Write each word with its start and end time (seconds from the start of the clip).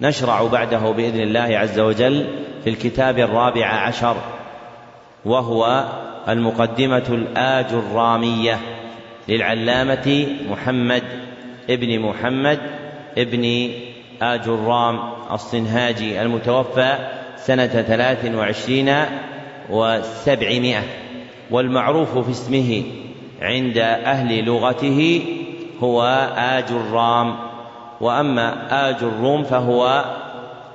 نشرع 0.00 0.46
بعده 0.46 0.90
بإذن 0.90 1.20
الله 1.20 1.58
عز 1.58 1.78
وجل 1.78 2.26
في 2.64 2.70
الكتاب 2.70 3.18
الرابع 3.18 3.66
عشر 3.66 4.16
وهو 5.24 5.84
المقدمة 6.28 7.04
الاج 7.08 7.66
الراميه 7.72 8.58
للعلامة 9.28 10.26
محمد 10.50 11.02
ابن 11.70 12.00
محمد 12.00 12.58
ابن 13.18 13.70
آج 14.22 14.48
الرام 14.48 15.00
الصنهاجي 15.32 16.22
المتوفى 16.22 16.98
سنة 17.36 17.66
ثلاث 17.66 18.34
وعشرين 18.34 18.94
وسبعمائة 19.70 20.82
والمعروف 21.50 22.18
في 22.18 22.30
اسمه 22.30 22.82
عند 23.42 23.78
أهل 23.78 24.44
لغته 24.44 25.22
هو 25.82 26.02
آج 26.36 26.64
الرام 26.70 27.49
وأما 28.00 28.66
آج 28.88 28.96
الروم 29.02 29.44
فهو 29.44 30.04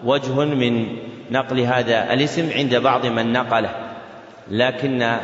وجه 0.06 0.46
من 0.46 0.88
نقل 1.32 1.60
هذا 1.60 2.14
الاسم 2.14 2.50
عند 2.56 2.76
بعض 2.76 3.06
من 3.06 3.34
نقله 3.34 3.70
لكن 4.52 5.18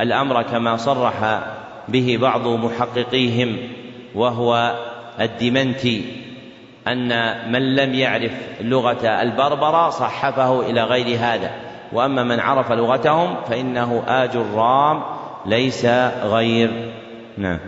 الأمر 0.00 0.42
كما 0.42 0.76
صرح 0.76 1.40
به 1.88 2.18
بعض 2.20 2.48
محققيهم 2.48 3.56
وهو 4.14 4.74
الدمنتي 5.20 6.04
أن 6.88 7.34
من 7.52 7.74
لم 7.74 7.94
يعرف 7.94 8.32
لغة 8.60 9.06
البربرة 9.22 9.90
صحفه 9.90 10.60
إلى 10.60 10.84
غير 10.84 11.18
هذا 11.18 11.50
وأما 11.92 12.24
من 12.24 12.40
عرف 12.40 12.72
لغتهم 12.72 13.36
فإنه 13.48 14.02
آج 14.06 14.36
الرام 14.36 15.02
ليس 15.46 15.86
غير 16.22 16.92
نعم. 17.38 17.58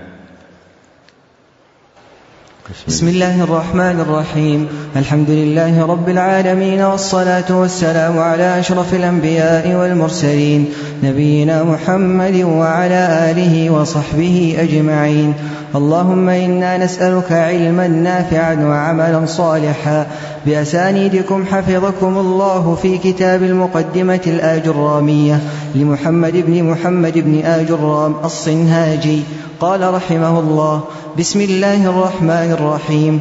بسم 2.66 3.08
الله 3.08 3.42
الرحمن 3.42 4.00
الرحيم. 4.00 4.68
الحمد 4.96 5.30
لله 5.30 5.86
رب 5.86 6.08
العالمين 6.08 6.80
والصلاة 6.80 7.44
والسلام 7.50 8.18
على 8.18 8.58
أشرف 8.58 8.94
الأنبياء 8.94 9.74
والمرسلين 9.74 10.68
نبينا 11.02 11.62
محمد 11.62 12.34
وعلى 12.42 13.30
آله 13.30 13.70
وصحبه 13.70 14.56
أجمعين. 14.58 15.34
اللهم 15.74 16.28
إنا 16.28 16.84
نسألك 16.84 17.32
علما 17.32 17.86
نافعا 17.86 18.54
وعملا 18.54 19.26
صالحا. 19.26 20.06
بأسانيدكم 20.46 21.45
حفظكم 21.46 22.18
الله 22.18 22.78
في 22.82 22.98
كتاب 22.98 23.42
المقدمة 23.42 24.20
الآجرامية 24.26 25.40
لمحمد 25.74 26.32
بن 26.46 26.62
محمد 26.62 27.18
بن 27.18 27.40
آجرام 27.45 28.14
الصنهاجي. 28.24 29.23
قال 29.60 29.95
رحمه 29.95 30.40
الله 30.40 30.80
بسم 31.18 31.40
الله 31.40 31.87
الرحمن 31.87 32.57
الرحيم. 32.59 33.21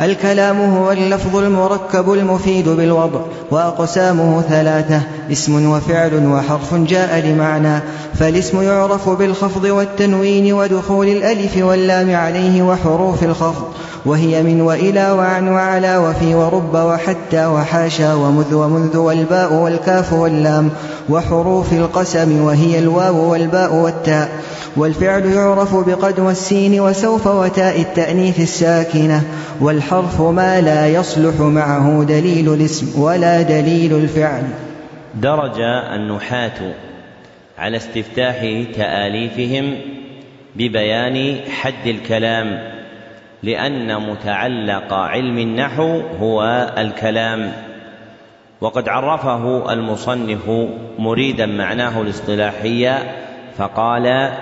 الكلام 0.00 0.60
هو 0.60 0.92
اللفظ 0.92 1.36
المركب 1.36 2.12
المفيد 2.12 2.68
بالوضع 2.68 3.20
وأقسامه 3.50 4.42
ثلاثة 4.42 5.00
اسم 5.32 5.70
وفعل 5.70 6.26
وحرف 6.26 6.74
جاء 6.74 7.26
لمعنى. 7.26 7.80
فالاسم 8.14 8.62
يعرف 8.62 9.08
بالخفض 9.08 9.64
والتنوين 9.64 10.52
ودخول 10.52 11.08
الألف 11.08 11.56
واللام 11.56 12.14
عليه 12.14 12.62
وحروف 12.62 13.22
الخفض. 13.22 13.64
وهي 14.06 14.42
من 14.42 14.60
وإلى 14.60 15.10
وعن 15.10 15.48
وعلى 15.48 15.96
وفي 15.96 16.34
ورب 16.34 16.74
وحتى 16.74 17.46
وحاشا 17.46 18.14
ومذ 18.14 18.54
ومنذ 18.54 18.96
والباء 18.96 19.52
والكاف 19.52 20.12
واللام 20.12 20.70
وحروف 21.08 21.72
القسم 21.72 22.42
وهي 22.42 22.78
الواو 22.78 23.32
والباء 23.32 23.74
والتاء 23.74 24.28
والفعل 24.76 25.26
يعرف 25.26 25.76
بقد 25.76 26.20
والسين 26.20 26.80
وسوف 26.80 27.26
وتاء 27.26 27.80
التأنيث 27.80 28.40
الساكنة 28.40 29.22
والحرف 29.60 30.20
ما 30.20 30.60
لا 30.60 30.88
يصلح 30.88 31.40
معه 31.40 32.04
دليل 32.08 32.54
الاسم 32.54 33.02
ولا 33.02 33.42
دليل 33.42 33.94
الفعل 33.94 34.42
درج 35.14 35.60
النحاة 35.94 36.74
على 37.58 37.76
استفتاح 37.76 38.36
تآليفهم 38.76 39.74
ببيان 40.56 41.36
حد 41.50 41.86
الكلام 41.86 42.75
لأن 43.42 44.10
متعلق 44.10 44.92
علم 44.92 45.38
النحو 45.38 46.00
هو 46.20 46.70
الكلام. 46.78 47.52
وقد 48.60 48.88
عرفه 48.88 49.72
المصنف 49.72 50.50
مريدا 50.98 51.46
معناه 51.46 52.00
الاصطلاحي 52.02 52.94
فقال 53.56 54.32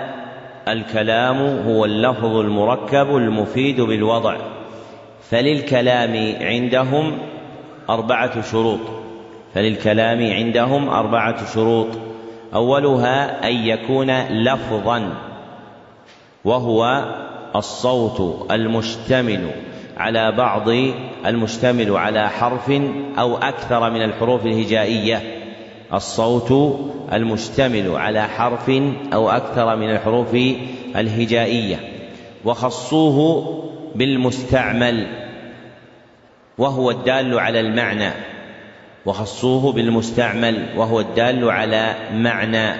الكلام 0.67 1.37
هو 1.67 1.85
اللفظ 1.85 2.35
المركب 2.35 3.15
المفيد 3.15 3.81
بالوضع 3.81 4.37
فللكلام 5.29 6.35
عندهم 6.41 7.17
أربعة 7.89 8.41
شروط. 8.41 8.79
فللكلام 9.53 10.31
عندهم 10.31 10.89
أربعة 10.89 11.53
شروط. 11.53 11.87
أولها 12.53 13.47
أن 13.49 13.55
يكون 13.55 14.11
لفظا 14.29 15.13
وهو 16.45 17.05
الصوت 17.55 18.51
المشتمل 18.51 19.51
على 19.97 20.31
بعض 20.31 20.69
المشتمل 21.25 21.97
على 21.97 22.29
حرف 22.29 22.71
أو 23.19 23.37
أكثر 23.37 23.89
من 23.89 24.03
الحروف 24.03 24.45
الهجائية. 24.45 25.21
الصوت 25.93 26.79
المشتمل 27.13 27.95
على 27.95 28.23
حرف 28.23 28.71
أو 29.13 29.29
أكثر 29.29 29.75
من 29.75 29.89
الحروف 29.89 30.35
الهجائية. 30.95 31.79
وخصوه 32.45 33.45
بالمستعمل 33.95 35.07
وهو 36.57 36.91
الدال 36.91 37.39
على 37.39 37.59
المعنى. 37.59 38.11
وخصوه 39.05 39.71
بالمستعمل 39.71 40.65
وهو 40.77 40.99
الدال 40.99 41.49
على 41.49 41.95
معنى. 42.13 42.75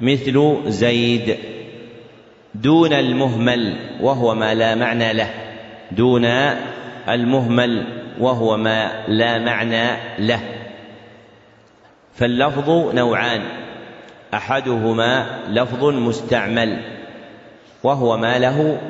مثل 0.00 0.56
زيد. 0.66 1.36
دون 2.62 2.92
المهمل 2.92 3.76
وهو 4.00 4.34
ما 4.34 4.54
لا 4.54 4.74
معنى 4.74 5.12
له. 5.12 5.30
دون 5.92 6.24
المهمل 7.08 7.84
وهو 8.20 8.56
ما 8.56 9.04
لا 9.08 9.38
معنى 9.38 9.86
له. 10.18 10.40
فاللفظ 12.14 12.94
نوعان. 12.94 13.42
أحدهما 14.34 15.26
لفظ 15.48 15.84
مستعمل 15.84 16.82
وهو 17.82 18.16
ما 18.16 18.38
له 18.38 18.80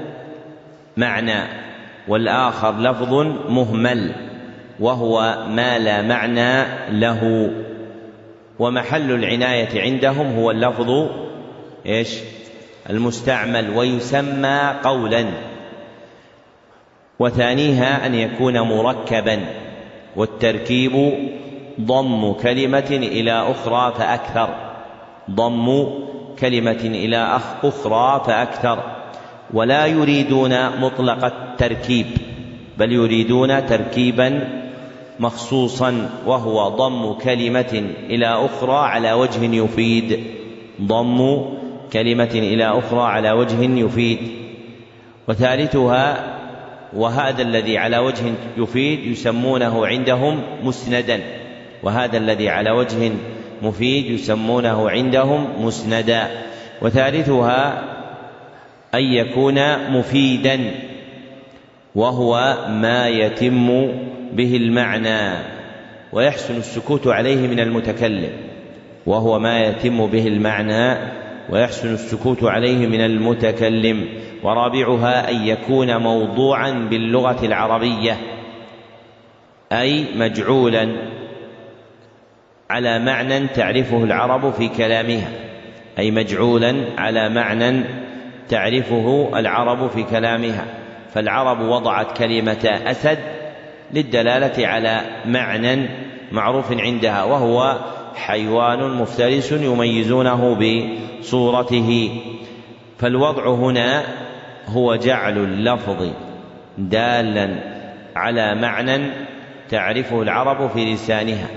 معنى 0.97 1.43
والآخر 2.09 2.79
لفظ 2.79 3.13
مهمل 3.49 4.13
وهو 4.81 5.47
ما 5.49 5.79
لا 5.79 6.03
معنى 6.03 6.65
له. 6.91 7.51
ومحل 8.59 9.11
العناية 9.11 9.81
عندهم 9.81 10.35
هو 10.35 10.51
اللفظ 10.51 11.09
إيش؟ 11.87 12.09
المستعمل 12.91 13.71
ويسمى 13.71 14.75
قولا 14.85 15.27
وثانيها 17.19 18.07
أن 18.07 18.15
يكون 18.15 18.61
مركبا 18.61 19.41
والتركيب 20.17 21.13
ضم 21.81 22.33
كلمة 22.33 22.91
إلى 22.91 23.33
أخرى 23.33 23.95
فأكثر 23.99 24.49
ضم 25.31 25.85
كلمة 26.39 26.81
إلى 26.85 27.39
أخرى 27.65 28.23
فأكثر 28.27 28.83
ولا 29.55 29.87
يريدون 29.87 30.81
مطلق 30.81 31.25
التركيب 31.25 32.07
بل 32.79 32.93
يريدون 32.93 33.67
تركيبا 33.67 34.49
مخصوصا 35.21 36.11
وهو 36.27 36.69
ضم 36.69 37.13
كلمة 37.13 37.85
إلى 38.11 38.27
أخرى 38.27 38.77
على 38.77 39.13
وجه 39.13 39.45
يفيد 39.45 40.25
ضم 40.83 41.45
كلمة 41.93 42.31
إلى 42.35 42.65
أخرى 42.65 43.03
على 43.03 43.33
وجه 43.33 43.63
يفيد 43.63 44.19
وثالثها 45.29 46.37
وهذا 46.97 47.43
الذي 47.43 47.79
على 47.79 47.99
وجه 47.99 48.25
يفيد 48.57 49.07
يسمونه 49.07 49.87
عندهم 49.87 50.43
مسندا 50.63 51.21
وهذا 51.83 52.19
الذي 52.19 52.49
على 52.49 52.71
وجه 52.71 53.13
مفيد 53.63 54.11
يسمونه 54.11 54.91
عندهم 54.91 55.47
مسندا 55.61 56.29
وثالثها 56.83 57.83
أن 58.95 59.03
يكون 59.03 59.91
مفيدا 59.91 60.61
وهو 61.95 62.57
ما 62.69 63.09
يتم 63.09 63.89
به 64.33 64.57
المعنى 64.57 65.39
ويحسن 66.13 66.57
السكوت 66.57 67.07
عليه 67.07 67.49
من 67.49 67.61
المتكلم 67.61 68.31
وهو 69.07 69.39
ما 69.39 69.61
يتم 69.61 70.07
به 70.07 70.27
المعنى 70.27 70.97
ويحسن 71.51 71.95
السكوت 71.95 72.45
عليه 72.45 72.87
من 72.87 73.01
المتكلم 73.01 74.09
ورابعها 74.43 75.31
أن 75.31 75.47
يكون 75.47 75.97
موضوعا 75.97 76.71
باللغة 76.71 77.47
العربية 77.47 78.17
أي 79.73 80.05
مجعولا 80.17 80.97
على 82.71 82.99
معنى 82.99 83.47
تعرفه 83.47 84.05
العرب 84.05 84.53
في 84.53 84.69
كلامها 84.69 85.29
أي 85.99 86.11
مجعولا 86.11 86.77
على 86.99 87.29
معنى 87.29 87.85
تعرفه 88.49 89.31
العرب 89.37 89.91
في 89.91 90.03
كلامها. 90.03 90.65
فالعرب 91.15 91.61
وضعت 91.61 92.19
كلمة 92.19 92.81
أسد 92.87 93.19
للدلالة 93.93 94.67
على 94.67 95.01
معنى 95.27 95.89
معروف 96.33 96.73
عندها 96.73 97.25
وهو 97.25 97.79
حيوان 98.17 98.91
مفترس 98.91 99.53
يميزونه 99.53 100.59
بصورته. 101.21 102.21
فالوضع 102.99 103.49
هنا 103.49 104.03
هو 104.67 104.97
جعل 104.97 105.39
اللفظ 105.39 106.11
دالا 106.79 107.49
على 108.17 108.55
معنى 108.55 109.11
تعرفه 109.69 110.23
العرب 110.23 110.71
في 110.71 110.95
لسانها. 110.95 111.49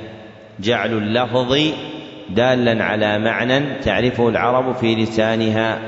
جعل 0.59 0.93
اللفظ 0.93 1.57
دالا 2.29 2.83
على 2.83 3.19
معنى 3.19 3.59
تعرفه 3.83 4.29
العرب 4.29 4.75
في 4.75 4.95
لسانها. 4.95 5.79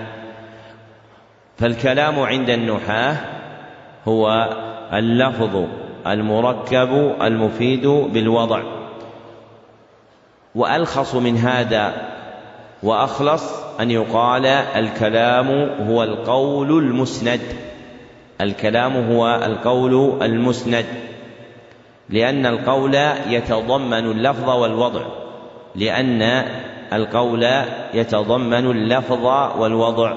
فالكلام 1.57 2.19
عند 2.19 2.49
النحاة 2.49 3.17
هو 4.07 4.49
اللفظ 4.93 5.65
المركب 6.07 7.15
المفيد 7.21 7.87
بالوضع. 7.87 8.80
وألخص 10.55 11.15
من 11.15 11.37
هذا 11.37 11.93
وأخلص 12.83 13.43
أن 13.79 13.91
يقال 13.91 14.45
الكلام 14.45 15.69
هو 15.89 16.03
القول 16.03 16.69
المسند. 16.71 17.41
الكلام 18.41 19.11
هو 19.11 19.35
القول 19.35 20.23
المسند. 20.23 20.85
لأن 22.09 22.45
القول 22.45 22.95
يتضمن 23.29 24.11
اللفظ 24.11 24.49
والوضع. 24.49 25.01
لأن 25.75 26.21
القول 26.93 27.47
يتضمن 27.93 28.71
اللفظ 28.71 29.25
والوضع. 29.59 30.13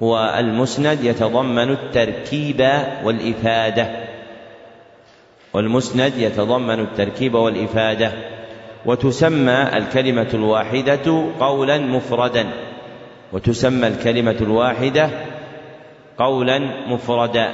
والمسند 0.00 1.04
يتضمن 1.04 1.70
التركيب 1.70 2.68
والإفادة. 3.04 3.88
والمسند 5.52 6.12
يتضمن 6.18 6.80
التركيب 6.80 7.34
والإفادة. 7.34 8.12
وتسمى 8.86 9.68
الكلمة 9.76 10.28
الواحدة 10.34 11.24
قولا 11.40 11.78
مفردا. 11.78 12.46
وتسمى 13.32 13.86
الكلمة 13.86 14.36
الواحدة 14.40 15.10
قولا 16.18 16.58
مفردا. 16.88 17.48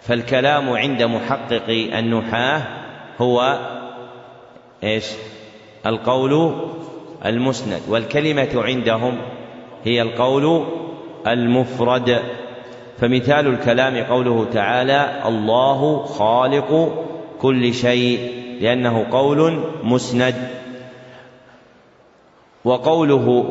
فالكلام 0.00 0.70
عند 0.70 1.02
محقق 1.02 1.68
النحاة 1.68 2.62
هو 3.18 3.58
إيش؟ 4.84 5.06
القول 5.86 6.54
المسند. 7.26 7.80
والكلمة 7.88 8.48
عندهم 8.54 9.18
هي 9.84 10.02
القول 10.02 10.66
المفرد. 11.26 12.18
فمثال 12.98 13.46
الكلام 13.46 13.96
قوله 14.04 14.46
تعالى 14.52 15.22
الله 15.26 16.04
خالق 16.04 16.92
كل 17.40 17.74
شيء 17.74 18.39
لأنه 18.60 19.06
قول 19.10 19.64
مسند. 19.82 20.34
وقوله 22.64 23.44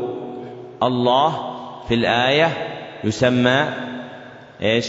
الله 0.83 1.55
في 1.87 1.93
الآية 1.95 2.49
يسمى 3.03 3.65
إيش؟ 4.61 4.87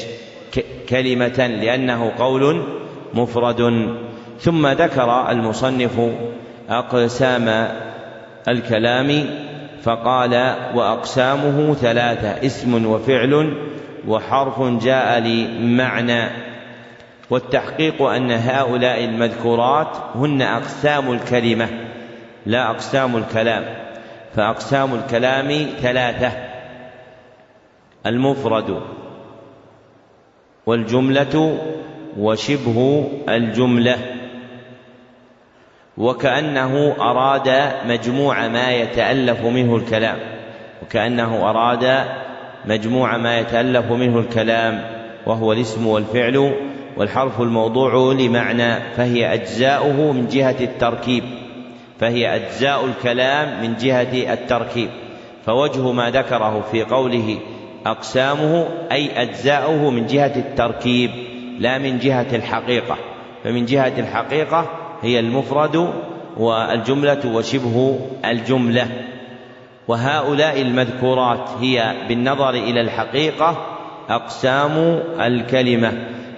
كلمة 0.88 1.46
لأنه 1.46 2.12
قول 2.18 2.62
مفرد. 3.14 3.94
ثم 4.40 4.66
ذكر 4.66 5.30
المصنف 5.30 6.00
أقسام 6.70 7.68
الكلام 8.48 9.30
فقال 9.82 10.54
وأقسامه 10.74 11.74
ثلاثة 11.74 12.46
اسم 12.46 12.86
وفعل 12.86 13.54
وحرف 14.08 14.62
جاء 14.62 15.18
لمعنى. 15.20 16.49
والتحقيق 17.30 18.02
أن 18.02 18.30
هؤلاء 18.30 19.04
المذكورات 19.04 19.96
هن 20.14 20.42
أقسام 20.42 21.12
الكلمة 21.12 21.68
لا 22.46 22.70
أقسام 22.70 23.16
الكلام. 23.16 23.64
فأقسام 24.36 24.94
الكلام 24.94 25.66
ثلاثة. 25.82 26.32
المفرد 28.06 28.80
والجملة 30.66 31.58
وشبه 32.18 33.08
الجملة. 33.28 33.98
وكأنه 35.98 36.96
أراد 37.00 37.72
مجموع 37.86 38.48
ما 38.48 38.72
يتألف 38.72 39.40
منه 39.40 39.76
الكلام. 39.76 40.18
وكأنه 40.82 41.50
أراد 41.50 42.04
مجموع 42.64 43.16
ما 43.16 43.38
يتألف 43.38 43.92
منه 43.92 44.18
الكلام 44.18 44.84
وهو 45.26 45.52
الاسم 45.52 45.86
والفعل 45.86 46.69
والحرف 46.96 47.40
الموضوع 47.40 48.12
لمعنى 48.12 48.80
فهي 48.96 49.34
أجزاؤه 49.34 50.12
من 50.12 50.26
جهة 50.26 50.56
التركيب 50.60 51.24
فهي 52.00 52.36
أجزاء 52.36 52.84
الكلام 52.84 53.62
من 53.62 53.76
جهة 53.76 54.32
التركيب. 54.32 54.88
فوجه 55.46 55.92
ما 55.92 56.10
ذكره 56.10 56.64
في 56.72 56.82
قوله 56.82 57.38
أقسامه 57.86 58.66
أي 58.92 59.22
أجزاؤه 59.22 59.90
من 59.90 60.06
جهة 60.06 60.32
التركيب 60.36 61.10
لا 61.58 61.78
من 61.78 61.98
جهة 61.98 62.26
الحقيقة. 62.32 62.96
فمن 63.44 63.66
جهة 63.66 63.92
الحقيقة 63.98 64.66
هي 65.02 65.20
المفرد 65.20 65.92
والجملة 66.36 67.20
وشبه 67.26 67.98
الجملة. 68.24 68.86
وهؤلاء 69.88 70.60
المذكورات 70.60 71.48
هي 71.60 71.94
بالنظر 72.08 72.50
إلى 72.50 72.80
الحقيقة 72.80 73.66
أقسام 74.08 75.02
الكلمة. 75.20 75.92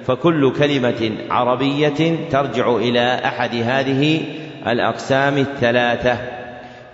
فكل 0.07 0.53
كلمة 0.53 1.13
عربية 1.31 2.29
ترجع 2.31 2.77
إلى 2.77 3.21
أحد 3.25 3.55
هذه 3.55 4.21
الأقسام 4.67 5.39
الثلاثة. 5.39 6.19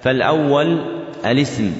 فالأول 0.02 0.78
الاسم 1.26 1.72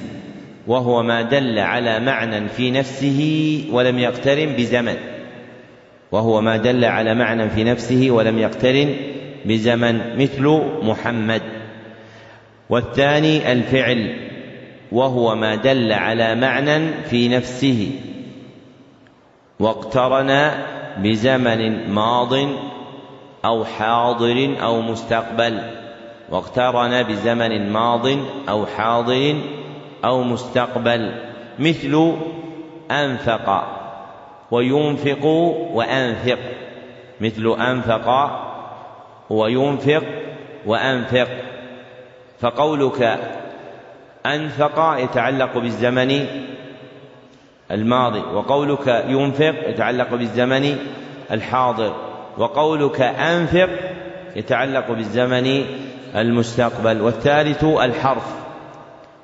وهو 0.67 1.03
ما 1.03 1.21
دل 1.21 1.59
على 1.59 1.99
معنى 1.99 2.47
في 2.49 2.71
نفسه 2.71 3.63
ولم 3.71 3.99
يقترن 3.99 4.55
بزمن. 4.57 4.95
وهو 6.11 6.41
ما 6.41 6.57
دل 6.57 6.85
على 6.85 7.15
معنى 7.15 7.49
في 7.49 7.63
نفسه 7.63 8.11
ولم 8.11 8.39
يقترن 8.39 8.95
بزمن 9.45 10.17
مثل 10.17 10.61
محمد. 10.83 11.41
والثاني 12.69 13.51
الفعل 13.51 14.15
وهو 14.91 15.35
ما 15.35 15.55
دل 15.55 15.91
على 15.91 16.35
معنى 16.35 16.91
في 17.09 17.27
نفسه. 17.27 17.91
واقترن 19.59 20.51
بزمن 21.03 21.89
ماض 21.91 22.33
أو 23.45 23.65
حاضر 23.65 24.55
أو 24.63 24.81
مستقبل 24.81 25.61
واقترن 26.29 27.03
بزمن 27.03 27.71
ماض 27.71 28.07
أو 28.49 28.65
حاضر 28.65 29.35
أو 30.05 30.23
مستقبل. 30.23 31.11
مثل 31.59 32.13
أنفق 32.91 33.67
وينفق 34.51 35.25
وأنفق. 35.73 36.39
مثل 37.21 37.55
أنفق 37.61 38.29
وينفق 39.29 40.03
وأنفق. 40.65 41.27
فقولك 42.39 43.19
أنفق 44.25 44.95
يتعلق 44.97 45.57
بالزمن 45.57 46.25
الماضي. 47.71 48.19
وقولك 48.19 49.05
ينفق 49.07 49.55
يتعلق 49.67 50.15
بالزمن 50.15 50.75
الحاضر. 51.31 51.95
وقولك 52.37 53.01
أنفق 53.01 53.69
يتعلق 54.35 54.91
بالزمن 54.91 55.63
المستقبل. 56.15 57.01
والثالث 57.01 57.63
الحرف. 57.63 58.35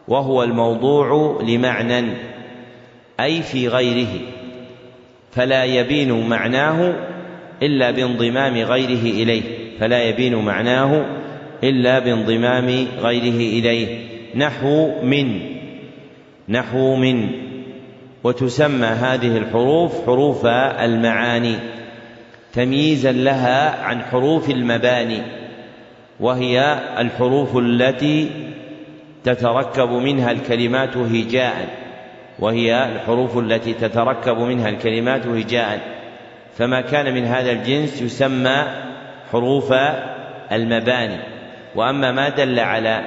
وهو 0.07 0.43
الموضوع 0.43 1.39
لمعنى 1.43 2.13
أي 3.19 3.41
في 3.41 3.67
غيره. 3.67 4.19
فلا 5.31 5.63
يبين 5.63 6.29
معناه 6.29 6.93
إلا 7.63 7.91
بانضمام 7.91 8.57
غيره 8.57 9.23
إليه. 9.23 9.43
فلا 9.79 10.03
يبين 10.03 10.35
معناه 10.35 11.05
إلا 11.63 11.99
بانضمام 11.99 12.87
غيره 13.01 13.59
إليه. 13.59 14.05
نحو 14.35 15.01
من. 15.03 15.39
نحو 16.49 16.95
من. 16.95 17.45
وتسمى 18.25 18.87
هذه 18.87 19.37
الحروف 19.37 20.05
حروف 20.05 20.45
المعاني 20.45 21.55
تمييزا 22.53 23.11
لها 23.11 23.83
عن 23.83 24.01
حروف 24.01 24.49
المباني 24.49 25.21
وهي 26.19 26.79
الحروف 26.97 27.57
التي 27.57 28.29
تتركب 29.23 29.89
منها 29.89 30.31
الكلمات 30.31 30.97
هجاء 30.97 31.67
وهي 32.39 32.85
الحروف 32.95 33.37
التي 33.37 33.73
تتركب 33.73 34.37
منها 34.37 34.69
الكلمات 34.69 35.27
هجاء. 35.27 35.79
فما 36.57 36.81
كان 36.81 37.13
من 37.13 37.25
هذا 37.25 37.51
الجنس 37.51 38.01
يسمى 38.01 38.63
حروف 39.31 39.73
المباني. 40.51 41.17
وأما 41.75 42.11
ما 42.11 42.29
دل 42.29 42.59
على 42.59 43.01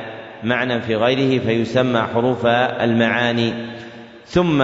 معنى 0.44 0.80
في 0.80 0.96
غيره 0.96 1.40
فيسمى 1.44 2.00
حروف 2.14 2.46
المعاني. 2.46 3.52
ثم 4.26 4.62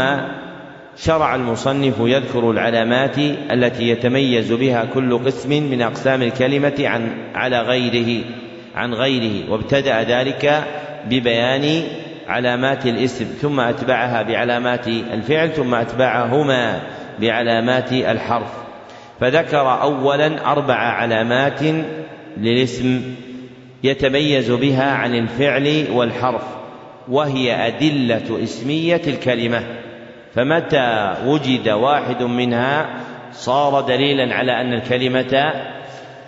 شرع 0.96 1.34
المصنف 1.34 1.94
يذكر 2.00 2.50
العلامات 2.50 3.18
التي 3.52 3.88
يتميز 3.88 4.52
بها 4.52 4.84
كل 4.94 5.18
قسم 5.18 5.50
من 5.50 5.82
أقسام 5.82 6.22
الكلمة 6.22 6.74
عن 6.80 7.10
على 7.34 7.60
غيره 7.60 8.24
عن 8.74 8.94
غيره 8.94 9.50
وابتدأ 9.50 10.02
ذلك 10.02 10.64
ببيان 11.10 11.82
علامات 12.28 12.86
الاسم 12.86 13.24
ثم 13.24 13.60
أتبعها 13.60 14.22
بعلامات 14.22 14.88
الفعل 14.88 15.50
ثم 15.50 15.74
أتبعهما 15.74 16.80
بعلامات 17.20 17.92
الحرف. 17.92 18.52
فذكر 19.20 19.82
أولا 19.82 20.52
أربع 20.52 20.74
علامات 20.74 21.60
للاسم 22.36 23.02
يتميز 23.84 24.50
بها 24.50 24.90
عن 24.90 25.14
الفعل 25.14 25.86
والحرف 25.92 26.42
وهي 27.08 27.66
أدلة 27.66 28.42
اسمية 28.42 29.02
الكلمة. 29.06 29.62
فمتى 30.35 31.14
وجد 31.26 31.69
واحد 31.69 32.23
منها 32.23 32.87
صار 33.33 33.81
دليلا 33.81 34.35
على 34.35 34.61
أن 34.61 34.73
الكلمة 34.73 35.53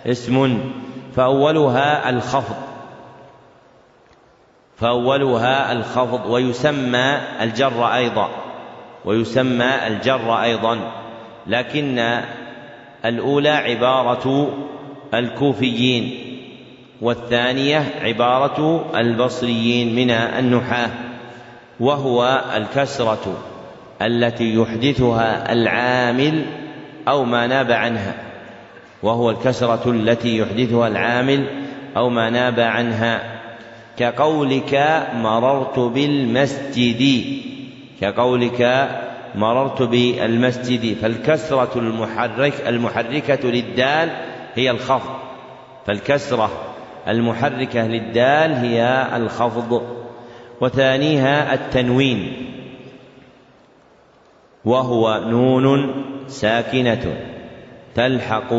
اسم 0.05 0.59
فأولها 1.15 2.09
الخفض؟ 2.09 2.55
فأولها 4.77 5.71
الخفض 5.71 6.25
ويسمى 6.25 7.17
الجر 7.41 7.95
أيضا 7.95 8.29
ويسمى 9.05 9.87
الجر 9.87 10.41
أيضا 10.41 10.79
لكن 11.47 12.21
الأولى 13.05 13.49
عبارة 13.49 14.53
الكوفيين 15.13 16.23
والثانية 17.01 17.83
عبارة 18.01 18.85
البصريين 18.95 19.95
من 19.95 20.11
النحاة 20.11 20.89
وهو 21.79 22.41
الكسرة. 22.55 23.37
التي 24.01 24.55
يحدثها 24.55 25.53
العامل 25.53 26.45
أو 27.07 27.23
ما 27.23 27.47
ناب 27.47 27.71
عنها 27.71 28.13
وهو 29.03 29.29
الكسرة 29.29 29.91
التي 29.91 30.37
يحدثها 30.37 30.87
العامل 30.87 31.45
أو 31.97 32.09
ما 32.09 32.29
ناب 32.29 32.59
عنها. 32.59 33.21
كقولك 33.97 35.03
مررت 35.15 35.79
بالمسجد 35.79 37.25
كقولك 38.01 38.89
مررت 39.35 39.81
بالمسجد. 39.81 40.97
فالكسرة 41.01 41.71
المحرك 41.75 42.53
المحركة 42.67 43.49
للدال 43.49 44.09
هي 44.55 44.71
الخفض. 44.71 45.15
فالكسرة 45.87 46.49
المحركة 47.07 47.87
للدال 47.87 48.53
هي 48.53 49.07
الخفض. 49.15 49.83
وثانيها 50.61 51.53
التنوين. 51.53 52.47
وهو 54.65 55.21
نون 55.27 56.03
ساكنة 56.27 57.17
تلحق 57.95 58.53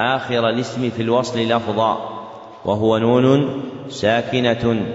آخر 0.00 0.48
الاسم 0.48 0.90
في 0.90 1.02
الوصل 1.02 1.40
لفظا 1.40 2.18
وهو 2.64 2.98
نون 2.98 3.62
ساكنة 3.88 4.86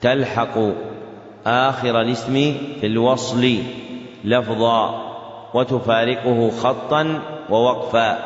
تلحق 0.00 0.58
آخر 1.46 2.00
الاسم 2.00 2.34
في 2.80 2.86
الوصل 2.86 3.54
لفظا 4.24 5.04
وتفارقه 5.54 6.50
خطا 6.50 7.20
ووقفا 7.50 8.18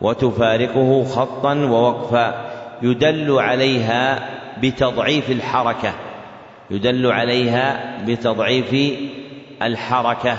وتفارقه 0.00 1.04
خطا 1.04 1.54
ووقفا 1.54 2.50
يدل 2.82 3.38
عليها 3.38 4.28
بتضعيف 4.62 5.30
الحركة 5.30 5.92
يدل 6.70 7.06
عليها 7.12 7.98
بتضعيف 8.06 8.74
الحركة 9.62 10.36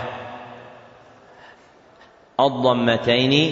الضمتين 2.39 3.51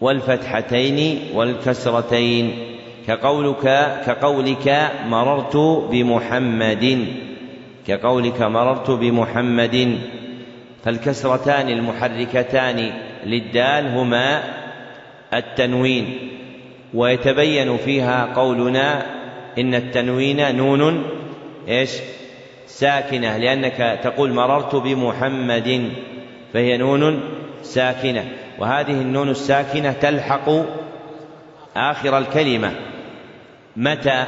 والفتحتين 0.00 1.20
والكسرتين. 1.34 2.52
كقولك 3.06 3.62
كقولك 4.06 4.90
مررت 5.06 5.56
بمحمد 5.90 7.06
كقولك 7.86 8.42
مررت 8.42 8.90
بمحمد. 8.90 9.98
فالكسرتان 10.84 11.68
المحركتان 11.68 12.92
للدال 13.26 13.86
هما 13.86 14.42
التنوين 15.34 16.18
ويتبين 16.94 17.76
فيها 17.76 18.34
قولنا 18.34 19.06
إن 19.58 19.74
التنوين 19.74 20.56
نون 20.56 21.04
إيش؟ 21.68 21.90
ساكنة 22.72 23.36
لأنك 23.36 24.00
تقول 24.02 24.32
مررت 24.32 24.74
بمحمد 24.74 25.92
فهي 26.52 26.76
نون 26.76 27.20
ساكنة. 27.62 28.24
وهذه 28.58 28.92
النون 28.92 29.28
الساكنة 29.28 29.92
تلحق 29.92 30.50
آخر 31.76 32.18
الكلمة. 32.18 32.72
متى؟ 33.76 34.24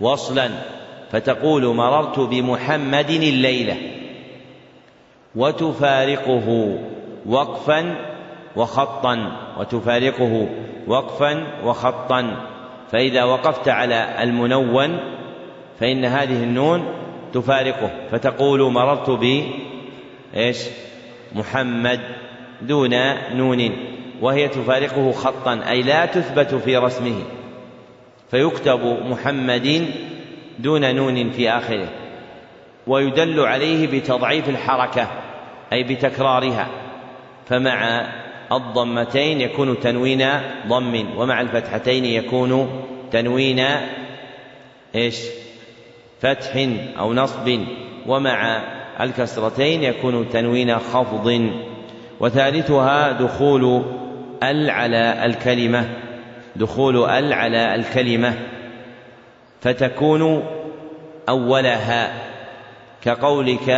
وصلا. 0.00 0.48
فتقول 1.12 1.66
مررت 1.66 2.18
بمحمد 2.18 3.10
الليلة. 3.10 3.76
وتفارقه 5.36 6.78
وقفا 7.26 7.94
وخطا. 8.56 9.32
وتفارقه 9.58 10.48
وقفا 10.86 11.46
وخطا. 11.64 12.36
فإذا 12.92 13.24
وقفت 13.24 13.68
على 13.68 14.22
المنون 14.22 14.98
فإن 15.80 16.04
هذه 16.04 16.42
النون 16.42 16.84
تفارقه 17.34 17.90
فتقول 18.10 18.72
مررت 18.72 19.10
ب 19.10 19.42
إيش؟ 20.36 20.58
محمد 21.34 22.00
دون 22.62 22.90
نون 23.36 23.70
وهي 24.20 24.48
تفارقه 24.48 25.12
خطا 25.12 25.60
أي 25.68 25.82
لا 25.82 26.06
تثبت 26.06 26.54
في 26.54 26.76
رسمه. 26.76 27.22
فيكتب 28.30 28.80
محمد 29.10 29.86
دون 30.58 30.94
نون 30.94 31.30
في 31.30 31.50
آخره 31.50 31.88
ويدل 32.86 33.40
عليه 33.40 33.86
بتضعيف 33.86 34.48
الحركة 34.48 35.08
أي 35.72 35.82
بتكرارها. 35.82 36.68
فمع 37.46 38.08
الضمتين 38.52 39.40
يكون 39.40 39.80
تنوين 39.80 40.28
ضم 40.68 41.18
ومع 41.18 41.40
الفتحتين 41.40 42.04
يكون 42.04 42.82
تنوين 43.12 43.66
إيش؟ 44.94 45.16
فتح 46.20 46.68
أو 46.98 47.14
نصب 47.14 47.60
ومع 48.06 48.62
الكسرتين 49.00 49.82
يكون 49.82 50.28
تنوين 50.28 50.78
خفض. 50.78 51.50
وثالثها 52.20 53.12
دخول 53.12 53.82
ال 54.42 54.70
على 54.70 55.24
الكلمة 55.24 55.88
دخول 56.56 57.10
ال 57.10 57.32
على 57.32 57.74
الكلمة 57.74 58.34
فتكون 59.60 60.42
أولها 61.28 62.12
كقولك 63.02 63.70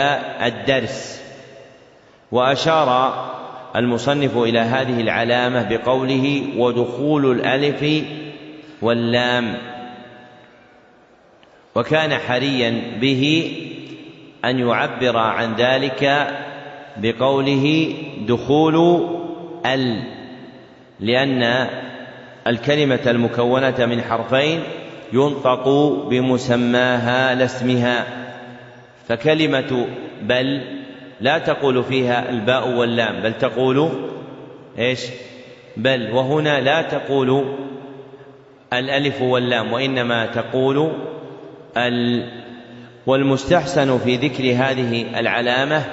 الدرس. 0.42 1.22
وأشار 2.32 3.14
المصنف 3.76 4.36
إلى 4.36 4.58
هذه 4.58 5.00
العلامة 5.00 5.62
بقوله 5.62 6.44
ودخول 6.56 7.30
الألف 7.30 8.04
واللام. 8.82 9.71
وكان 11.74 12.14
حريا 12.14 12.82
به 13.00 13.52
أن 14.44 14.58
يعبر 14.58 15.16
عن 15.16 15.54
ذلك 15.54 16.28
بقوله 16.96 17.94
دخول 18.28 19.06
ال 19.66 20.02
لأن 21.00 21.68
الكلمة 22.46 23.00
المكونة 23.06 23.86
من 23.86 24.02
حرفين 24.02 24.60
ينطق 25.12 25.68
بمسماها 26.10 27.34
لاسمها. 27.34 28.06
فكلمة 29.08 29.86
بل 30.22 30.62
لا 31.20 31.38
تقول 31.38 31.84
فيها 31.84 32.30
الباء 32.30 32.68
واللام 32.68 33.20
بل 33.20 33.32
تقول 33.32 33.88
إيش؟ 34.78 35.00
بل 35.76 36.10
وهنا 36.12 36.60
لا 36.60 36.82
تقول 36.82 37.44
الألف 38.72 39.22
واللام 39.22 39.72
وإنما 39.72 40.26
تقول 40.26 40.92
ال 41.76 42.28
والمستحسن 43.06 43.98
في 43.98 44.16
ذكر 44.16 44.44
هذه 44.44 45.20
العلامة 45.20 45.84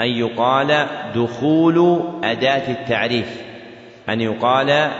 أن 0.00 0.06
يقال 0.06 0.86
دخول 1.14 2.02
أداة 2.24 2.70
التعريف 2.72 3.42
أن 4.08 4.20
يقال 4.20 4.90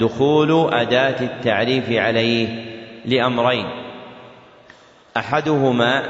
دخول 0.00 0.74
أداة 0.74 1.20
التعريف 1.20 1.92
عليه 1.92 2.48
لأمرين. 3.04 3.66
أحدهما 5.16 6.02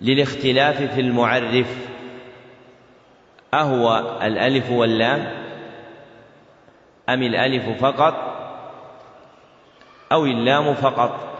للاختلاف 0.00 0.82
في 0.82 1.00
المعرف 1.00 1.66
أهو 3.54 4.18
الألف 4.22 4.70
واللام 4.70 5.26
أم 7.08 7.22
الألف 7.22 7.82
فقط 7.82 8.14
أو 10.12 10.24
اللام 10.24 10.74
فقط. 10.74 11.33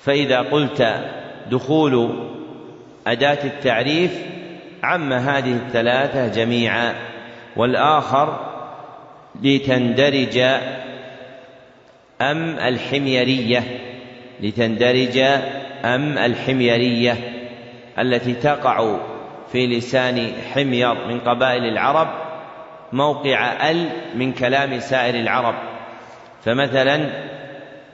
فإذا 0.00 0.38
قلت 0.40 1.04
دخول 1.50 2.26
أداة 3.06 3.38
التعريف 3.44 4.22
عم 4.82 5.12
هذه 5.12 5.52
الثلاثة 5.52 6.28
جميعا 6.28 6.94
والآخر 7.56 8.38
لتندرج 9.42 10.38
أم 12.20 12.58
الحميرية 12.58 13.62
لتندرج 14.40 15.18
أم 15.84 16.18
الحميرية 16.18 17.16
التي 17.98 18.32
تقع 18.32 18.96
في 19.52 19.66
لسان 19.66 20.32
حمير 20.54 20.94
من 20.94 21.20
قبائل 21.20 21.64
العرب 21.64 22.08
موقع 22.92 23.70
ال 23.70 23.88
من 24.14 24.32
كلام 24.32 24.80
سائر 24.80 25.14
العرب. 25.14 25.54
فمثلا 26.44 27.10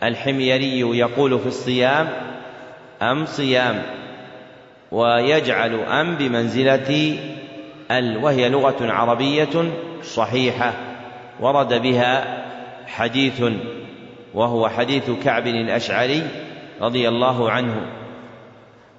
الحميري 0.03 0.81
يقول 0.81 1.39
في 1.39 1.47
الصيام 1.47 2.09
أم 3.03 3.27
صيام؟ 3.27 3.83
ويجعل 4.93 5.75
أم 5.75 6.15
بمنزلة 6.15 7.19
ال 7.91 8.17
وهي 8.17 8.49
لغة 8.49 8.93
عربية 8.93 9.73
صحيحة 10.03 10.73
ورد 11.41 11.83
بها 11.83 12.43
حديث 12.87 13.43
وهو 14.35 14.69
حديث 14.69 15.11
كعب 15.25 15.47
الأشعري 15.47 16.23
رضي 16.81 17.09
الله 17.09 17.51
عنه 17.51 17.75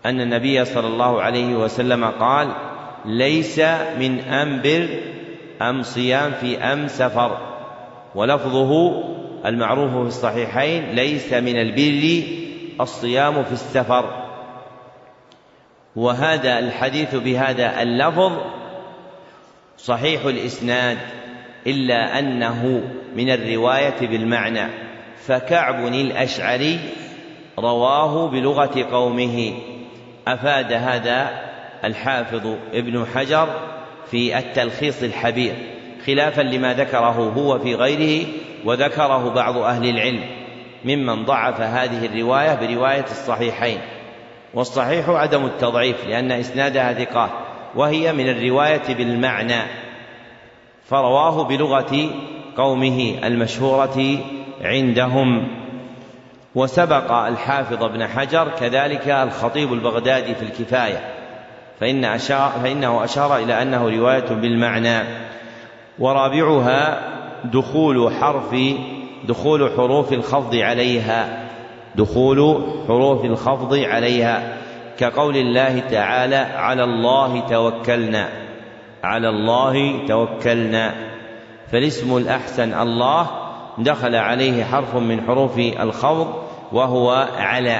أن 0.06 0.22
النبي 0.22 0.66
صلى 0.66 0.88
الله 0.88 1.22
عليه 1.22 1.56
وسلم 1.56 2.06
قال 2.06 2.48
ليس 3.06 3.60
من 4.00 4.20
أنبر 4.20 4.88
أم 5.62 5.84
صيام 5.84 6.32
في 6.32 6.58
أم 6.58 6.88
سفر. 6.88 7.38
ولفظه 8.16 9.04
المعروف 9.46 9.92
في 9.92 10.08
الصحيحين 10.08 10.92
ليس 10.92 11.34
من 11.34 11.56
البر 11.56 12.24
الصيام 12.82 13.44
في 13.44 13.52
السفر. 13.52 14.24
وهذا 15.96 16.60
الحديث 16.60 17.16
بهذا 17.16 17.82
اللفظ 17.82 18.32
صحيح 19.78 20.26
الإسناد 20.26 20.98
إلا 21.68 22.20
أنه 22.20 22.84
من 23.16 23.30
الرواية 23.30 24.08
بالمعنى. 24.08 24.70
فكعب 25.26 25.88
الأشعري 25.88 26.80
رواه 27.60 28.28
بلغة 28.30 28.88
قومه. 28.92 29.54
أفاد 30.28 30.74
هذا 30.74 31.44
الحافظ 31.84 32.56
ابن 32.74 33.06
حجر 33.16 33.48
في 34.12 34.38
التلخيص 34.38 35.04
الحبير 35.04 35.54
خلافا 36.06 36.42
لما 36.42 36.74
ذكره 36.74 37.34
هو 37.38 37.60
في 37.60 37.76
غيره 37.76 38.28
وذكره 38.66 39.30
بعض 39.30 39.58
أهل 39.58 39.90
العلم 39.90 40.24
ممن 40.86 41.26
ضعف 41.26 41.62
هذه 41.62 42.06
الرواية 42.06 42.56
برواية 42.56 43.06
الصحيحين. 43.12 43.80
والصحيح 44.54 45.10
عدم 45.10 45.46
التضعيف 45.46 46.08
لأن 46.08 46.32
إسنادها 46.32 46.94
ثقات 46.94 47.30
وهي 47.76 48.14
من 48.14 48.30
الرواية 48.30 48.96
بالمعنى. 48.96 49.62
فرواه 50.86 51.44
بلغة 51.44 52.10
قومه 52.58 53.20
المشهورة 53.24 54.18
عندهم. 54.62 55.48
وسبق 56.56 57.12
الحافظ 57.12 57.84
ابن 57.84 58.08
حجر 58.08 58.48
كذلك 58.60 59.10
الخطيب 59.10 59.74
البغدادي 59.74 60.36
في 60.36 60.42
الكفاية 60.42 61.10
فإن 61.80 62.06
أشار 62.06 62.52
فإنه 62.64 63.04
أشار 63.04 63.38
إلى 63.38 63.62
أنه 63.62 63.90
رواية 63.90 64.30
بالمعنى. 64.30 65.04
ورابعها 66.00 67.13
دخول 67.46 68.14
حرف 68.14 68.56
دخول 69.28 69.72
حروف 69.78 70.14
الخفض 70.14 70.56
عليها 70.56 71.48
دخول 71.96 72.64
حروف 72.88 73.26
الخفض 73.26 73.76
عليها. 73.76 74.58
كقول 74.98 75.38
الله 75.38 75.80
تعالى 75.80 76.36
على 76.36 76.84
الله 76.84 77.40
توكلنا 77.40 78.30
على 79.04 79.30
الله 79.30 80.06
توكلنا 80.08 80.94
فالاسم 81.72 82.18
الأحسن 82.18 82.74
الله 82.74 83.28
دخل 83.78 84.16
عليه 84.16 84.64
حرف 84.64 84.96
من 84.96 85.22
حروف 85.28 85.60
الخفض 85.60 86.44
وهو 86.72 87.28
على 87.38 87.80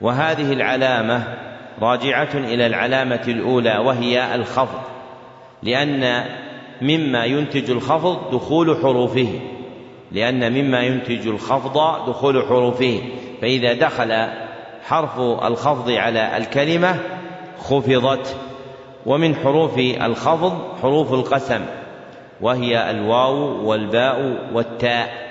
وهذه 0.00 0.52
العلامة 0.52 1.24
راجعة 1.82 2.34
إلى 2.34 2.66
العلامة 2.66 3.22
الأولى 3.28 3.78
وهي 3.78 4.34
الخفض 4.34 4.80
لأن 5.62 6.24
مما 6.82 7.24
ينتج 7.24 7.70
الخفض 7.70 8.30
دخول 8.32 8.76
حروفه. 8.82 9.40
لأن 10.12 10.52
مما 10.52 10.80
ينتج 10.80 11.26
الخفض 11.26 12.06
دخول 12.08 12.46
حروفه. 12.48 13.00
فإذا 13.40 13.72
دخل 13.72 14.28
حرف 14.82 15.18
الخفض 15.18 15.90
على 15.90 16.36
الكلمة 16.36 17.00
خفضت. 17.58 18.36
ومن 19.06 19.36
حروف 19.36 19.78
الخفض 19.78 20.58
حروف 20.82 21.12
القسم. 21.12 21.60
وهي 22.40 22.90
الواو 22.90 23.68
والباء 23.68 24.48
والتاء. 24.52 25.26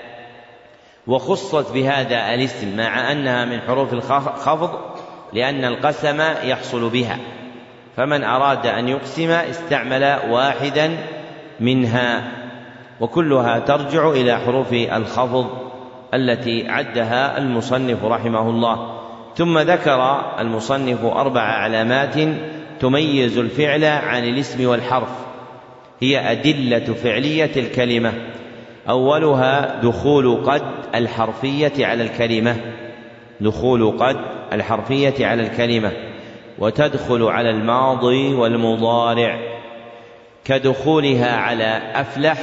وخصت 1.07 1.71
بهذا 1.73 2.33
الاسم 2.33 2.77
مع 2.77 3.11
أنها 3.11 3.45
من 3.45 3.61
حروف 3.61 3.93
الخفض 3.93 4.79
لأن 5.33 5.65
القسم 5.65 6.21
يحصل 6.43 6.89
بها. 6.89 7.17
فمن 7.97 8.23
أراد 8.23 8.65
أن 8.65 8.89
يقسم 8.89 9.29
استعمل 9.29 10.19
واحدا 10.29 10.97
منها 11.59 12.31
وكلها 12.99 13.59
ترجع 13.59 14.09
إلى 14.09 14.39
حروف 14.39 14.73
الخفض 14.73 15.47
التي 16.13 16.69
عدها 16.69 17.37
المصنف 17.37 18.05
رحمه 18.05 18.49
الله. 18.49 19.01
ثم 19.35 19.59
ذكر 19.59 20.21
المصنف 20.39 21.05
أربع 21.05 21.41
علامات 21.41 22.15
تميز 22.79 23.37
الفعل 23.37 23.83
عن 23.83 24.23
الاسم 24.23 24.67
والحرف. 24.69 25.09
هي 25.99 26.31
أدلة 26.31 26.93
فعلية 26.93 27.51
الكلمة. 27.57 28.13
أولها 28.89 29.81
دخول 29.81 30.43
قد 30.45 30.61
الحرفية 30.95 31.85
على 31.85 32.03
الكلمة. 32.03 32.55
دخول 33.41 33.97
قد 33.97 34.17
الحرفية 34.53 35.25
على 35.25 35.43
الكلمة. 35.43 35.91
وتدخل 36.59 37.23
على 37.23 37.49
الماضي 37.49 38.33
والمضارع. 38.33 39.54
كدخولها 40.45 41.35
على 41.35 41.81
أفلح 41.95 42.37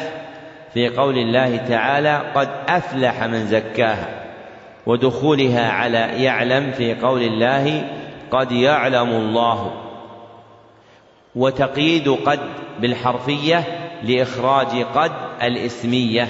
في 0.74 0.88
قول 0.88 1.18
الله 1.18 1.56
تعالى 1.56 2.22
قد 2.34 2.48
أفلح 2.68 3.24
من 3.24 3.46
زكاها 3.46 4.22
ودخولها 4.86 5.68
على 5.70 6.24
يعلم 6.24 6.70
في 6.70 6.94
قول 6.94 7.22
الله 7.22 7.84
قد 8.30 8.52
يعلم 8.52 9.08
الله 9.08 9.72
وتقييد 11.36 12.08
قد 12.08 12.40
بالحرفية 12.80 13.64
لإخراج 14.02 14.82
قد 14.94 15.12
الإسمية 15.42 16.28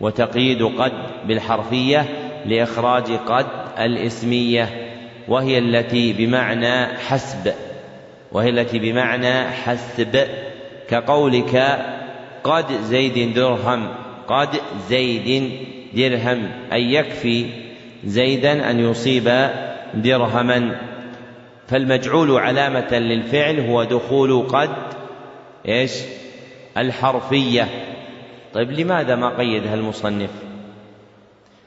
وتقييد 0.00 0.62
قد 0.62 0.92
بالحرفية 1.26 2.06
لإخراج 2.46 3.12
قد 3.12 3.46
الإسمية 3.78 4.90
وهي 5.28 5.58
التي 5.58 6.12
بمعنى 6.12 6.86
حسب 6.86 7.52
وهي 8.32 8.48
التي 8.48 8.78
بمعنى 8.78 9.48
حسب. 9.48 10.26
كقولك 10.88 11.78
قد 12.44 12.72
زيد 12.82 13.34
درهم 13.34 13.88
قد 14.28 14.48
زيد 14.88 15.52
درهم 15.94 16.50
أي 16.72 16.94
يكفي 16.94 17.46
زيدا 18.04 18.70
أن 18.70 18.80
يصيب 18.80 19.48
درهما 19.94 20.80
فالمجعول 21.68 22.30
علامة 22.30 22.98
للفعل 22.98 23.60
هو 23.60 23.84
دخول 23.84 24.42
قد 24.48 24.70
إيش؟ 25.68 25.92
الحرفية 26.76 27.68
طيب 28.54 28.70
لماذا 28.72 29.14
ما 29.14 29.28
قيدها 29.28 29.74
المصنف؟ 29.74 30.30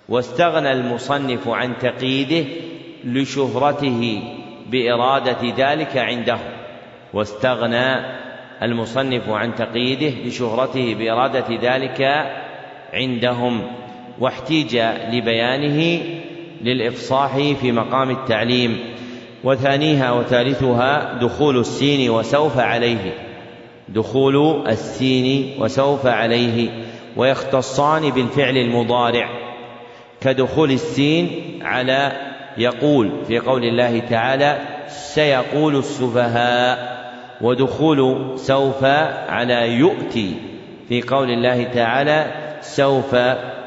واستغنى 0.10 0.72
المصنف 0.72 1.48
عن 1.48 1.78
تقييده 1.78 2.50
لشهرته 3.04 4.24
بإرادة 4.70 5.54
ذلك 5.58 5.98
عنده 5.98 6.38
واستغنى 7.14 8.18
المصنف 8.64 9.30
عن 9.30 9.56
تقييده 9.56 10.10
لشهرته 10.26 10.96
بإرادة 10.96 11.46
ذلك 11.62 12.02
عندهم 12.94 13.62
واحتيج 14.20 14.78
لبيانه 15.12 16.02
للإفصاح 16.62 17.38
في 17.62 17.72
مقام 17.72 18.10
التعليم 18.10 18.80
وثانيها 19.44 20.12
وثالثها 20.12 21.14
دخول 21.14 21.60
السين 21.60 22.10
وسوف 22.10 22.58
عليه 22.58 23.14
دخول 23.90 24.68
السين 24.68 25.56
وسوف 25.60 26.06
عليه 26.06 26.70
ويختصان 27.16 28.10
بالفعل 28.10 28.58
المضارع 28.58 29.30
كدخول 30.22 30.72
السين 30.72 31.30
على 31.62 32.12
يقول 32.58 33.12
في 33.28 33.40
قول 33.40 33.64
الله 33.64 34.00
تعالى 34.00 34.60
سيقول 34.88 35.76
السفهاء. 35.76 36.97
ودخول 37.42 38.32
سوف 38.36 38.84
على 39.30 39.68
يؤتي. 39.68 40.34
في 40.90 41.02
قول 41.02 41.30
الله 41.30 41.64
تعالى 41.64 42.32
سوف 42.62 43.16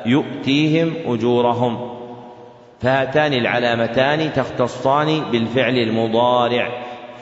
يؤتيهم 0.06 0.94
أجورهم. 1.06 1.90
فهاتان 2.80 3.32
العلامتان 3.32 4.32
تختصان 4.32 5.20
بالفعل 5.32 5.76
المضارع 5.76 6.68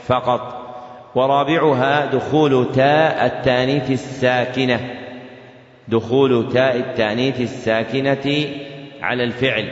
فقط. 0.07 0.55
ورابعها 1.15 2.07
دخول 2.07 2.73
تاء 2.75 3.27
التانيث 3.27 3.91
الساكنة. 3.91 4.81
دخول 5.89 6.53
تاء 6.53 6.77
التانيث 6.77 7.41
الساكنة 7.41 8.47
على 9.03 9.25
الفعل. 9.25 9.69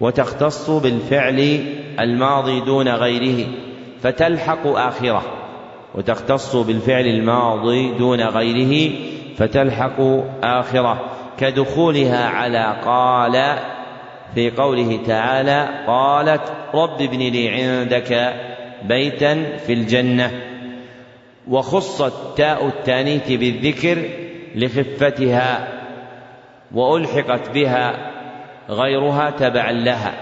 وتختص 0.00 0.70
بالفعل 0.70 1.64
الماضي 2.00 2.60
دون 2.60 2.88
غيره. 2.88 3.46
فتلحق 4.02 4.66
آخره. 4.66 5.41
وتختص 5.94 6.56
بالفعل 6.56 7.06
الماضي 7.06 7.92
دون 7.98 8.20
غيره 8.20 8.92
فتلحق 9.36 10.00
آخرة 10.42 11.04
كدخولها 11.38 12.28
على 12.28 12.76
قال 12.84 13.58
في 14.34 14.50
قوله 14.50 15.00
تعالى 15.06 15.68
قالت 15.86 16.52
رب 16.74 17.02
ابن 17.02 17.18
لي 17.18 17.48
عندك 17.48 18.34
بيتا 18.84 19.56
في 19.56 19.72
الجنة. 19.72 20.30
وخصت 21.48 22.12
تاء 22.36 22.66
التانيث 22.66 23.32
بالذكر 23.32 24.02
لخفتها 24.54 25.68
وألحقت 26.72 27.50
بها 27.50 28.10
غيرها 28.70 29.30
تبعا 29.30 29.72
لها. 29.72 30.12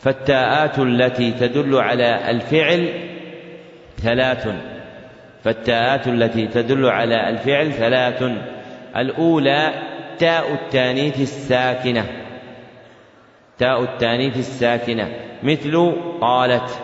فالتاءات 0.00 0.78
التي 0.78 1.30
تدل 1.30 1.76
على 1.76 2.30
الفعل 2.30 2.88
ثلاث. 4.02 4.73
فالتاءات 5.44 6.08
التي 6.08 6.46
تدل 6.46 6.86
على 6.86 7.28
الفعل 7.28 7.72
ثلاث. 7.72 8.22
الأولى 8.96 9.72
تاء 10.18 10.52
التانيث 10.52 11.20
الساكنة. 11.20 12.04
تاء 13.58 13.82
التانيث 13.82 14.38
الساكنة. 14.38 15.08
مثل 15.42 15.92
قالت. 16.20 16.80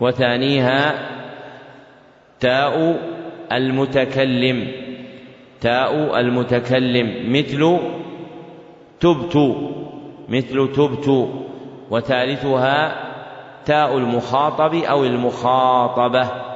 وثانيها 0.00 1.08
تاء 2.40 2.98
المتكلم. 3.52 4.72
تاء 5.60 6.20
المتكلم. 6.20 7.32
مثل 7.32 7.78
تبت. 9.00 9.56
مثل 10.28 10.72
تبت. 10.72 11.28
وثالثها 11.90 12.94
تاء 13.64 13.98
المخاطب 13.98 14.74
أو 14.74 15.04
المخاطبة. 15.04 16.51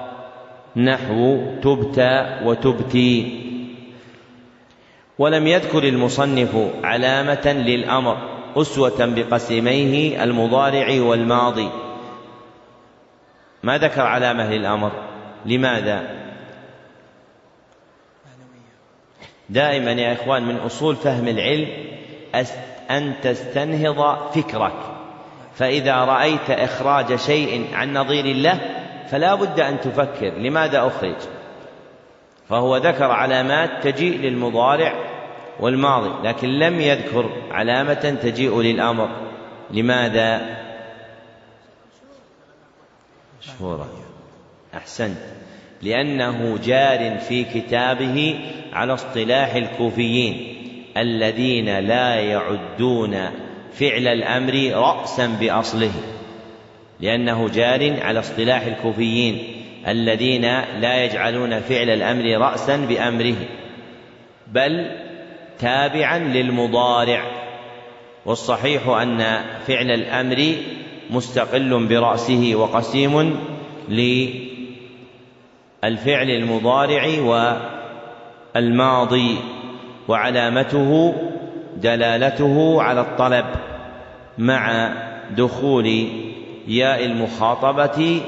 نحو 0.76 1.40
تبت 1.62 2.26
وتبتي. 2.44 3.42
ولم 5.18 5.46
يذكر 5.46 5.84
المصنف 5.84 6.56
علامة 6.84 7.52
للأمر 7.52 8.16
أسوة 8.56 9.06
بقسميه 9.06 10.24
المضارع 10.24 11.00
والماضي. 11.00 11.70
ما 13.62 13.78
ذكر 13.78 14.00
علامة 14.00 14.50
للأمر 14.50 14.92
لماذا؟ 15.46 16.26
دائما 19.48 19.92
يا 19.92 20.12
إخوان 20.12 20.42
من 20.42 20.56
أصول 20.56 20.96
فهم 20.96 21.28
العلم 21.28 21.68
أن 22.90 23.12
تستنهض 23.22 24.30
فكرك. 24.32 24.96
فإذا 25.54 25.94
رأيت 26.04 26.50
إخراج 26.50 27.16
شيء 27.16 27.66
عن 27.74 27.92
نظير 27.92 28.24
الله 28.24 28.85
فلا 29.10 29.34
بد 29.34 29.60
أن 29.60 29.80
تفكر 29.80 30.30
لماذا 30.30 30.86
أخرج. 30.86 31.16
فهو 32.48 32.76
ذكر 32.76 33.04
علامات 33.04 33.84
تجيء 33.84 34.18
للمضارع 34.18 34.94
والماضي 35.60 36.28
لكن 36.28 36.48
لم 36.48 36.80
يذكر 36.80 37.30
علامة 37.50 38.18
تجيء 38.22 38.60
للأمر. 38.60 39.08
لماذا؟ 39.70 40.56
مشهورة. 43.42 43.88
أحسنت. 44.74 45.18
لأنه 45.82 46.58
جار 46.64 47.18
في 47.18 47.44
كتابه 47.44 48.40
على 48.72 48.94
اصطلاح 48.94 49.54
الكوفيين 49.54 50.56
الذين 50.96 51.78
لا 51.78 52.14
يعدون 52.14 53.30
فعل 53.72 54.08
الأمر 54.08 54.70
رأسا 54.74 55.26
بأصله. 55.40 55.92
لأنه 57.00 57.48
جار 57.48 58.02
على 58.02 58.18
اصطلاح 58.18 58.62
الكوفيين 58.62 59.62
الذين 59.88 60.42
لا 60.80 61.04
يجعلون 61.04 61.60
فعل 61.60 61.90
الأمر 61.90 62.38
رأسا 62.38 62.76
بأمره 62.76 63.36
بل 64.46 64.90
تابعا 65.58 66.18
للمضارع. 66.18 67.46
والصحيح 68.26 68.88
أن 68.88 69.40
فعل 69.66 69.90
الأمر 69.90 70.54
مستقل 71.10 71.86
برأسه 71.86 72.52
وقسيم 72.54 73.40
للفعل 73.88 74.40
المضارع 76.30 77.06
والماضي 78.54 79.36
وعلامته 80.08 81.14
دلالته 81.76 82.82
على 82.82 83.00
الطلب 83.00 83.46
مع 84.38 84.92
دخول 85.36 86.08
ياء 86.66 87.04
المخاطبة 87.04 88.20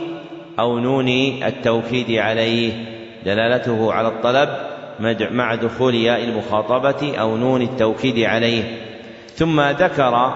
أو 0.61 0.79
نون 0.79 1.09
التوكيد 1.42 2.11
عليه. 2.11 2.72
دلالته 3.24 3.92
على 3.92 4.09
الطلب 4.09 4.48
مع 5.31 5.55
دخول 5.55 5.94
ياء 5.94 6.24
المخاطبة 6.24 7.18
أو 7.18 7.37
نون 7.37 7.62
التوكيد 7.62 8.18
عليه. 8.18 8.62
ثم 9.35 9.61
ذكر 9.61 10.35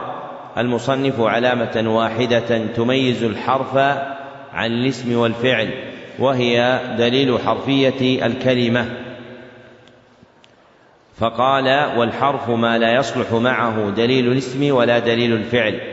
المصنف 0.59 1.21
علامة 1.21 1.85
واحدة 1.87 2.67
تميز 2.77 3.23
الحرف 3.23 3.77
عن 4.53 4.73
الاسم 4.73 5.19
والفعل 5.19 5.71
وهي 6.19 6.81
دليل 6.99 7.39
حرفية 7.39 8.27
الكلمة. 8.27 8.87
فقال 11.19 11.99
والحرف 11.99 12.51
ما 12.51 12.79
لا 12.79 12.95
يصلح 12.95 13.33
معه 13.33 13.91
دليل 13.91 14.33
الاسم 14.33 14.75
ولا 14.75 14.99
دليل 14.99 15.33
الفعل. 15.33 15.92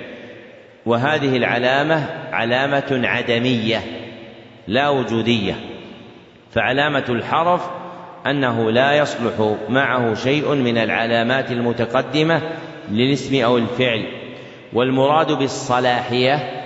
وهذه 0.89 1.37
العلامة 1.37 2.09
علامة 2.31 3.01
عدمية 3.03 3.81
لا 4.67 4.89
وجودية. 4.89 5.55
فعلامة 6.51 7.05
الحرف 7.09 7.69
أنه 8.27 8.71
لا 8.71 8.93
يصلح 8.93 9.55
معه 9.69 10.13
شيء 10.13 10.55
من 10.55 10.77
العلامات 10.77 11.51
المتقدمة 11.51 12.41
للاسم 12.91 13.43
أو 13.43 13.57
الفعل. 13.57 14.05
والمراد 14.73 15.31
بالصلاحية 15.31 16.63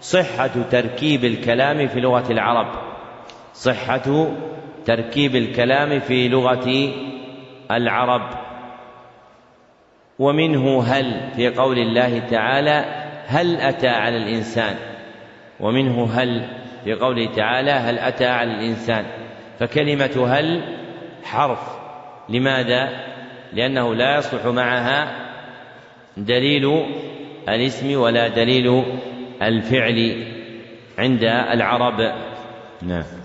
صحة 0.00 0.50
تركيب 0.70 1.24
الكلام 1.24 1.88
في 1.88 2.00
لغة 2.00 2.32
العرب. 2.32 2.66
صحة 3.54 4.28
تركيب 4.86 5.36
الكلام 5.36 6.00
في 6.00 6.28
لغة 6.28 6.92
العرب. 7.70 8.30
ومنه 10.18 10.82
هل 10.82 11.20
في 11.36 11.48
قول 11.48 11.78
الله 11.78 12.18
تعالى 12.18 13.01
هل 13.26 13.56
أتى 13.56 13.88
على 13.88 14.16
الإنسان؟ 14.16 14.76
ومنه 15.60 16.04
هل 16.12 16.48
في 16.84 16.92
قوله 16.92 17.26
تعالى 17.26 17.70
هل 17.70 17.98
أتى 17.98 18.26
على 18.26 18.50
الإنسان؟ 18.50 19.04
فكلمة 19.58 20.26
هل 20.28 20.62
حرف. 21.24 21.78
لماذا؟ 22.28 22.88
لأنه 23.52 23.94
لا 23.94 24.18
يصلح 24.18 24.46
معها 24.46 25.16
دليل 26.16 26.84
الاسم 27.48 28.00
ولا 28.00 28.28
دليل 28.28 28.84
الفعل 29.42 30.26
عند 30.98 31.24
العرب. 31.24 32.00
نعم. 32.82 33.21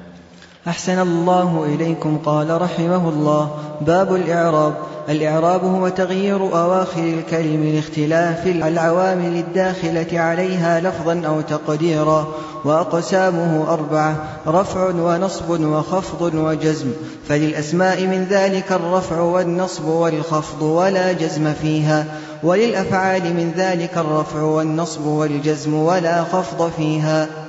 أحسن 0.67 0.99
الله 0.99 1.65
إليكم 1.65 2.17
قال 2.25 2.61
رحمه 2.61 3.09
الله. 3.09 3.49
باب 3.81 4.15
الإعراب. 4.15 4.73
الإعراب 5.09 5.63
هو 5.63 5.89
تغيير 5.89 6.41
أواخر 6.41 7.03
الكلم 7.03 7.63
لاختلاف 7.75 8.47
العوامل 8.47 9.37
الداخلة 9.37 10.19
عليها 10.19 10.79
لفظا 10.79 11.21
أو 11.27 11.41
تقديرا 11.41 12.27
وأقسامه 12.65 13.73
أربعة 13.73 14.15
رفع 14.47 14.89
ونصب 14.89 15.49
وخفض 15.49 16.33
وجزم. 16.35 16.91
فللأسماء 17.27 18.01
من 18.01 18.27
ذلك 18.29 18.71
الرفع 18.71 19.19
والنصب 19.19 19.85
والخفض 19.85 20.61
ولا 20.61 21.11
جزم 21.11 21.53
فيها 21.53 22.05
وللأفعال 22.43 23.23
من 23.23 23.53
ذلك 23.57 23.97
الرفع 23.97 24.41
والنصب 24.41 25.05
والجزم 25.05 25.73
ولا 25.73 26.23
خفض 26.23 26.71
فيها. 26.77 27.46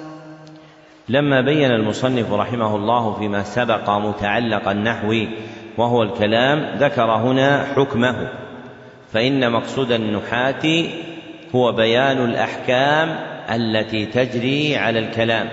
لما 1.09 1.40
بين 1.40 1.71
المصنف 1.71 2.33
رحمه 2.33 2.77
الله 2.77 3.14
فيما 3.18 3.42
سبق 3.42 3.90
متعلق 3.90 4.68
النحو 4.68 5.14
وهو 5.79 6.03
الكلام 6.03 6.77
ذكر 6.79 7.11
هنا 7.11 7.66
حكمه. 7.77 8.29
فإن 9.12 9.53
مقصود 9.53 9.92
النحاة 9.92 10.85
هو 11.55 11.73
بيان 11.73 12.25
الأحكام 12.25 13.16
التي 13.51 14.07
تجري 14.07 14.77
على 14.77 14.99
الكلام 14.99 15.49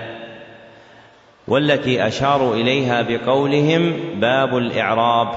والتي 1.48 2.06
أشاروا 2.06 2.54
إليها 2.54 3.02
بقولهم 3.02 3.92
باب 4.20 4.56
الإعراب. 4.56 5.28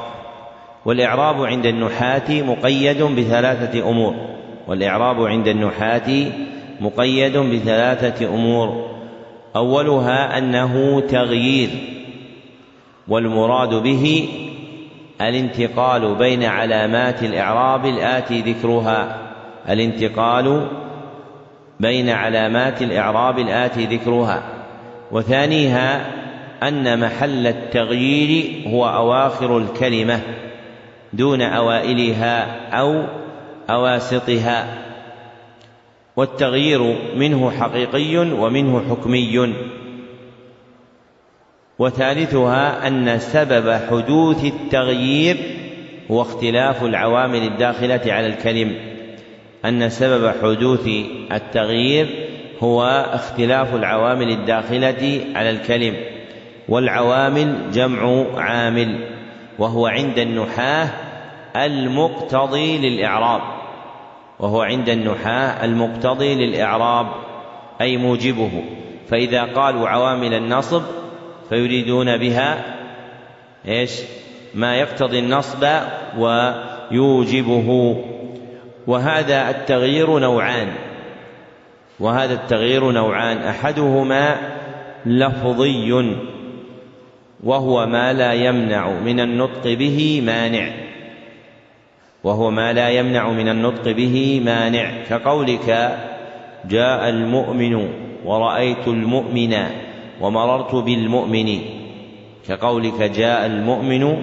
والإعراب 0.85 1.43
عند 1.43 1.65
النحاة 1.65 2.41
مقيد 2.41 3.03
بثلاثة 3.03 3.89
أمور 3.89 4.15
والإعراب 4.67 5.21
عند 5.21 5.47
النحاة 5.47 6.31
مقيد 6.81 7.37
بثلاثة 7.37 8.25
أمور. 8.25 8.98
أولها 9.55 10.37
أنه 10.37 10.99
تغيير 10.99 11.69
والمراد 13.07 13.73
به 13.73 14.29
الانتقال 15.21 16.15
بين 16.15 16.43
علامات 16.43 17.23
الإعراب 17.23 17.85
الآتي 17.85 18.41
ذكرها. 18.41 19.17
الانتقال 19.69 20.67
بين 21.79 22.09
علامات 22.09 22.81
الإعراب 22.81 23.39
الآتي 23.39 23.85
ذكرها. 23.85 24.43
وثانيها 25.11 26.05
أن 26.63 26.99
محل 26.99 27.47
التغيير 27.47 28.61
هو 28.67 28.85
أواخر 28.89 29.57
الكلمة 29.57 30.19
دون 31.13 31.41
أوائلها 31.41 32.47
أو 32.79 33.03
أواسطها. 33.69 34.88
والتغيير 36.19 36.95
منه 37.15 37.51
حقيقي 37.51 38.17
ومنه 38.17 38.83
حكمي. 38.89 39.53
وثالثها 41.79 42.87
أن 42.87 43.19
سبب 43.19 43.79
حدوث 43.89 44.45
التغيير 44.45 45.37
هو 46.11 46.21
اختلاف 46.21 46.83
العوامل 46.83 47.43
الداخلة 47.43 48.01
على 48.05 48.27
الكلم. 48.27 48.75
أن 49.65 49.89
سبب 49.89 50.33
حدوث 50.41 50.87
التغيير 51.31 52.07
هو 52.59 52.83
اختلاف 53.13 53.75
العوامل 53.75 54.29
الداخلة 54.29 55.21
على 55.35 55.49
الكلم 55.49 55.95
والعوامل 56.69 57.71
جمع 57.73 58.25
عامل 58.35 59.07
وهو 59.59 59.87
عند 59.87 60.19
النحاة 60.19 60.89
المقتضي 61.55 62.77
للإعراب. 62.77 63.58
وهو 64.39 64.61
عند 64.61 64.89
النحاة 64.89 65.65
المقتضي 65.65 66.35
للإعراب 66.35 67.07
أي 67.81 67.97
موجبه. 67.97 68.63
فإذا 69.07 69.43
قالوا 69.43 69.89
عوامل 69.89 70.33
النصب 70.33 70.81
فيريدون 71.49 72.17
بها 72.17 72.65
إيش؟ 73.67 73.91
ما 74.55 74.75
يقتضي 74.75 75.19
النصب 75.19 75.67
ويوجبه. 76.17 77.97
وهذا 78.87 79.49
التغيير 79.49 80.19
نوعان. 80.19 80.67
وهذا 81.99 82.33
التغيير 82.33 82.91
نوعان. 82.91 83.37
أحدهما 83.37 84.37
لفظي 85.05 86.15
وهو 87.43 87.85
ما 87.85 88.13
لا 88.13 88.33
يمنع 88.33 88.89
من 88.89 89.19
النطق 89.19 89.63
به 89.63 90.21
مانع. 90.25 90.88
وهو 92.23 92.51
ما 92.51 92.73
لا 92.73 92.89
يمنع 92.89 93.29
من 93.29 93.49
النطق 93.49 93.91
به 93.91 94.41
مانع. 94.45 94.91
كقولك 95.09 95.97
جاء 96.65 97.09
المؤمن 97.09 97.89
ورأيت 98.25 98.87
المؤمن 98.87 99.55
ومررت 100.21 100.75
بالمؤمن. 100.75 101.59
كقولك 102.47 103.01
جاء 103.01 103.45
المؤمن 103.45 104.17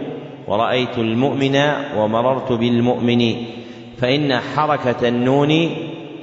ورأيت 0.49 0.99
المؤمن 0.99 1.57
ومررت 1.97 2.53
بالمؤمن. 2.53 3.35
فإن 3.99 4.37
حركة 4.57 5.09
النون 5.09 5.71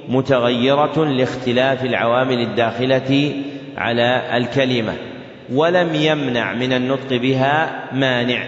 متغيرة 0.10 1.06
لاختلاف 1.06 1.86
العوامل 1.86 2.42
الداخلة 2.42 3.34
على 3.78 4.22
الكلمة 4.34 4.94
ولم 5.54 5.96
يمنع 5.96 6.54
من 6.54 6.74
النطق 6.74 7.14
بها 7.14 7.84
مانع. 7.94 8.44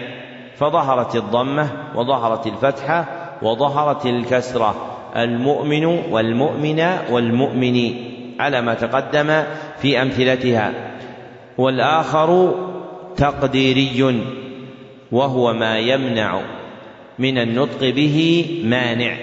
فظهرت 0.56 1.16
الضمة 1.16 1.68
وظهرت 1.94 2.46
الفتحة 2.46 3.15
وظهرت 3.42 4.06
الكسرة 4.06 4.74
المؤمن 5.16 5.84
والمؤمن 5.84 6.86
والمؤمن 7.10 7.94
على 8.40 8.60
ما 8.60 8.74
تقدم 8.74 9.42
في 9.78 10.02
أمثلتها. 10.02 10.72
والآخر 11.58 12.54
تقديري 13.16 14.22
وهو 15.12 15.52
ما 15.52 15.78
يمنع 15.78 16.40
من 17.18 17.38
النطق 17.38 17.90
به 17.90 18.46
مانع. 18.64 19.16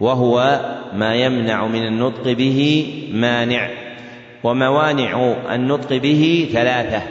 وهو 0.00 0.60
ما 0.94 1.14
يمنع 1.14 1.66
من 1.66 1.86
النطق 1.86 2.32
به 2.32 2.86
مانع. 3.12 3.68
وموانع 4.44 5.34
النطق 5.54 5.96
به 5.96 6.48
ثلاثة. 6.52 7.02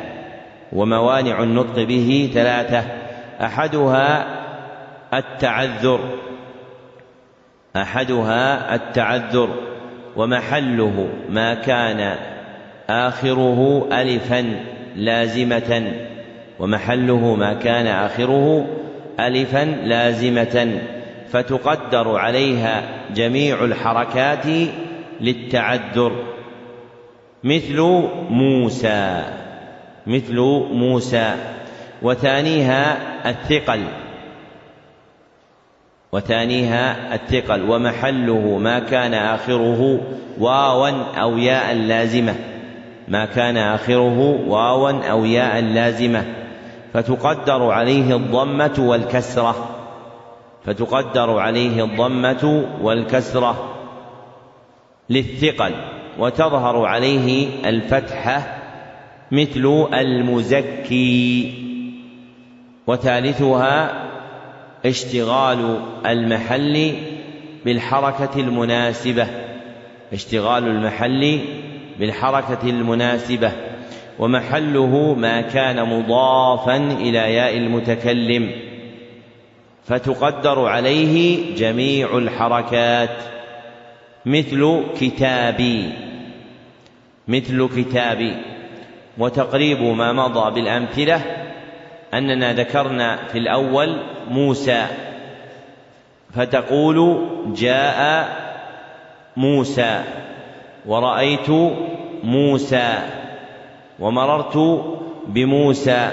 وموانع 0.74 1.44
النطق 1.44 1.84
به 1.84 2.30
ثلاثة. 2.34 2.84
أحدها 3.42 4.35
التعذر. 5.18 6.00
أحدها 7.76 8.76
التعذر 8.76 9.50
ومحله 10.16 11.10
ما 11.30 11.54
كان 11.54 12.16
آخره 12.90 13.90
ألفا 13.92 14.46
لازمة 14.96 15.94
ومحله 16.60 17.36
ما 17.36 17.54
كان 17.54 17.88
آخره 17.88 18.68
ألفا 19.20 19.64
لازمة. 19.66 20.82
فتقدر 21.32 22.18
عليها 22.18 22.84
جميع 23.16 23.64
الحركات 23.64 24.46
للتعذر. 25.22 26.12
مثل 27.44 27.82
موسى 28.30 29.24
مثل 30.08 30.40
موسى. 30.72 31.36
وثانيها 32.02 32.98
الثقل. 33.30 33.84
وثانيها 36.16 37.16
الثقل 37.16 37.70
ومحله 37.70 38.58
ما 38.58 38.80
كان 38.80 39.14
آخره 39.14 40.02
واوا 40.40 40.90
أو 41.22 41.38
ياء 41.38 41.74
لازمة. 41.74 42.36
ما 43.08 43.26
كان 43.26 43.58
آخره 43.58 44.20
واوا 44.48 44.92
أو 44.92 45.26
ياء 45.26 45.62
لازمة. 45.62 46.24
فتقدر 46.94 47.72
عليه 47.72 48.16
الضمة 48.16 48.76
والكسرة. 48.80 49.70
فتقدر 50.66 51.40
عليه 51.40 51.84
الضمة 51.84 52.66
والكسرة 52.82 53.76
للثقل. 55.10 55.72
وتظهر 56.20 56.86
عليه 56.86 57.48
الفتحة 57.70 58.42
مثل 59.32 59.88
المزكي. 59.94 61.54
وثالثها 62.88 64.06
اشتغال 64.86 65.80
المحل 66.06 66.94
بالحركة 67.66 68.40
المناسبة. 68.40 69.28
اشتغال 70.14 70.64
المحل 70.68 71.40
بالحركة 72.00 72.70
المناسبة. 72.70 73.52
ومحله 74.20 75.14
ما 75.14 75.42
كان 75.42 75.86
مضافا 75.86 76.78
إلى 76.78 77.34
ياء 77.34 77.58
المتكلم. 77.58 78.52
فتقدر 79.86 80.66
عليه 80.66 81.56
جميع 81.56 82.18
الحركات. 82.18 83.18
مثل 84.26 84.84
كتابي. 85.00 85.90
مثل 87.28 87.70
كتابي. 87.78 88.34
وتقريب 89.18 89.82
ما 89.82 90.14
مضى 90.14 90.62
بالأمثلة 90.62 91.45
أننا 92.18 92.54
ذكرنا 92.54 93.18
في 93.32 93.38
الأول 93.38 93.98
موسى 94.30 94.86
فتقول 96.36 97.28
جاء 97.56 98.28
موسى 99.38 100.02
ورأيت 100.86 101.50
موسى 102.24 102.94
ومررت 104.00 104.86
بموسى 105.28 106.10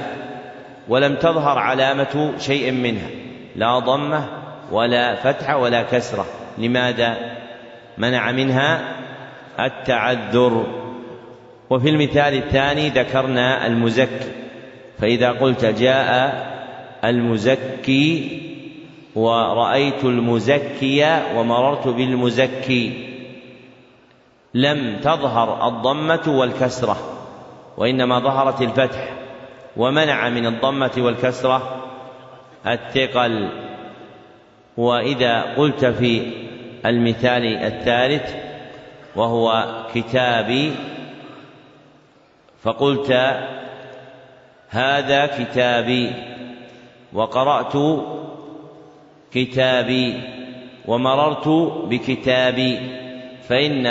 ولم 0.88 1.15
تظهر 1.17 1.59
علامة 1.59 2.33
شيء 2.38 2.71
منها 2.73 3.09
لا 3.57 3.79
ضمة 3.79 4.25
ولا 4.73 5.15
فتحة 5.15 5.57
ولا 5.57 5.83
كسرة. 5.83 6.27
لماذا؟ 6.59 7.17
منع 7.99 8.33
منها 8.33 8.81
التعذر. 9.61 10.67
وفي 11.71 11.88
المثال 11.88 12.35
الثاني 12.35 12.88
ذكرنا 12.88 13.67
المزكي. 13.67 14.41
فإذا 15.03 15.31
قلت 15.31 15.65
جاء 15.65 16.12
المزكي 17.05 18.41
ورأيت 19.15 20.05
المزكي 20.05 21.19
ومررت 21.37 21.88
بالمزكي 21.88 23.09
لم 24.55 24.97
تظهر 25.03 25.69
الضمة 25.69 26.23
والكسرة 26.27 26.97
وإنما 27.77 28.19
ظهرت 28.19 28.62
الفتح 28.62 29.09
ومنع 29.77 30.29
من 30.29 30.47
الضمة 30.47 30.93
والكسرة 30.99 31.87
الثقل. 32.67 33.49
وإذا 34.77 35.43
قلت 35.43 35.85
في 35.85 36.23
المثال 36.87 37.57
الثالث 37.57 38.35
وهو 39.17 39.67
كتابي 39.95 40.73
فقلت 42.62 43.12
هذا 44.72 45.26
كتابي 45.26 46.12
وقرأت 47.12 48.02
كتابي 49.32 50.20
ومررت 50.87 51.48
بكتابي 51.88 52.78
فإن 53.48 53.87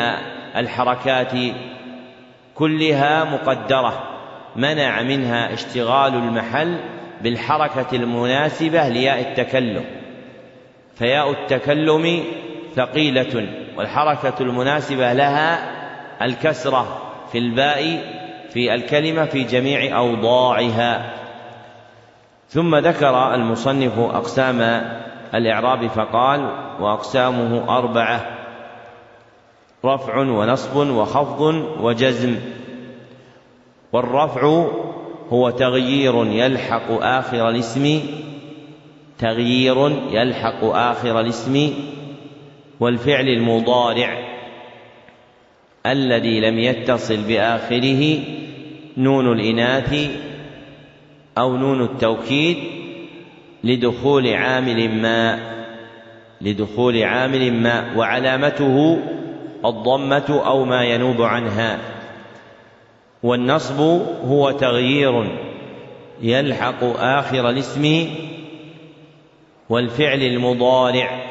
الحركات 0.55 1.31
كلها 2.55 3.23
مقدرة 3.23 4.03
منع 4.55 5.01
منها 5.01 5.53
اشتغال 5.53 6.13
المحل 6.13 6.79
بالحركة 7.21 7.95
المناسبة 7.95 8.87
لياء 8.87 9.19
التكلم. 9.19 9.85
فياء 10.95 11.31
التكلم 11.31 12.23
ثقيلة 12.75 13.47
والحركة 13.77 14.33
المناسبة 14.41 15.13
لها 15.13 15.71
الكسرة 16.21 17.01
في 17.31 17.37
الباء 17.37 18.20
في 18.53 18.73
الكلمة 18.73 19.25
في 19.25 19.43
جميع 19.43 19.97
أوضاعها. 19.97 21.13
ثم 22.49 22.75
ذكر 22.75 23.35
المصنف 23.35 23.99
أقسام 23.99 24.61
الإعراب 25.35 25.87
فقال 25.87 26.51
وأقسامه 26.79 27.77
أربعة 27.77 28.37
رفع 29.85 30.17
ونصب 30.17 30.75
وخفض 30.75 31.41
وجزم. 31.79 32.35
والرفع 33.93 34.65
هو 35.29 35.49
تغيير 35.49 36.25
يلحق 36.25 36.91
آخر 36.91 37.49
الاسم 37.49 38.01
تغيير 39.19 39.91
يلحق 40.11 40.63
آخر 40.63 41.19
الاسم 41.19 41.73
والفعل 42.79 43.27
المضارع 43.27 44.17
الذي 45.85 46.39
لم 46.39 46.59
يتصل 46.59 47.17
بآخره 47.17 48.19
نون 48.97 49.31
الإناث 49.31 50.09
أو 51.37 51.57
نون 51.57 51.81
التوكيد 51.81 52.57
لدخول 53.63 54.27
عامل 54.27 55.01
ما 55.01 55.39
لدخول 56.41 57.03
عامل 57.03 57.53
ما 57.53 57.95
وعلامته 57.97 58.99
الضمة 59.65 60.41
أو 60.45 60.65
ما 60.65 60.83
ينوب 60.83 61.21
عنها. 61.21 61.79
والنصب 63.23 63.79
هو 64.25 64.51
تغيير 64.51 65.39
يلحق 66.21 66.83
آخر 66.99 67.49
الاسم 67.49 68.09
والفعل 69.69 70.21
المضارع 70.21 71.21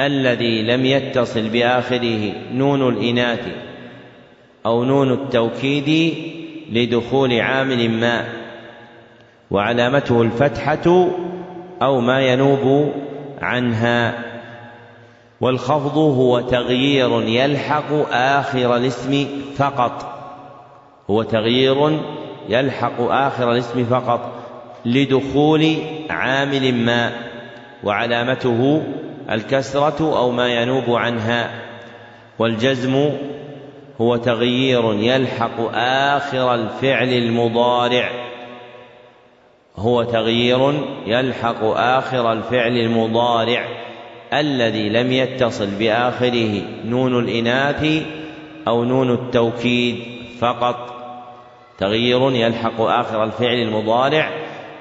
الذي 0.00 0.62
لم 0.62 0.86
يتصل 0.86 1.48
بآخره. 1.48 2.32
نون 2.52 2.88
الإناث 2.88 3.71
أو 4.66 4.84
نون 4.84 5.12
التوكيد 5.12 6.14
لدخول 6.72 7.40
عامل 7.40 7.90
ما 7.90 8.24
وعلامته 9.50 10.22
الفتحة 10.22 11.06
أو 11.82 12.00
ما 12.00 12.20
ينوب 12.20 12.92
عنها. 13.40 14.14
والخفض 15.40 15.98
هو 15.98 16.40
تغيير 16.40 17.22
يلحق 17.22 17.92
آخر 18.12 18.76
الاسم 18.76 19.26
فقط. 19.56 20.18
هو 21.10 21.22
تغيير 21.22 22.00
يلحق 22.48 23.00
آخر 23.00 23.52
الاسم 23.52 23.84
فقط 23.84 24.32
لدخول 24.84 25.76
عامل 26.10 26.74
ما 26.74 27.12
وعلامته 27.84 28.82
الكسرة 29.30 30.18
أو 30.18 30.30
ما 30.30 30.48
ينوب 30.48 30.90
عنها. 30.90 31.50
والجزم 32.38 33.10
هو 34.02 34.16
تغيير 34.16 34.94
يلحق 34.94 35.60
آخر 35.74 36.54
الفعل 36.54 37.08
المضارع. 37.08 38.10
هو 39.76 40.02
تغيير 40.02 40.72
يلحق 41.06 41.64
آخر 41.64 42.32
الفعل 42.32 42.76
المضارع 42.76 43.64
الذي 44.32 44.88
لم 44.88 45.12
يتصل 45.12 45.66
بآخره 45.66 46.62
نون 46.84 47.18
الإناث 47.18 48.02
أو 48.68 48.84
نون 48.84 49.10
التوكيد 49.10 49.96
فقط. 50.40 50.94
تغيير 51.78 52.30
يلحق 52.30 52.80
آخر 52.80 53.24
الفعل 53.24 53.56
المضارع 53.62 54.30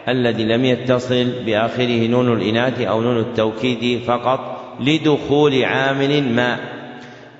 الذي 0.07 0.43
لم 0.43 0.65
يتصل 0.65 1.31
بآخره 1.45 2.07
نون 2.07 2.33
الإناث 2.33 2.81
أو 2.81 3.01
نون 3.01 3.17
التوكيد 3.19 4.01
فقط 4.03 4.39
لدخول 4.79 5.63
عامل 5.63 6.33
ما 6.33 6.80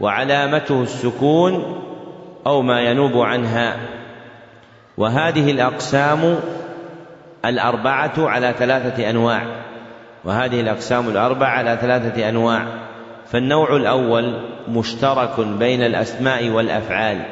وعلامته 0.01 0.81
السكون 0.81 1.83
أو 2.47 2.61
ما 2.61 2.81
ينوب 2.81 3.17
عنها. 3.17 3.77
وهذه 4.97 5.51
الأقسام 5.51 6.39
الأربعة 7.45 8.13
على 8.17 8.53
ثلاثة 8.59 9.09
أنواع. 9.09 9.41
وهذه 10.23 10.61
الأقسام 10.61 11.09
الأربعة 11.09 11.49
على 11.49 11.77
ثلاثة 11.81 12.29
أنواع. 12.29 12.65
فالنوع 13.27 13.75
الأول 13.75 14.41
مشترك 14.69 15.39
بين 15.39 15.83
الأسماء 15.83 16.49
والأفعال. 16.49 17.25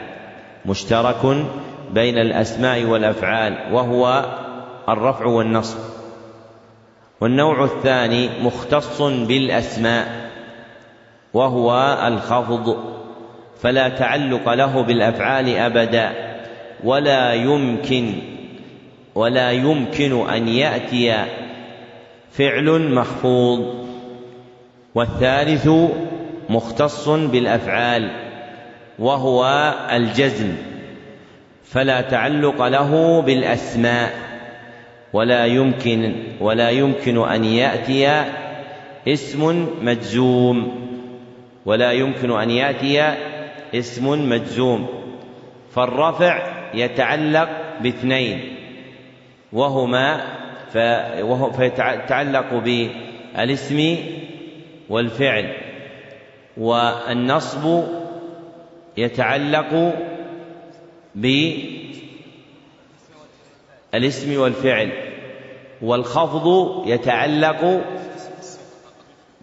مشترك 0.65 1.45
بين 1.91 2.17
الأسماء 2.17 2.83
والأفعال 2.83 3.73
وهو 3.73 4.25
الرفع 4.89 5.25
والنصب. 5.25 5.79
والنوع 7.21 7.63
الثاني 7.63 8.29
مختص 8.43 9.01
بالأسماء. 9.01 10.28
وهو 11.33 11.97
الخفض 12.07 12.77
فلا 13.61 13.89
تعلق 13.89 14.53
له 14.53 14.81
بالأفعال 14.81 15.55
أبدا 15.55 16.11
ولا 16.83 17.33
يمكن 17.33 18.13
ولا 19.15 19.51
يمكن 19.51 20.29
أن 20.29 20.47
يأتي 20.47 21.25
فعل 22.31 22.93
مخفوض. 22.93 23.89
والثالث 24.95 25.69
مختص 26.49 27.09
بالأفعال 27.09 28.11
وهو 28.99 29.73
الجزم 29.91 30.55
فلا 31.63 32.01
تعلق 32.01 32.67
له 32.67 33.21
بالأسماء 33.21 34.11
ولا 35.13 35.45
يمكن 35.45 36.13
ولا 36.41 36.69
يمكن 36.69 37.27
أن 37.29 37.45
يأتي 37.45 38.23
اسم 39.07 39.67
مجزوم. 39.81 40.89
ولا 41.65 41.91
يمكن 41.91 42.31
أن 42.31 42.49
يأتي 42.49 43.15
اسم 43.75 44.29
مجزوم 44.29 44.87
فالرفع 45.71 46.59
يتعلق 46.73 47.49
باثنين 47.81 48.55
وهما 49.53 50.21
وهو 51.21 51.51
فيتعلق 51.51 52.53
بالاسم 52.53 53.97
والفعل 54.89 55.53
والنصب 56.57 57.83
يتعلق 58.97 59.93
بالاسم 63.93 64.39
والفعل 64.41 64.91
والخفض 65.81 66.47
يتعلق 66.87 67.81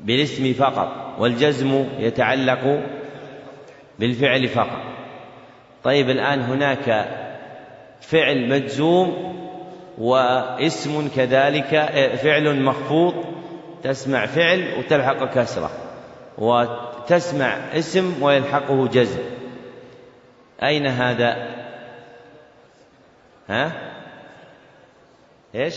بالاسم 0.07 0.53
فقط 0.53 1.17
والجزم 1.19 1.87
يتعلق 1.99 2.83
بالفعل 3.99 4.49
فقط. 4.49 4.83
طيب 5.85 6.11
الآن 6.11 6.41
هناك 6.41 7.09
فعل 8.01 8.49
مجزوم 8.49 9.37
واسم 9.99 11.09
كذلك 11.17 11.69
فعل 12.23 12.61
مخفوض 12.61 13.25
تسمع 13.83 14.27
فعل 14.27 14.79
وتلحق 14.79 15.35
كسرة 15.35 15.71
وتسمع 16.39 17.57
اسم 17.73 18.23
ويلحقه 18.23 18.89
جزم. 18.89 19.21
أين 20.63 20.87
هذا؟ 20.87 21.57
ها؟ 23.49 23.73
إيش؟ 25.55 25.75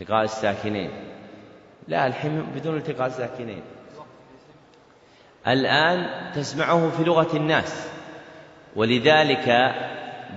التقاء 0.00 0.24
الساكنين. 0.24 1.05
لا 1.88 2.06
الحين 2.06 2.46
بدون 2.56 2.76
التقاء 2.76 3.06
الساكنين 3.06 3.62
الآن 5.46 6.06
تسمعه 6.34 6.90
في 6.90 7.04
لغة 7.04 7.36
الناس 7.36 7.88
ولذلك 8.76 9.74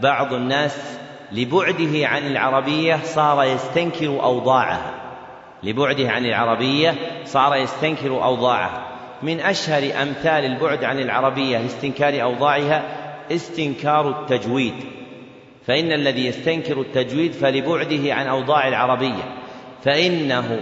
بعض 0.02 0.34
الناس 0.34 1.00
لبعده 1.32 2.08
عن 2.08 2.28
العربية 2.28 3.00
صار 3.04 3.44
يستنكر 3.44 4.24
أوضاعها. 4.24 4.94
لبعده 5.64 6.10
عن 6.10 6.26
العربية 6.26 6.96
صار 7.26 7.56
يستنكر 7.56 8.24
أوضاعها. 8.24 8.88
من 9.22 9.40
أشهر 9.40 10.02
أمثال 10.02 10.46
البعد 10.46 10.84
عن 10.84 11.00
العربية 11.00 11.58
لاستنكار 11.58 12.24
أوضاعها 12.24 12.84
استنكار 13.32 14.10
التجويد. 14.10 14.74
فإن 15.68 15.92
الذي 15.92 16.26
يستنكر 16.26 16.82
التجويد 16.82 17.32
فلبعده 17.32 18.14
عن 18.14 18.28
أوضاع 18.28 18.68
العربية. 18.68 19.24
فإنه 19.84 20.60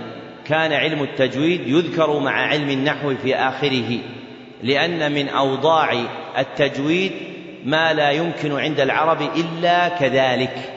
كان 0.49 0.73
علم 0.73 1.03
التجويد 1.03 1.67
يذكر 1.67 2.19
مع 2.19 2.31
علم 2.31 2.69
النحو 2.69 3.15
في 3.15 3.35
آخره 3.35 3.99
لأن 4.63 5.11
من 5.11 5.29
أوضاع 5.29 5.93
التجويد 6.37 7.11
ما 7.65 7.93
لا 7.93 8.11
يمكن 8.11 8.59
عند 8.59 8.79
العرب 8.79 9.21
إلا 9.21 9.89
كذلك. 9.89 10.73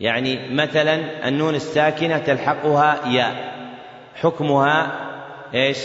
يعني 0.00 0.54
مثلا 0.54 1.28
النون 1.28 1.54
الساكنة 1.54 2.18
تلحقها 2.18 3.08
ياء 3.08 3.52
حكمها 4.22 4.92
إيش؟ 5.54 5.78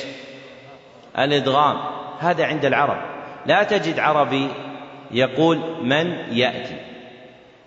الإدغام. 1.19 1.77
هذا 2.19 2.45
عند 2.45 2.65
العرب. 2.65 2.97
لا 3.45 3.63
تجد 3.63 3.99
عربي 3.99 4.47
يقول 5.11 5.59
من 5.83 6.17
يأتي 6.31 6.75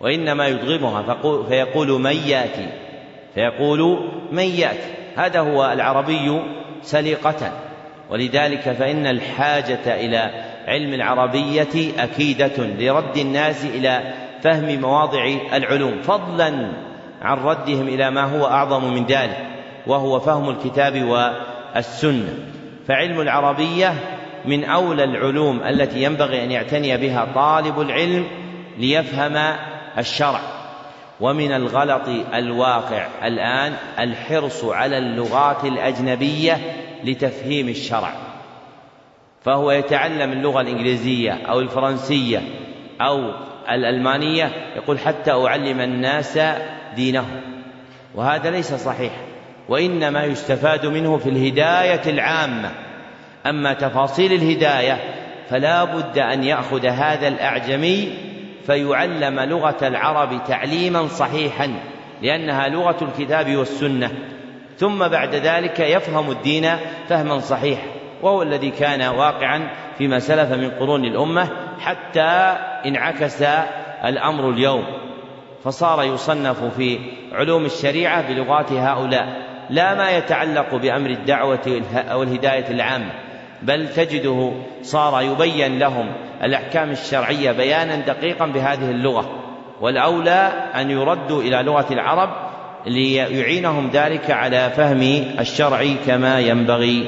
وإنما 0.01 0.49
يدغمها 0.49 1.17
فيقول 1.49 2.01
من 2.01 2.17
يأتي 2.17 2.69
فيقول 3.35 4.11
من 4.33 4.45
يأتي. 4.45 5.00
هذا 5.21 5.41
هو 5.41 5.73
العربي 5.73 6.41
سليقة. 6.83 7.53
ولذلك 8.11 8.61
فإن 8.61 9.07
الحاجة 9.07 9.81
إلى 9.87 10.31
علم 10.67 10.95
العربية 10.95 11.93
أكيدة 11.99 12.53
لرد 12.59 13.17
الناس 13.17 13.65
إلى 13.65 14.13
فهم 14.43 14.81
مواضع 14.81 15.25
العلوم 15.53 16.03
فضلا 16.03 16.73
عن 17.23 17.39
ردهم 17.39 17.89
إلى 17.89 18.11
ما 18.11 18.25
هو 18.25 18.47
أعظم 18.47 18.95
من 18.95 19.07
ذلك 19.07 19.47
وهو 19.87 20.21
فهم 20.21 20.51
الكتاب 20.51 21.03
والسنة. 21.03 22.35
فعلم 22.89 23.21
العربية 23.21 23.95
من 24.45 24.65
أولى 24.65 25.05
العلوم 25.05 25.63
التي 25.63 26.03
ينبغي 26.03 26.45
أن 26.45 26.51
يعتني 26.51 26.97
بها 26.97 27.29
طالب 27.35 27.81
العلم 27.81 28.27
ليفهم 28.79 29.57
الشرع. 29.99 30.60
ومن 31.21 31.53
الغلط 31.53 32.09
الواقع 32.35 33.07
الآن 33.25 33.73
الحرص 33.99 34.65
على 34.65 34.99
اللغات 34.99 35.65
الأجنبية 35.65 36.59
لتفهيم 37.05 37.69
الشرع. 37.69 38.13
فهو 39.45 39.71
يتعلم 39.71 40.33
اللغة 40.33 40.61
الإنجليزية 40.61 41.33
أو 41.33 41.61
الفرنسية 41.61 42.43
أو 43.01 43.33
الألمانية 43.71 44.53
يقول 44.77 44.99
حتى 44.99 45.33
أعلم 45.33 45.81
الناس 45.81 46.39
دينهم. 46.97 47.41
وهذا 48.15 48.51
ليس 48.51 48.75
صحيح 48.75 49.13
وإنما 49.69 50.25
يستفاد 50.25 50.87
منه 50.87 51.17
في 51.17 51.29
الهداية 51.29 52.03
العامة. 52.07 52.71
أما 53.47 53.73
تفاصيل 53.73 54.33
الهداية 54.33 54.99
فلا 55.51 55.85
بد 55.85 56.19
أن 56.19 56.45
يأخذ 56.45 56.87
هذا 56.87 57.29
الأعجمي 57.29 58.30
فيعلم 58.71 59.41
لغة 59.41 59.77
العرب 59.83 60.45
تعليما 60.49 61.07
صحيحا 61.07 61.75
لأنها 62.23 62.69
لغة 62.69 62.97
الكتاب 63.03 63.57
والسنة. 63.57 64.11
ثم 64.79 65.09
بعد 65.09 65.35
ذلك 65.35 65.81
يفهم 65.81 66.31
الدين 66.31 66.71
فهما 67.09 67.39
صحيحا 67.39 67.87
وهو 68.23 68.43
الذي 68.43 68.71
كان 68.71 69.03
واقعا 69.03 69.71
فيما 69.99 70.19
سلف 70.19 70.53
من 70.53 70.71
قرون 70.71 71.05
الأمة 71.05 71.49
حتى 71.81 72.57
انعكس 72.87 73.43
الأمر 74.05 74.51
اليوم. 74.51 74.85
فصار 75.65 76.03
يصنف 76.05 76.65
في 76.77 76.99
علوم 77.33 77.65
الشريعة 77.65 78.29
بلغات 78.29 78.73
هؤلاء. 78.73 79.51
لا 79.71 79.95
ما 79.95 80.11
يتعلق 80.11 80.75
بأمر 80.75 81.11
الدعوة 81.11 81.83
أو 81.95 82.23
الهداية 82.23 82.71
العامة 82.71 83.13
بل 83.63 83.89
تجده 83.89 84.53
صار 84.83 85.23
يبين 85.23 85.79
لهم 85.79 86.13
الأحكام 86.43 86.91
الشرعية 86.91 87.53
بيانا 87.53 87.97
دقيقا 87.97 88.47
بهذه 88.47 88.91
اللغة 88.91 89.31
والأولى 89.81 90.53
أن 90.75 90.91
يردوا 90.91 91.43
إلى 91.43 91.63
لغة 91.63 91.87
العرب 91.91 92.31
ليعينهم 92.87 93.91
ذلك 93.93 94.31
على 94.31 94.71
فهم 94.77 95.03
الشرع 95.41 95.87
كما 96.07 96.41
ينبغي. 96.41 97.07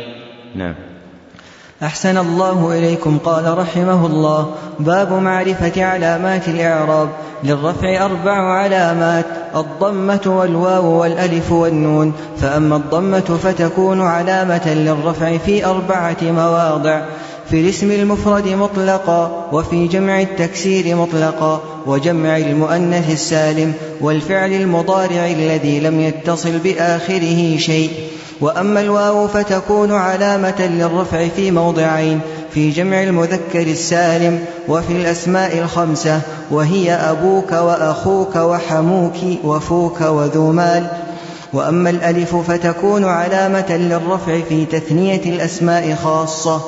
نعم. 0.54 0.74
أحسن 1.82 2.18
الله 2.18 2.78
إليكم 2.78 3.18
قال 3.18 3.58
رحمه 3.58 4.06
الله 4.06 4.54
باب 4.78 5.12
معرفة 5.12 5.84
علامات 5.84 6.48
الإعراب 6.48 7.08
للرفع 7.44 8.04
أربع 8.04 8.32
علامات 8.32 9.26
الضمة 9.56 10.20
والواو 10.26 11.00
والألف 11.00 11.52
والنون. 11.52 12.14
فأما 12.38 12.76
الضمة 12.76 13.38
فتكون 13.42 14.00
علامة 14.00 14.74
للرفع 14.74 15.36
في 15.36 15.66
أربعة 15.66 16.16
مواضع. 16.22 17.02
في 17.52 17.60
الاسم 17.60 17.90
المفرد 17.90 18.48
مطلقا 18.48 19.48
وفي 19.52 19.86
جمع 19.86 20.20
التكسير 20.20 20.96
مطلقا 20.96 21.62
وجمع 21.86 22.36
المؤنث 22.36 23.10
السالم 23.10 23.72
والفعل 24.00 24.52
المضارع 24.52 25.26
الذي 25.26 25.80
لم 25.80 26.00
يتصل 26.00 26.58
بآخره 26.58 27.56
شيء. 27.56 27.90
وأما 28.40 28.80
الواو 28.80 29.28
فتكون 29.28 29.92
علامة 29.92 30.66
للرفع 30.66 31.28
في 31.28 31.50
موضعين 31.50 32.20
في 32.54 32.70
جمع 32.70 33.02
المذكر 33.02 33.62
السالم 33.62 34.44
وفي 34.68 34.92
الأسماء 34.92 35.58
الخمسة 35.58 36.20
وهي 36.50 36.92
أبوك 36.92 37.52
وأخوك 37.52 38.36
وحموك 38.36 39.16
وفوك 39.44 40.00
وذو 40.00 40.52
مال. 40.52 40.86
وأما 41.52 41.90
الألف 41.90 42.36
فتكون 42.36 43.04
علامة 43.04 43.76
للرفع 43.76 44.40
في 44.48 44.64
تثنية 44.64 45.22
الأسماء 45.26 45.94
خاصة 45.94 46.60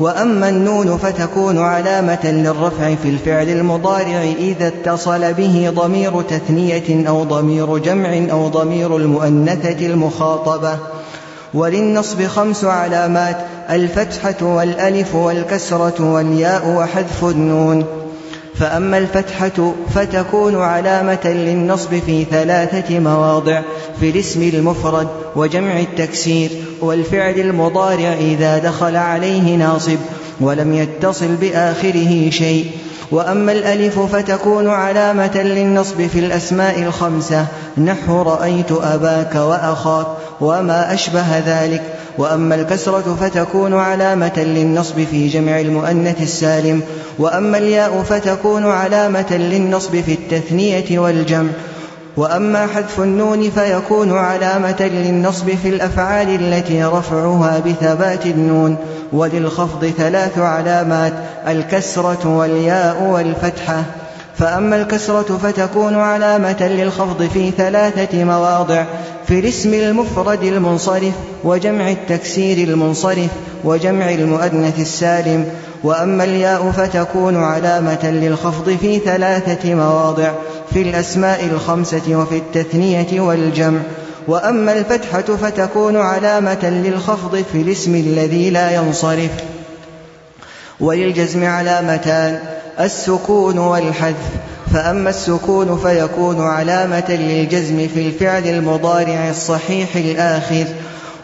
وأما 0.00 0.48
النون 0.48 0.96
فتكون 0.96 1.58
علامة 1.58 2.24
للرفع 2.24 2.94
في 2.94 3.08
الفعل 3.08 3.48
المضارع 3.48 4.22
إذا 4.38 4.68
اتصل 4.68 5.32
به 5.32 5.72
ضمير 5.74 6.22
تثنية 6.22 7.08
أو 7.08 7.24
ضمير 7.24 7.78
جمع 7.78 8.30
أو 8.30 8.48
ضمير 8.48 8.96
المؤنثة 8.96 9.86
المخاطبة. 9.86 10.78
وللنصب 11.54 12.26
خمس 12.26 12.64
علامات 12.64 13.36
الفتحة 13.70 14.46
والألف 14.46 15.14
والكسرة 15.14 16.12
والياء 16.12 16.68
وحذف 16.68 17.24
النون. 17.24 17.97
فأما 18.58 18.98
الفتحة 18.98 19.72
فتكون 19.94 20.56
علامة 20.60 21.24
للنصب 21.24 21.98
في 22.06 22.24
ثلاثة 22.24 22.98
مواضع 22.98 23.62
في 24.00 24.10
الاسم 24.10 24.42
المفرد 24.42 25.08
وجمع 25.36 25.80
التكسير 25.80 26.50
والفعل 26.80 27.34
المضارع 27.34 28.12
إذا 28.12 28.58
دخل 28.58 28.96
عليه 28.96 29.56
ناصب 29.56 29.98
ولم 30.40 30.74
يتصل 30.74 31.34
بآخره 31.36 32.30
شيء. 32.30 32.70
وأما 33.10 33.52
الألف 33.52 33.98
فتكون 33.98 34.68
علامة 34.68 35.36
للنصب 35.36 36.06
في 36.06 36.18
الأسماء 36.18 36.82
الخمسة 36.82 37.46
نحو 37.78 38.22
رأيت 38.22 38.72
أباك 38.72 39.34
وأخاك 39.34 40.06
وما 40.40 40.94
أشبه 40.94 41.38
ذلك. 41.46 41.97
وأما 42.18 42.54
الكسرة 42.54 43.16
فتكون 43.20 43.74
علامة 43.74 44.38
للنصب 44.38 45.04
في 45.10 45.28
جمع 45.28 45.60
المؤنث 45.60 46.22
السالم 46.22 46.82
وأما 47.18 47.58
الياء 47.58 48.02
فتكون 48.02 48.66
علامة 48.66 49.32
للنصب 49.32 50.00
في 50.00 50.12
التثنية 50.12 50.98
والجمع 50.98 51.50
وأما 52.16 52.66
حذف 52.66 53.00
النون 53.00 53.50
فيكون 53.50 54.12
علامة 54.12 54.82
للنصب 54.82 55.50
في 55.62 55.68
الأفعال 55.68 56.28
التي 56.28 56.84
رفعها 56.84 57.58
بثبات 57.58 58.26
النون 58.26 58.76
وللخفض 59.12 59.92
ثلاث 59.98 60.38
علامات 60.38 61.12
الكسرة 61.48 62.36
والياء 62.38 63.02
والفتحة. 63.02 63.82
فأما 64.38 64.82
الكسرة 64.82 65.38
فتكون 65.42 65.94
علامة 65.94 66.68
للخفض 66.68 67.22
في 67.22 67.50
ثلاثة 67.50 68.24
مواضع 68.24 68.84
في 69.26 69.38
الاسم 69.38 69.74
المفرد 69.74 70.42
المنصرف 70.42 71.12
وجمع 71.44 71.90
التكسير 71.90 72.68
المنصرف 72.68 73.30
وجمع 73.64 74.10
المؤنث 74.10 74.80
السالم. 74.80 75.46
وأما 75.84 76.24
الياء 76.24 76.70
فتكون 76.70 77.36
علامة 77.36 78.10
للخفض 78.10 78.76
في 78.80 78.98
ثلاثة 78.98 79.74
مواضع 79.74 80.32
في 80.72 80.82
الأسماء 80.82 81.44
الخمسة 81.44 82.16
وفي 82.16 82.36
التثنية 82.36 83.20
والجمع. 83.20 83.80
وأما 84.28 84.72
الفتحة 84.72 85.22
فتكون 85.22 85.96
علامة 85.96 86.70
للخفض 86.70 87.44
في 87.52 87.62
الاسم 87.62 87.94
الذي 87.94 88.50
لا 88.50 88.70
ينصرف. 88.74 89.30
وللجزم 90.80 91.44
علامتان 91.44 92.38
السكون 92.80 93.58
والحذف. 93.58 94.30
فأما 94.74 95.10
السكون 95.10 95.78
فيكون 95.78 96.40
علامة 96.40 97.10
للجزم 97.10 97.88
في 97.88 98.06
الفعل 98.06 98.46
المضارع 98.46 99.30
الصحيح 99.30 99.96
الآخر. 99.96 100.64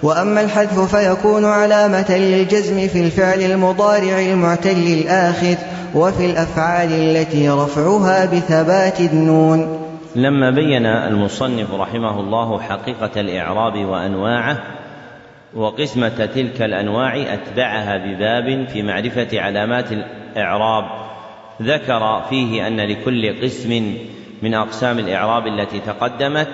وأما 0.03 0.41
الحذف 0.41 0.97
فيكون 0.97 1.45
علامة 1.45 2.17
للجزم 2.17 2.89
في 2.89 3.01
الفعل 3.01 3.41
المضارع 3.41 4.21
المعتل 4.21 4.71
الآخر. 4.71 5.57
وفي 5.95 6.27
الأفعال 6.27 6.93
التي 6.93 7.49
رفعها 7.49 8.25
بثبات 8.25 9.01
النون. 9.01 9.81
لما 10.17 10.51
بين 10.51 10.87
المصنف 10.87 11.75
رحمه 11.75 12.21
الله 12.21 12.61
حقيقة 12.61 13.21
الإعراب 13.21 13.89
وأنواعه 13.89 14.59
وقسمة 15.57 16.27
تلك 16.35 16.63
الأنواع 16.63 17.35
أتبعها 17.35 17.97
بباب 17.97 18.69
في 18.69 18.83
معرفة 18.83 19.41
علامات 19.41 19.93
الإعراب. 19.93 20.85
ذكر 21.63 22.23
فيه 22.31 22.67
أن 22.67 22.81
لكل 22.81 23.43
قسم 23.43 23.97
من 24.43 24.55
أقسام 24.55 24.99
الإعراب 24.99 25.47
التي 25.47 25.81
تقدمت 25.81 26.49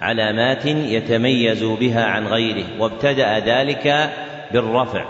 علامات 0.00 0.66
يتميز 0.66 1.64
بها 1.64 2.04
عن 2.04 2.26
غيره 2.26 2.64
وابتدأ 2.78 3.38
ذلك 3.38 4.10
بالرفع. 4.52 5.04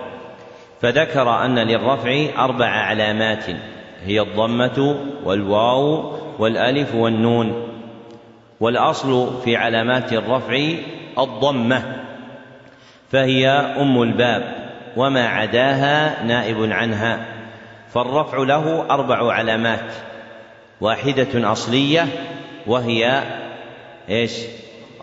فذكر 0.81 1.45
أن 1.45 1.59
للرفع 1.59 2.27
أربع 2.39 2.67
علامات 2.67 3.45
هي 4.05 4.21
الضمة 4.21 4.97
والواو 5.25 6.13
والألف 6.39 6.95
والنون. 6.95 7.69
والأصل 8.61 9.43
في 9.45 9.57
علامات 9.57 10.13
الرفع 10.13 10.69
الضمة. 11.19 12.02
فهي 13.13 13.49
أم 13.51 14.03
الباب 14.03 14.55
وما 14.97 15.27
عداها 15.27 16.25
نائب 16.25 16.73
عنها. 16.73 17.19
فالرفع 17.95 18.39
له 18.39 18.87
أربع 18.91 19.33
علامات. 19.33 19.93
واحدة 20.81 21.53
أصلية 21.53 22.07
وهي 22.67 23.23
إيش؟ 24.09 24.33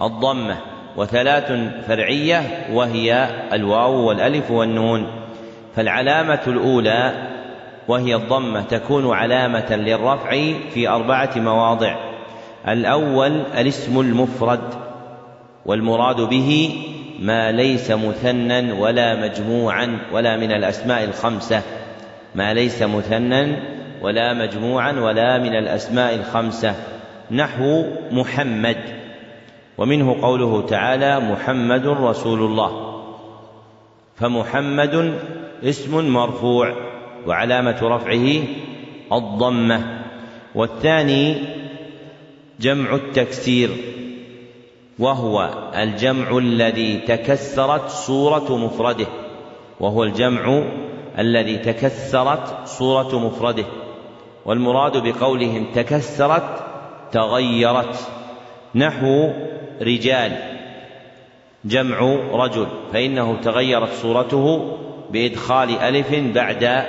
الضمة. 0.02 0.58
وثلاث 0.98 1.52
فرعية 1.88 2.68
وهي 2.74 3.30
الواو 3.54 4.08
والألف 4.08 4.52
والنون. 4.52 5.08
فالعلامة 5.76 6.42
الأولى 6.48 7.28
وهي 7.88 8.16
الضمة 8.16 8.62
تكون 8.62 9.14
علامة 9.14 9.76
للرفع 9.76 10.30
في 10.74 10.90
أربعة 10.90 11.32
مواضع. 11.36 11.96
الأول 12.68 13.42
الاسم 13.58 14.00
المفرد 14.00 14.74
والمراد 15.66 16.22
به 16.22 16.80
ما 17.20 17.52
ليس 17.52 17.92
مثنى 17.92 18.72
ولا 18.72 19.16
مجموعا 19.16 20.00
ولا 20.12 20.38
من 20.38 20.52
الأسماء 20.52 21.04
الخمسة. 21.04 21.62
ما 22.36 22.54
ليس 22.54 22.82
مثنى 22.82 23.56
ولا 24.02 24.34
مجموعا 24.34 24.92
ولا 24.92 25.38
من 25.38 25.56
الأسماء 25.56 26.16
الخمسة. 26.16 26.76
نحو 27.32 27.84
محمد. 28.12 28.78
ومنه 29.78 30.22
قوله 30.22 30.66
تعالى 30.66 31.20
محمد 31.20 31.88
رسول 31.88 32.40
الله. 32.40 33.02
فمحمد 34.16 35.14
اسم 35.64 36.10
مرفوع 36.14 36.74
وعلامة 37.28 37.78
رفعه 37.84 38.44
الضمة. 39.14 40.04
والثاني 40.56 41.36
جمع 42.60 42.96
التكسير. 42.96 43.70
وهو 45.00 45.50
الجمع 45.76 46.38
الذي 46.38 46.98
تكسرت 46.98 47.90
صورة 47.90 48.58
مفرده. 48.58 49.08
وهو 49.80 50.04
الجمع 50.04 50.64
الذي 51.20 51.58
تكسرت 51.58 52.68
صورة 52.68 53.20
مفرده. 53.20 53.66
والمراد 54.46 54.98
بقولهم 54.98 55.66
تكسرت 55.76 56.64
تغيرت. 57.12 58.10
نحو 58.76 59.30
رجال. 59.82 60.32
جمع 61.66 62.16
رجل. 62.32 62.68
فإنه 62.94 63.38
تغيرت 63.44 63.94
صورته 63.94 64.78
بإدخال 65.10 65.78
ألف 65.78 66.16
بعد 66.36 66.84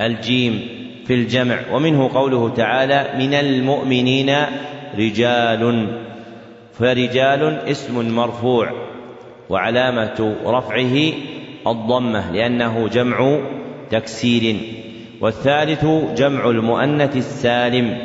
الجيم 0.00 0.68
في 1.06 1.14
الجمع. 1.14 1.58
ومنه 1.72 2.10
قوله 2.14 2.48
تعالى 2.48 3.10
من 3.18 3.34
المؤمنين 3.34 4.36
رجال 4.98 5.88
فرجال 6.78 7.58
اسم 7.58 8.14
مرفوع 8.14 8.72
وعلامة 9.50 10.36
رفعه 10.46 11.12
الضمة 11.66 12.32
لأنه 12.32 12.88
جمع 12.88 13.40
تكسير 13.90 14.56
والثالث 15.20 15.84
جمع 16.16 16.50
المؤنث 16.50 17.16
السالم 17.16 17.98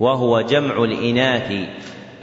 وهو 0.00 0.40
جمع 0.40 0.84
الإناث 0.84 1.52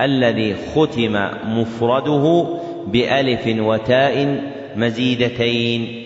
الذي 0.02 0.56
ختم 0.76 1.28
مفرده 1.46 2.46
بألف 2.88 3.48
وتاء 3.48 4.42
مزيدتين 4.76 6.06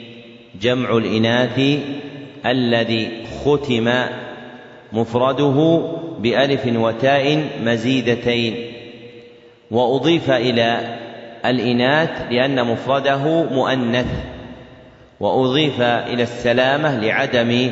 جمع 0.62 0.98
الإناث 0.98 1.80
الذي 2.46 3.10
ختم 3.46 3.94
مفرده 4.94 5.82
بألف 6.20 6.66
وتاء 6.66 7.44
مزيدتين. 7.64 8.56
وأضيف 9.72 10.32
إلى 10.32 10.98
الإناث 11.46 12.10
لأن 12.32 12.66
مفرده 12.66 13.44
مؤنث 13.44 14.06
وأضيف 15.20 15.82
إلى 15.82 16.24
السلامة 16.24 17.00
لعدم 17.00 17.72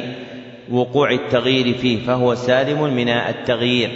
وقوع 0.72 1.12
التغيير 1.12 1.74
فيه 1.78 2.06
فهو 2.06 2.36
سالم 2.36 2.94
من 2.94 3.10
التغيير. 3.10 3.90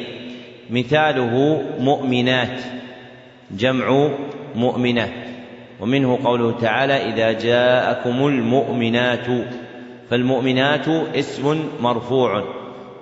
مثاله 0.69 1.61
مؤمنات 1.79 2.59
جمع 3.51 4.09
مؤمنات. 4.55 5.13
ومنه 5.79 6.19
قوله 6.23 6.51
تعالى 6.61 6.93
إذا 6.93 7.31
جاءكم 7.31 8.27
المؤمنات 8.27 9.27
فالمؤمنات 10.09 10.87
اسم 11.15 11.69
مرفوع 11.79 12.43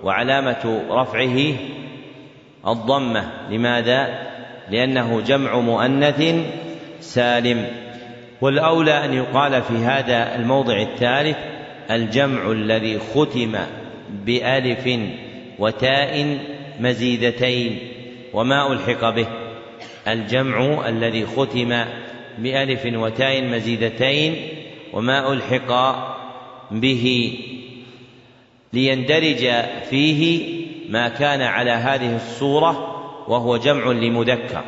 وعلامة 0.03 0.81
رفعه 0.89 1.53
الضمة. 2.67 3.23
لماذا؟ 3.49 4.34
لأنه 4.69 5.21
جمع 5.21 5.59
مؤنث 5.59 6.35
سالم. 6.99 7.67
والأولى 8.41 9.05
أن 9.05 9.13
يقال 9.13 9.61
في 9.61 9.73
هذا 9.73 10.35
الموضع 10.35 10.81
الثالث 10.81 11.37
الجمع 11.91 12.51
الذي 12.51 12.99
ختم 12.99 13.55
بألف 14.25 14.99
وتاء 15.59 16.37
مزيدتين 16.79 17.79
وما 18.33 18.73
ألحق 18.73 19.09
به. 19.09 19.27
الجمع 20.07 20.89
الذي 20.89 21.25
ختم 21.25 21.85
بألف 22.37 22.85
وتاء 22.85 23.43
مزيدتين 23.43 24.35
وما 24.93 25.33
ألحق 25.33 25.95
به. 26.71 27.37
ليندرج 28.73 29.51
فيه 29.89 30.55
ما 30.89 31.09
كان 31.09 31.41
على 31.41 31.71
هذه 31.71 32.15
الصورة 32.15 32.94
وهو 33.27 33.57
جمع 33.57 33.91
لمذكر 33.91 34.63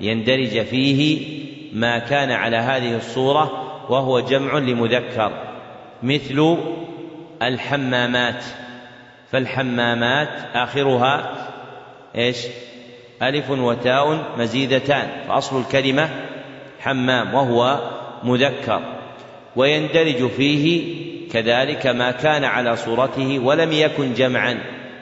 يندرج 0.00 0.62
فيه 0.62 1.20
ما 1.72 1.98
كان 1.98 2.30
على 2.30 2.56
هذه 2.56 2.96
الصورة 2.96 3.70
وهو 3.90 4.20
جمع 4.20 4.58
لمذكر 4.58 5.32
مثل 6.02 6.56
الحمامات 7.42 8.44
فالحمامات 9.32 10.28
آخرها 10.54 11.30
إيش؟ 12.16 12.36
ألف 13.22 13.50
وتاء 13.50 14.24
مزيدتان 14.38 15.08
فأصل 15.28 15.60
الكلمة 15.60 16.08
حمام 16.80 17.34
وهو 17.34 17.90
مذكر 18.24 18.80
ويندرج 19.56 20.30
فيه 20.30 20.94
كذلك 21.32 21.86
ما 21.86 22.10
كان 22.10 22.44
على 22.44 22.76
صورته 22.76 23.38
ولم 23.38 23.72
يكن 23.72 24.14
جمعا 24.14 24.58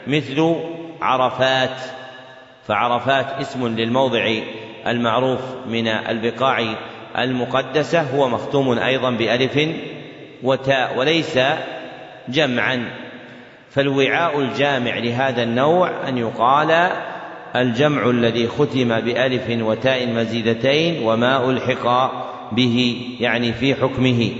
مثل 0.06 0.56
عرفات 1.00 1.76
فعرفات 2.66 3.26
اسم 3.40 3.68
للموضع 3.68 4.34
المعروف 4.86 5.40
من 5.68 5.88
البقاع 5.88 6.64
المقدسة 7.18 8.02
هو 8.02 8.28
مختوم 8.28 8.78
أيضا 8.78 9.10
بألف 9.10 9.68
وتاء 10.42 10.98
وليس 10.98 11.38
جمعا. 12.28 12.90
فالوعاء 13.70 14.40
الجامع 14.40 14.98
لهذا 14.98 15.42
النوع 15.42 16.08
أن 16.08 16.18
يقال 16.18 16.90
الجمع 17.56 18.10
الذي 18.10 18.48
ختم 18.48 19.00
بألف 19.00 19.44
وتاء 19.50 20.06
مزيدتين 20.06 21.02
وما 21.02 21.50
ألحق 21.50 22.12
به 22.54 23.06
يعني 23.20 23.52
في 23.52 23.74
حكمه. 23.74 24.30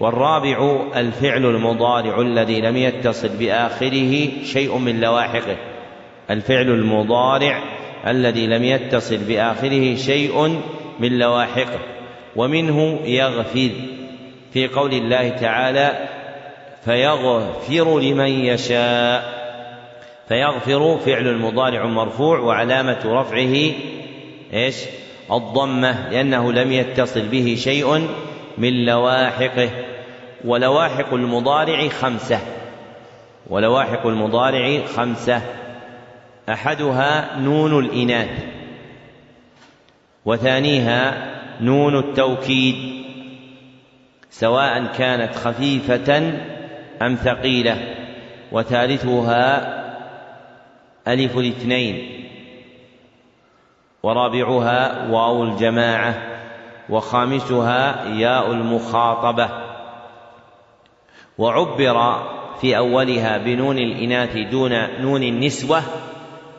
والرابع 0.00 0.80
الفعل 0.96 1.44
المضارع 1.44 2.20
الذي 2.20 2.60
لم 2.60 2.76
يتصل 2.76 3.28
بآخره 3.28 4.28
شيء 4.44 4.78
من 4.78 5.00
لواحقه. 5.00 5.56
الفعل 6.30 6.68
المضارع 6.68 7.62
الذي 8.06 8.46
لم 8.46 8.64
يتصل 8.64 9.16
بآخره 9.16 9.94
شيء 9.94 10.60
من 11.00 11.18
لواحقه 11.18 11.78
ومنه 12.36 13.00
يغفر 13.04 13.70
في 14.52 14.68
قول 14.68 14.92
الله 14.92 15.28
تعالى 15.28 16.08
فيغفر 16.84 17.98
لمن 18.00 18.28
يشاء 18.28 19.38
فيغفر 20.28 20.98
فعل 20.98 21.26
المضارع 21.26 21.86
مرفوع 21.86 22.38
وعلامة 22.38 22.98
رفعه 23.04 23.72
إيش؟ 24.52 24.76
الضمة 25.32 26.10
لأنه 26.10 26.52
لم 26.52 26.72
يتصل 26.72 27.28
به 27.28 27.56
شيء 27.58 28.08
من 28.58 28.84
لواحقه. 28.84 29.70
ولواحق 30.44 31.14
المضارع 31.14 31.88
خمسة. 31.88 32.38
ولواحق 33.50 34.06
المضارع 34.06 34.80
خمسة. 34.96 35.42
أحدها 36.48 37.38
نون 37.38 37.84
الإناث 37.84 38.44
وثانيها 40.24 41.28
نون 41.60 41.98
التوكيد 41.98 42.98
سواء 44.30 44.86
كانت 44.86 45.34
خفيفة 45.34 46.18
أم 47.02 47.14
ثقيلة 47.14 47.94
وثالثها 48.52 49.78
ألف 51.08 51.38
الاثنين 51.38 52.24
ورابعها 54.02 55.10
واو 55.10 55.44
الجماعة 55.44 56.14
وخامسها 56.90 58.04
ياء 58.08 58.52
المخاطبة 58.52 59.48
وعبر 61.38 62.26
في 62.60 62.76
أولها 62.76 63.38
بنون 63.38 63.78
الإناث 63.78 64.36
دون 64.50 65.00
نون 65.00 65.22
النسوة 65.22 65.82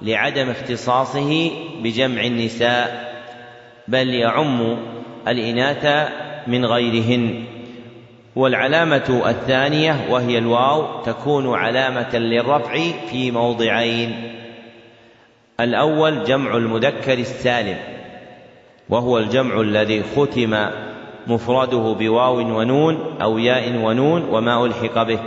لعدم 0.01 0.49
اختصاصه 0.49 1.51
بجمع 1.83 2.21
النساء 2.21 3.09
بل 3.87 4.09
يعم 4.09 4.77
الإناث 5.27 6.11
من 6.47 6.65
غيرهن. 6.65 7.43
والعلامة 8.35 9.21
الثانية 9.25 9.95
وهي 10.09 10.37
الواو 10.37 11.01
تكون 11.03 11.55
علامة 11.55 12.15
للرفع 12.15 12.77
في 13.11 13.31
موضعين. 13.31 14.33
الأول 15.59 16.23
جمع 16.23 16.57
المذكر 16.57 17.17
السالم 17.17 17.77
وهو 18.89 19.17
الجمع 19.17 19.61
الذي 19.61 20.03
ختم 20.15 20.69
مفرده 21.27 21.95
بواو 21.99 22.37
ونون 22.37 23.17
أو 23.21 23.37
ياء 23.37 23.75
ونون 23.75 24.23
وما 24.29 24.65
ألحق 24.65 25.03
به 25.03 25.19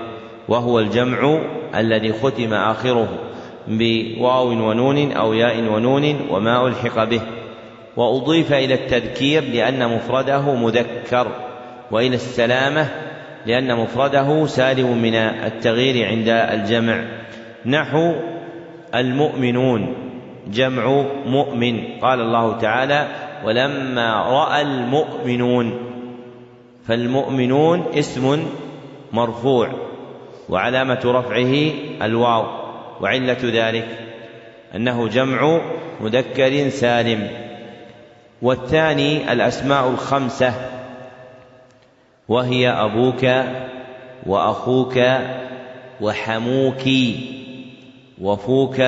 وهو 0.48 0.78
الجمع 0.78 1.40
الذي 1.74 2.12
ختم 2.12 2.54
آخره. 2.54 3.08
بواو 3.68 4.48
ونون 4.48 5.12
أو 5.12 5.32
ياء 5.32 5.72
ونون 5.72 6.16
وما 6.30 6.66
ألحق 6.66 7.04
به. 7.04 7.20
وأضيف 7.96 8.52
إلى 8.52 8.74
التذكير 8.74 9.42
لأن 9.42 9.88
مفرده 9.94 10.54
مذكر 10.54 11.26
وإلى 11.90 12.14
السلامة 12.14 12.88
لأن 13.46 13.76
مفرده 13.76 14.46
سالم 14.46 15.02
من 15.02 15.14
التغيير 15.14 16.08
عند 16.08 16.28
الجمع. 16.28 17.04
نحو 17.66 18.12
المؤمنون 18.94 19.94
جمع 20.50 21.04
مؤمن. 21.26 21.82
قال 22.02 22.20
الله 22.20 22.58
تعالى 22.58 23.06
ولما 23.44 24.22
رأى 24.22 24.62
المؤمنون 24.62 25.78
فالمؤمنون 26.86 27.84
اسم 27.94 28.46
مرفوع 29.12 29.68
وعلامة 30.48 31.00
رفعه 31.04 31.70
الواو. 32.02 32.61
وعلة 33.00 33.38
ذلك 33.42 33.88
أنه 34.76 35.08
جمع 35.08 35.60
مذكر 36.00 36.68
سالم 36.68 37.28
والثاني 38.42 39.32
الأسماء 39.32 39.88
الخمسة 39.88 40.54
وهي 42.28 42.68
أبوك 42.68 43.26
وأخوك 44.26 45.00
وحموك 46.00 46.82
وفوك 48.20 48.82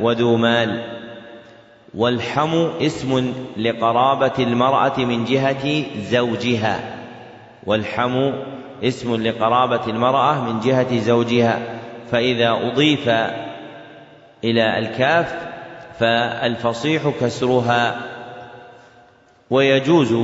وذو 0.00 0.36
مال 0.36 1.00
والحم 1.94 2.68
اسم 2.80 3.34
لقرابة 3.56 4.32
المرأة 4.38 4.98
من 4.98 5.24
جهة 5.24 5.84
زوجها 6.10 6.80
والحم 7.66 8.32
اسم 8.84 9.22
لقرابة 9.22 9.86
المرأة 9.86 10.44
من 10.44 10.60
جهة 10.60 10.98
زوجها. 10.98 11.79
فإذا 12.10 12.50
أضيف 12.50 13.08
إلى 14.44 14.78
الكاف 14.78 15.34
فالفصيح 15.98 17.12
كسرها 17.20 17.96
ويجوز 19.50 20.14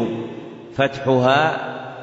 فتحها 0.75 1.57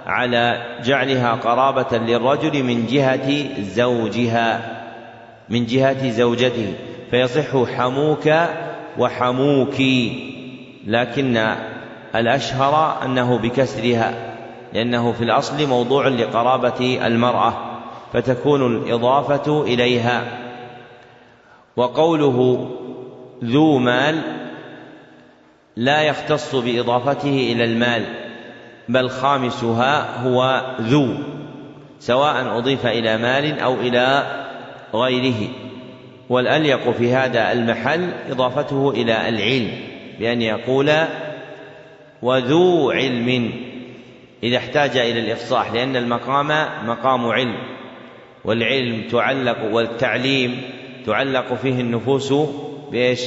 على 0.05 0.61
جعلها 0.83 1.31
قرابة 1.31 1.97
للرجل 1.97 2.63
من 2.63 2.85
جهة 2.85 3.61
زوجها 3.61 4.61
من 5.49 5.65
جهة 5.65 6.09
زوجته 6.09 6.73
فيصح 7.11 7.63
حموك 7.77 8.29
وحموك 8.97 9.75
لكن 10.87 11.45
الأشهر 12.15 13.05
أنه 13.05 13.37
بكسرها 13.37 14.13
لأنه 14.73 15.11
في 15.11 15.23
الأصل 15.23 15.67
موضوع 15.67 16.07
لقرابة 16.07 16.99
المرأة. 17.05 17.72
فتكون 18.13 18.75
الإضافة 18.75 19.63
إليها. 19.63 20.23
وقوله 21.75 22.69
ذو 23.43 23.77
مال 23.77 24.21
لا 25.75 26.01
يختص 26.01 26.55
بإضافته 26.55 27.51
إلى 27.51 27.63
المال 27.63 28.05
بل 28.89 29.09
خامسها 29.09 30.21
هو 30.23 30.61
ذو 30.81 31.07
سواء 31.99 32.57
أضيف 32.57 32.85
إلى 32.85 33.17
مال 33.17 33.59
أو 33.59 33.73
إلى 33.73 34.23
غيره. 34.93 35.49
والأليق 36.29 36.89
في 36.89 37.13
هذا 37.13 37.51
المحل 37.51 38.09
إضافته 38.29 38.91
إلى 38.91 39.29
العلم 39.29 39.71
بأن 40.19 40.41
يقول 40.41 40.91
وذو 42.21 42.91
علم 42.91 43.51
إذا 44.43 44.57
احتاج 44.57 44.97
إلى 44.97 45.19
الإفصاح 45.19 45.71
لأن 45.71 45.95
المقام 45.95 46.47
مقام 46.87 47.25
علم. 47.25 47.72
والعلم 48.45 49.07
تعلق 49.07 49.63
والتعليم 49.71 50.61
تعلق 51.05 51.53
فيه 51.53 51.81
النفوس 51.81 52.33
بإيش؟ 52.91 53.21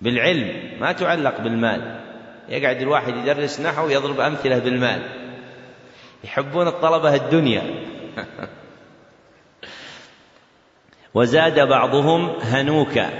بالعلم 0.00 0.78
ما 0.80 0.92
تعلق 0.92 1.40
بالمال. 1.40 2.00
يقعد 2.48 2.80
الواحد 2.82 3.16
يدرس 3.16 3.60
نحو 3.60 3.88
يضرب 3.88 4.20
أمثلة 4.20 4.58
بالمال. 4.58 5.02
يحبون 6.24 6.68
الطلبة 6.68 7.14
الدنيا. 7.14 7.62
وزاد 11.14 11.68
بعضهم 11.68 12.30
هنوكا. 12.42 13.10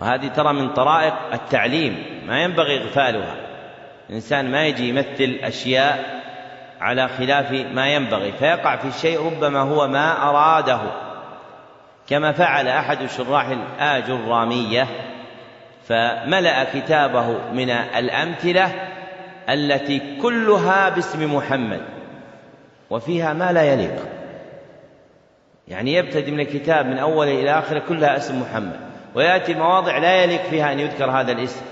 وهذه 0.00 0.28
ترى 0.28 0.52
من 0.52 0.68
طرائق 0.68 1.14
التعليم 1.32 2.04
ما 2.26 2.42
ينبغي 2.42 2.78
إغفالها. 2.78 3.36
الإنسان 4.10 4.50
ما 4.50 4.66
يجي 4.66 4.88
يمثل 4.88 5.38
أشياء 5.42 6.17
على 6.80 7.08
خلاف 7.08 7.52
ما 7.52 7.88
ينبغي 7.88 8.32
فيقع 8.32 8.76
في 8.76 8.88
الشيء 8.88 9.26
ربما 9.26 9.60
هو 9.60 9.88
ما 9.88 10.28
أراده. 10.28 10.80
كما 12.08 12.32
فعل 12.32 12.68
أحد 12.68 13.06
شراح 13.06 13.46
الآج 13.46 14.10
الرامية 14.10 14.86
فملأ 15.88 16.64
كتابه 16.64 17.52
من 17.52 17.70
الأمثلة 17.70 18.72
التي 19.48 20.16
كلها 20.22 20.88
باسم 20.88 21.34
محمد 21.34 21.80
وفيها 22.90 23.32
ما 23.32 23.52
لا 23.52 23.62
يليق. 23.62 23.96
يعني 25.68 25.94
يبتدي 25.94 26.30
من 26.30 26.40
الكتاب 26.40 26.86
من 26.86 26.98
أوله 26.98 27.32
إلى 27.32 27.58
آخره 27.58 27.82
كلها 27.88 28.16
اسم 28.16 28.40
محمد 28.40 28.80
ويأتي 29.14 29.54
مواضع 29.54 29.98
لا 29.98 30.22
يليق 30.22 30.42
فيها 30.42 30.72
أن 30.72 30.80
يذكر 30.80 31.10
هذا 31.10 31.32
الاسم. 31.32 31.62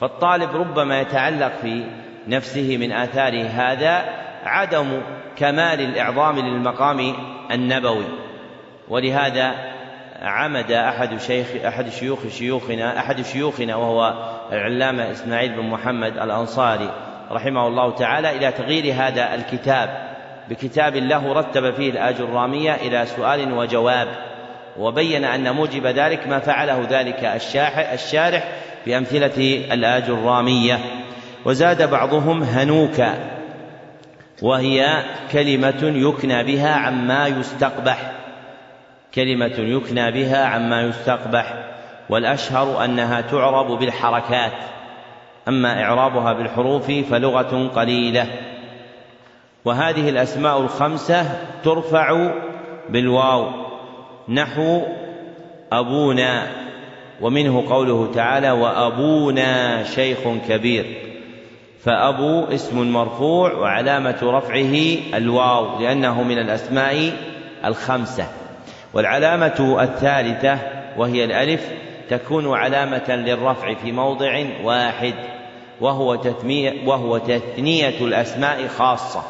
فالطالب 0.00 0.56
ربما 0.56 1.00
يتعلق 1.00 1.52
في 1.62 1.84
نفسه 2.28 2.76
من 2.76 2.92
آثار 2.92 3.46
هذا 3.50 4.27
عدم 4.44 5.00
كمال 5.36 5.80
الإعظام 5.80 6.38
للمقام 6.38 7.14
النبوي. 7.50 8.04
ولهذا 8.88 9.54
عمد 10.22 10.72
أحد 10.72 11.20
شيخ 11.20 11.46
أحد 11.66 11.88
شيوخ 11.88 12.18
شيوخنا 12.28 12.98
أحد 12.98 13.22
شيوخنا 13.22 13.76
وهو 13.76 14.14
العلامة 14.52 15.10
إسماعيل 15.10 15.52
بن 15.52 15.62
محمد 15.62 16.18
الأنصاري 16.18 16.90
رحمه 17.30 17.66
الله 17.66 17.94
تعالى 17.94 18.36
إلى 18.36 18.52
تغيير 18.52 18.94
هذا 18.94 19.34
الكتاب. 19.34 20.08
بكتاب 20.50 20.96
له 20.96 21.32
رتب 21.32 21.74
فيه 21.74 21.90
الآجرامية 21.90 22.74
إلى 22.74 23.06
سؤال 23.06 23.52
وجواب 23.52 24.08
وبين 24.78 25.24
أن 25.24 25.54
موجب 25.54 25.86
ذلك 25.86 26.28
ما 26.28 26.38
فعله 26.38 26.86
ذلك 26.90 27.24
الشارح 27.92 28.44
بأمثلة 28.86 29.64
الآجرامية 29.72 30.78
وزاد 31.44 31.90
بعضهم 31.90 32.42
هنوكا 32.42 33.37
وهي 34.42 35.02
كلمة 35.32 35.82
يكنى 35.82 36.44
بها 36.44 36.74
عما 36.74 37.26
يستقبح. 37.26 38.12
كلمة 39.14 39.54
يكنى 39.58 40.10
بها 40.10 40.44
عما 40.44 40.82
يستقبح. 40.82 41.54
والأشهر 42.10 42.84
أنها 42.84 43.20
تعرب 43.20 43.78
بالحركات. 43.78 44.52
أما 45.48 45.82
إعرابها 45.82 46.32
بالحروف 46.32 46.90
فلغة 46.90 47.68
قليلة. 47.68 48.26
وهذه 49.64 50.08
الأسماء 50.08 50.60
الخمسة 50.60 51.26
ترفع 51.64 52.30
بالواو. 52.88 53.50
نحو 54.28 54.82
أبونا. 55.72 56.46
ومنه 57.20 57.64
قوله 57.68 58.12
تعالى 58.14 58.50
وأبونا 58.50 59.84
شيخ 59.84 60.18
كبير. 60.48 61.07
فأبو 61.88 62.44
اسم 62.44 62.92
مرفوع 62.92 63.52
وعلامة 63.52 64.18
رفعه 64.22 64.96
الواو 65.14 65.80
لأنه 65.80 66.22
من 66.22 66.38
الأسماء 66.38 67.12
الخمسة. 67.64 68.26
والعلامة 68.94 69.76
الثالثة 69.82 70.58
وهي 70.96 71.24
الألف 71.24 71.68
تكون 72.10 72.56
علامة 72.56 73.10
للرفع 73.16 73.74
في 73.74 73.92
موضع 73.92 74.44
واحد 74.64 75.14
وهو 75.80 76.14
تثنية 76.14 76.88
وهو 76.88 77.18
تثنية 77.18 78.00
الأسماء 78.00 78.68
خاصة 78.68 79.22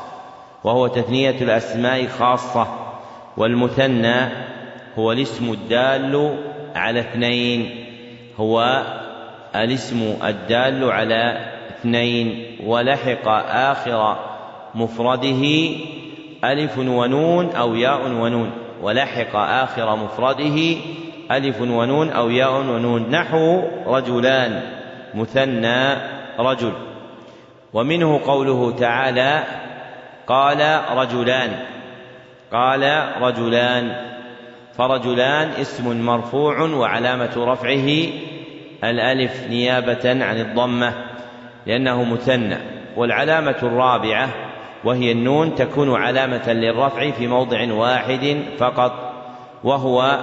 وهو 0.65 0.87
تثنية 0.87 1.37
الأسماء 1.41 2.07
خاصة. 2.07 2.67
والمثنى 3.37 4.29
هو 4.99 5.13
الاسم 5.13 5.53
الدال 5.53 6.39
على 6.77 7.01
اثنين 7.01 7.85
هو 8.41 8.83
الاسم 9.57 10.15
الدال 10.25 10.91
على 10.91 11.58
اثنين 11.81 12.57
ولحق 12.65 13.29
آخر 13.49 14.17
مفرده 14.75 15.71
ألف 16.45 16.79
ونون 16.79 17.51
أو 17.51 17.75
ياء 17.75 18.07
ونون. 18.07 18.51
ولحق 18.83 19.37
آخر 19.37 19.97
مفرده 19.97 20.77
ألف 21.31 21.61
ونون 21.61 22.11
أو 22.11 22.31
ياء 22.31 22.53
ونون. 22.53 23.11
نحو 23.11 23.63
رجلان. 23.87 24.63
مثنى 25.15 25.95
رجل. 26.39 26.73
ومنه 27.73 28.21
قوله 28.27 28.77
تعالى 28.79 29.43
قال 30.27 30.81
رجلان. 30.97 31.51
قال 32.53 33.03
رجلان. 33.21 34.09
فرجلان 34.77 35.51
اسم 35.61 36.07
مرفوع 36.07 36.61
وعلامة 36.61 37.31
رفعه 37.37 38.09
الألف 38.85 39.47
نيابة 39.51 40.25
عن 40.25 40.41
الضمة. 40.41 40.93
لأنه 41.69 42.05
مثنى 42.05 42.57
والعلامة 42.97 43.57
الرابعة 43.63 44.29
وهي 44.85 45.13
النون 45.13 45.55
تكون 45.55 45.95
علامة 45.95 46.53
للرفع 46.53 47.11
في 47.11 47.27
موضع 47.27 47.73
واحد 47.73 48.43
فقط 48.59 48.93
وهو 49.65 50.19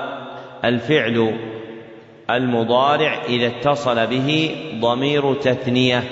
الفعل 0.65 1.37
المضارع 2.29 3.21
إذا 3.29 3.47
اتصل 3.47 4.07
به 4.07 4.55
ضمير 4.79 5.33
تثنية. 5.33 6.03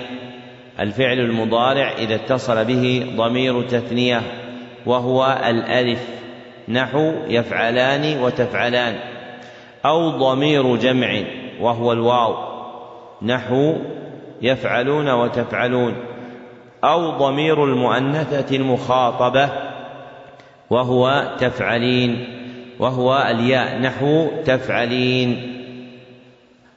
الفعل 0.79 1.19
المضارع 1.19 1.91
إذا 1.97 2.15
اتصل 2.15 2.65
به 2.65 3.13
ضمير 3.15 3.61
تثنية 3.61 4.21
وهو 4.85 5.37
الألف. 5.45 6.07
نحو 6.69 7.13
يفعلان 7.27 8.23
وتفعلان 8.23 8.95
أو 9.85 10.09
ضمير 10.09 10.75
جمع 10.75 11.23
وهو 11.61 11.91
الواو. 11.91 12.35
نحو 13.21 13.75
يفعلون 14.43 15.09
وتفعلون 15.09 15.95
أو 16.83 17.09
ضمير 17.09 17.63
المؤنثة 17.63 18.55
المخاطبة 18.55 19.49
وهو 20.69 21.35
تفعلين 21.39 22.27
وهو 22.79 23.27
الياء 23.29 23.79
نحو 23.79 24.27
تفعلين 24.45 25.53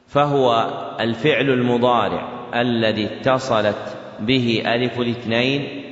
فهو 0.09 0.71
الفعل 1.01 1.51
المضارع 1.51 2.29
الذي 2.55 3.05
اتصلت 3.05 3.97
به 4.21 4.63
ألف 4.67 5.01
الاثنين 5.01 5.83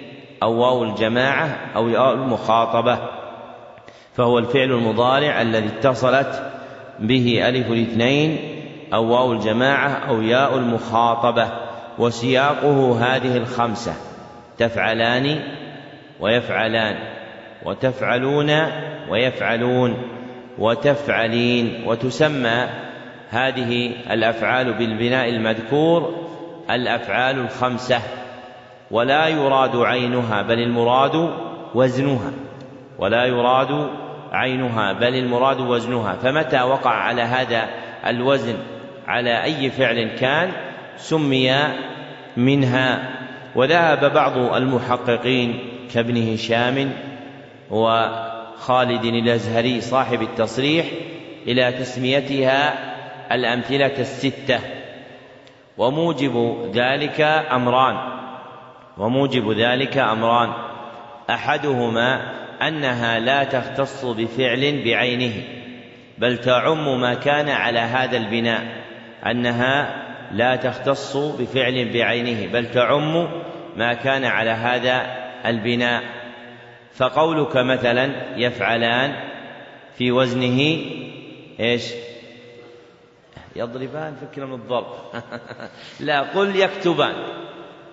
أو 0.43 0.53
واو 0.53 0.85
الجماعة 0.85 1.59
أو 1.77 1.89
ياء 1.89 2.13
المخاطبة 2.13 2.99
فهو 4.15 4.39
الفعل 4.39 4.71
المضارع 4.71 5.43
الذي 5.43 5.67
اتصلت 5.67 6.53
به 7.01 7.49
ألف 7.49 7.71
الاثنين 7.71 8.39
أو 8.95 9.13
واو 9.13 9.33
الجماعة 9.33 9.89
أو 9.89 10.23
ياء 10.23 10.57
المخاطبة. 10.57 11.64
وسياقه 11.99 12.99
هذه 13.01 13.37
الخمسة 13.37 13.95
تفعلان 14.59 15.41
ويفعلان 16.21 16.97
وتفعلون 17.65 18.51
ويفعلون 19.09 19.97
وتفعلين 20.59 21.85
وتسمى 21.87 22.67
هذه 23.31 23.93
الأفعال 24.11 24.73
بالبناء 24.73 25.29
المذكور 25.29 26.15
الأفعال 26.71 27.39
الخمسة 27.39 28.01
ولا 28.91 29.29
يراد 29.29 29.77
عينها 29.77 30.43
بل 30.43 30.59
المراد 30.59 31.31
وزنها 31.75 32.31
ولا 32.99 33.25
يراد 33.25 33.91
عينها 34.33 34.93
بل 34.93 35.15
المراد 35.15 35.61
وزنها. 35.61 36.13
فمتى 36.13 36.63
وقع 36.63 36.91
على 36.91 37.23
هذا 37.23 37.69
الوزن؟ 38.07 38.57
على 39.07 39.43
أي 39.43 39.71
فعل 39.71 40.09
كان؟ 40.09 40.51
سمي 40.97 41.53
منها 42.37 43.11
وذهب 43.55 44.13
بعض 44.13 44.39
المحققين 44.39 45.59
كابن 45.95 46.33
هشام 46.33 46.93
وخالد 47.71 49.05
الأزهري 49.05 49.81
صاحب 49.81 50.23
التصريح 50.23 50.87
إلى 51.47 51.73
تسميتها 51.73 52.75
الأمثلة 53.35 53.99
الستة. 53.99 54.61
وموجب 55.79 56.67
ذلك 56.75 57.21
أمران 57.53 57.97
وموجب 58.99 59.51
ذلك 59.51 59.99
أمران. 59.99 60.53
أحدهما 61.31 62.33
أنها 62.63 63.19
لا 63.19 63.45
تختص 63.45 64.05
بفعل 64.05 64.83
بعينه 64.85 65.33
بل 66.19 66.39
تعم 66.39 67.01
ما 67.01 67.15
كان 67.15 67.49
على 67.49 67.79
هذا 67.79 68.17
البناء 68.17 68.63
أنها 69.27 70.05
لا 70.33 70.57
تختص 70.57 71.17
بفعل 71.17 71.93
بعينه 71.93 72.53
بل 72.53 72.71
تعم 72.71 73.29
ما 73.77 73.95
كان 73.95 74.25
على 74.25 74.51
هذا 74.51 75.07
البناء. 75.47 76.03
فقولك 76.95 77.57
مثلا 77.57 78.39
يفعلان 78.39 79.15
في 79.99 80.13
وزنه 80.13 80.61
إيش؟ 81.61 81.93
يضربان 83.57 84.15
فكنا 84.15 84.47
من 84.47 84.55
الضرب. 84.55 84.87
لا 86.01 86.21
قل 86.21 86.57
يكتبان. 86.57 87.15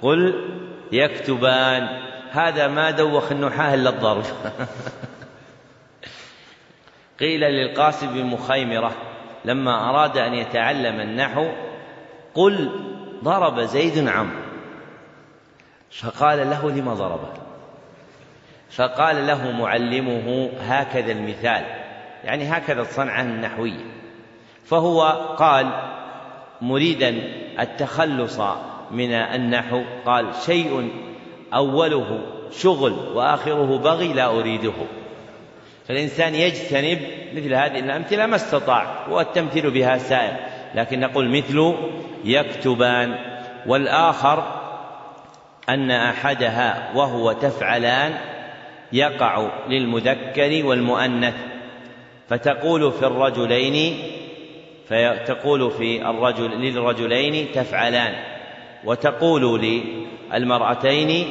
قل 0.02 0.50
يكتبان. 0.92 1.88
هذا 2.32 2.68
ما 2.68 2.92
دوخ 2.92 3.32
النحاة 3.32 3.74
إلا 3.74 3.90
الضرب. 3.90 4.24
قيل 7.20 7.40
للقاسم 7.40 8.14
بن 8.14 8.26
مخيمرة 8.26 8.92
لما 9.46 9.90
أراد 9.90 10.18
أن 10.18 10.34
يتعلم 10.34 11.00
النحو 11.00 11.48
قل 12.36 12.70
ضرب 13.24 13.60
زيد 13.60 14.08
عمرو. 14.08 14.42
فقال 15.92 16.50
له 16.50 16.72
لم 16.72 16.94
ضربه؟ 16.94 17.34
فقال 18.72 19.28
له 19.28 19.52
معلمه 19.52 20.50
هكذا 20.62 21.12
المثال 21.12 21.66
يعني 22.24 22.50
هكذا 22.50 22.82
الصنعة 22.82 23.22
النحوية. 23.22 23.86
فهو 24.66 25.02
قال 25.38 25.72
مريدا 26.62 27.10
التخلص 27.60 28.40
من 28.92 29.12
النحو 29.14 29.84
قال 30.06 30.36
شيء 30.46 30.92
أوله 31.54 32.22
شغل 32.52 32.92
وآخره 32.92 33.78
بغي 33.78 34.14
لا 34.14 34.40
أريده. 34.40 34.74
فالإنسان 35.88 36.36
يجتنب 36.36 37.00
مثل 37.34 37.54
هذه 37.54 37.80
الأمثلة 37.80 38.26
ما 38.26 38.36
استطاع 38.36 39.08
والتمثيل 39.10 39.72
بها 39.72 39.98
سائر 39.98 40.51
لكن 40.76 41.00
نقول 41.00 41.30
مثل 41.30 41.74
يكتبان. 42.26 43.16
والآخر 43.68 44.62
أن 45.70 45.92
أحدها 45.92 46.92
وهو 46.96 47.32
تفعلان 47.32 48.14
يقع 48.94 49.50
للمذكر 49.70 50.66
والمؤنث. 50.66 51.34
فتقول 52.30 52.92
في 52.92 53.06
الرجلين 53.06 53.98
فتقول 54.88 55.72
في 55.72 56.10
الرجل 56.10 56.50
للرجلين 56.50 57.48
تفعلان. 57.54 58.14
وتقول 58.86 59.62
للمرأتين 60.34 61.28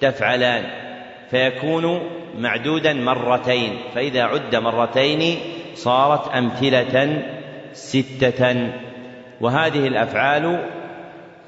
تفعلان. 0.00 0.64
فيكون 1.30 2.00
معدودا 2.38 2.92
مرتين. 2.92 3.76
فإذا 3.94 4.22
عد 4.22 4.56
مرتين 4.56 5.38
صارت 5.74 6.28
أمثلة 6.28 7.22
ستة 7.74 8.70
وهذه 9.40 9.86
الأفعال 9.86 10.58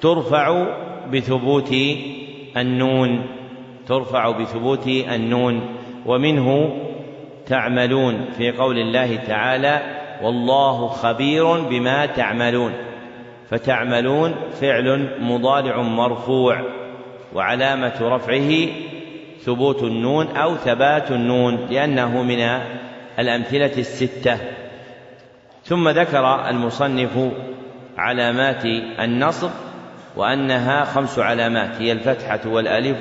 ترفع 0.01 0.67
بثبوت 1.13 1.75
النون 2.57 3.27
ترفع 3.87 4.31
بثبوت 4.31 4.87
النون 4.87 5.77
ومنه 6.07 6.77
تعملون 7.47 8.25
في 8.39 8.51
قول 8.51 8.79
الله 8.79 9.17
تعالى 9.17 9.81
والله 10.23 10.89
خبير 10.89 11.61
بما 11.61 12.07
تعملون 12.07 12.73
فتعملون 13.51 14.35
فعل 14.61 15.09
مضارع 15.21 15.83
مرفوع 15.83 16.61
وعلامة 17.35 17.95
رفعه 18.01 18.69
ثبوت 19.41 19.83
النون 19.83 20.27
أو 20.27 20.57
ثبات 20.57 21.11
النون 21.11 21.67
لأنه 21.71 22.23
من 22.23 22.61
الأمثلة 23.19 23.73
الستة. 23.79 24.39
ثم 25.67 25.89
ذكر 25.89 26.49
المصنف 26.49 27.33
علامات 27.99 28.65
النصب 29.01 29.51
وأنها 30.17 30.85
خمس 30.85 31.19
علامات 31.19 31.71
هي 31.83 31.93
الفتحة 31.93 32.41
والألف 32.47 32.99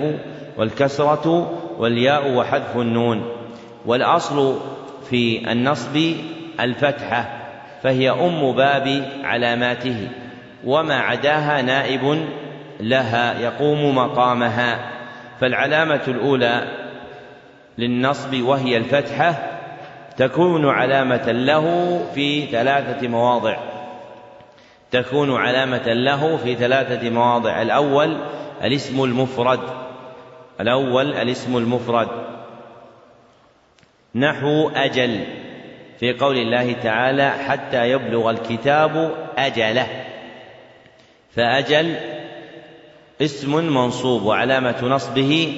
والكسرة 0.57 1.53
والياء 1.77 2.31
وحذف 2.31 2.77
النون. 2.77 3.25
والأصل 3.85 4.59
في 5.09 5.51
النصب 5.51 6.13
الفتحة 6.59 7.25
فهي 7.83 8.09
أم 8.09 8.51
باب 8.51 9.11
علاماته 9.23 10.07
وما 10.65 10.95
عداها 10.95 11.61
نائب 11.61 12.25
لها 12.79 13.39
يقوم 13.39 13.95
مقامها. 13.95 14.91
فالعلامة 15.41 16.01
الأولى 16.07 16.67
للنصب 17.77 18.41
وهي 18.41 18.77
الفتحة 18.77 19.54
تكون 20.17 20.69
علامة 20.69 21.31
له 21.31 21.99
في 22.15 22.45
ثلاثة 22.45 23.07
مواضع. 23.07 23.57
تكون 24.91 25.35
علامة 25.35 25.93
له 25.93 26.37
في 26.37 26.55
ثلاثة 26.55 27.09
مواضع. 27.09 27.61
الأول 27.61 28.17
الاسم 28.63 29.03
المفرد. 29.03 29.59
الأول 30.61 31.13
الاسم 31.13 31.57
المفرد. 31.57 32.07
نحو 34.15 34.69
أجل. 34.69 35.23
في 35.99 36.13
قول 36.13 36.37
الله 36.37 36.73
تعالى 36.73 37.29
حتى 37.29 37.91
يبلغ 37.91 38.29
الكتاب 38.29 39.11
أجله. 39.37 39.87
فأجل 41.35 41.95
اسم 43.21 43.55
منصوب 43.55 44.23
وعلامة 44.23 44.83
نصبه 44.83 45.57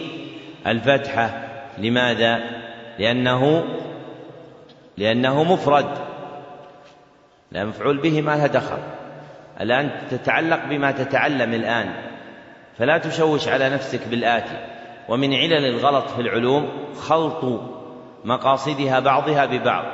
الفتحة. 0.68 1.48
لماذا؟ 1.78 2.40
لأنه 3.00 3.64
لأنه 4.98 5.44
مفرد. 5.44 5.98
لا 7.52 7.66
مفعول 7.66 7.98
به 7.98 8.22
ما 8.22 8.32
لها 8.32 8.48
دخل. 8.48 8.78
الآن 9.62 9.92
تتعلق 10.12 10.66
بما 10.70 10.92
تتعلم 10.92 11.54
الآن. 11.54 11.94
فلا 12.78 12.98
تشوش 12.98 13.48
على 13.48 13.70
نفسك 13.70 14.08
بالآتي. 14.08 14.68
ومن 15.10 15.34
علل 15.34 15.66
الغلط 15.66 16.10
في 16.10 16.22
العلوم 16.22 16.70
خلط 17.02 17.62
مقاصدها 18.26 19.00
بعضها 19.00 19.46
ببعض. 19.46 19.86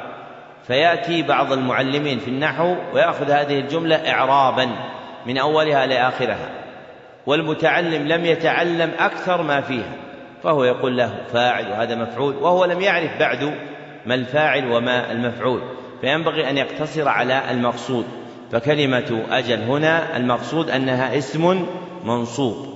فيأتي 0.68 1.22
بعض 1.22 1.51
المعلمين 1.51 2.20
في 2.20 2.28
النحو 2.28 2.76
ويأخذ 2.93 3.32
هذه 3.32 3.60
الجملة 3.60 3.95
إعرابا 3.95 4.70
من 5.26 5.38
أولها 5.38 5.86
لآخرها 5.86 6.49
والمتعلم 7.26 8.08
لم 8.08 8.26
يتعلم 8.26 8.91
أكثر 8.99 9.41
ما 9.41 9.62
فيها. 9.62 9.93
فهو 10.43 10.64
يقول 10.64 10.97
له 10.97 11.24
فاعل 11.34 11.72
وهذا 11.72 11.95
مفعول 11.95 12.36
وهو 12.36 12.66
لم 12.66 12.82
يعرف 12.82 13.20
بعد 13.20 13.54
ما 14.06 14.16
الفاعل 14.16 14.72
وما 14.72 15.12
المفعول 15.12 15.62
فينبغي 16.01 16.49
أن 16.49 16.58
يقتصر 16.58 17.08
على 17.08 17.51
المقصود. 17.51 18.06
فكلمة 18.51 19.24
أجل 19.32 19.62
هنا 19.62 20.18
المقصود 20.18 20.70
أنها 20.70 21.18
اسم 21.18 21.66
منصوب 22.06 22.68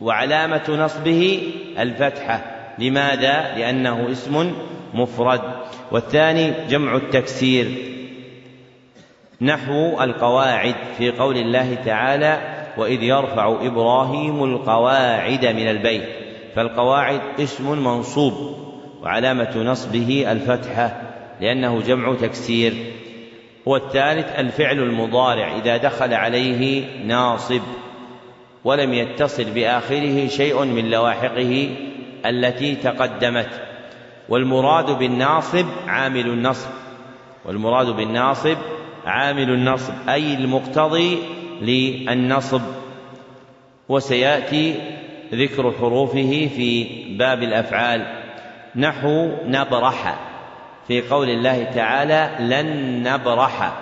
وعلامة 0.00 0.62
نصبه 0.68 1.52
الفتحة. 1.78 2.40
لماذا؟ 2.78 3.54
لأنه 3.56 4.10
اسم 4.10 4.52
مفرد. 4.94 5.40
والثاني 5.92 6.52
جمع 6.68 6.96
التكسير 6.96 7.66
نحو 9.40 10.02
القواعد 10.02 10.74
في 10.98 11.10
قول 11.10 11.36
الله 11.36 11.74
تعالى 11.74 12.40
وإذ 12.76 13.02
يرفع 13.02 13.56
إبراهيم 13.62 14.44
القواعد 14.44 15.46
من 15.46 15.68
البيت. 15.70 16.08
فالقواعد 16.56 17.20
اسم 17.40 17.84
منصوب. 17.84 18.63
وعلامة 19.04 19.62
نصبه 19.62 20.32
الفتحة 20.32 21.00
لأنه 21.40 21.80
جمع 21.80 22.14
تكسير. 22.14 22.74
والثالث 23.66 24.38
الفعل 24.38 24.78
المضارع 24.78 25.56
إذا 25.56 25.76
دخل 25.76 26.14
عليه 26.14 26.84
ناصب 27.04 27.60
ولم 28.64 28.94
يتصل 28.94 29.44
بآخره 29.44 30.26
شيء 30.26 30.64
من 30.64 30.90
لواحقه 30.90 31.70
التي 32.26 32.74
تقدمت. 32.74 33.50
والمراد 34.28 34.98
بالناصب 34.98 35.66
عامل 35.86 36.26
النصب. 36.26 36.70
والمراد 37.44 37.86
بالناصب 37.86 38.56
عامل 39.06 39.50
النصب 39.50 39.92
أي 40.08 40.34
المقتضي 40.34 41.18
للنصب. 41.62 42.62
وسيأتي 43.88 44.74
ذكر 45.32 45.72
حروفه 45.72 46.48
في 46.56 46.86
باب 47.18 47.42
الأفعال. 47.42 48.23
نحو 48.76 49.28
نبرح 49.46 50.18
في 50.88 51.00
قول 51.00 51.30
الله 51.30 51.64
تعالى 51.64 52.30
لن 52.40 53.02
نبرح 53.02 53.72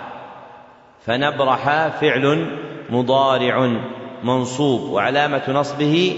فنبرح 1.05 1.87
فعل 1.87 2.47
مضارع 2.89 3.81
منصوب 4.23 4.81
وعلامة 4.81 5.41
نصبه 5.49 6.15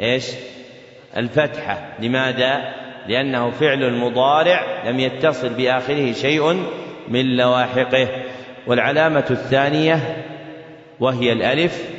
إيش؟ 0.00 0.30
الفتحة 1.16 1.88
لماذا؟ 1.98 2.74
لأنه 3.08 3.50
فعل 3.50 3.92
مضارع 3.92 4.82
لم 4.86 5.00
يتصل 5.00 5.48
بآخره 5.48 6.12
شيء 6.12 6.64
من 7.08 7.36
لواحقه 7.36 8.08
والعلامة 8.66 9.24
الثانية 9.30 10.24
وهي 11.00 11.32
الألف 11.32 11.90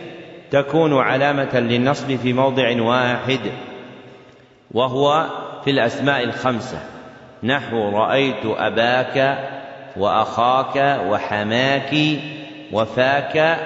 تكون 0.52 0.98
علامة 0.98 1.60
للنصب 1.60 2.16
في 2.16 2.34
موضع 2.34 2.82
واحد 2.82 3.40
وهو 4.72 5.28
في 5.68 5.72
الأسماء 5.72 6.24
الخمسة. 6.24 6.80
نحو 7.44 7.90
رأيت 7.90 8.46
أباك 8.46 9.38
وأخاك 9.98 11.00
وحماك 11.10 11.96
وفاك 12.72 13.58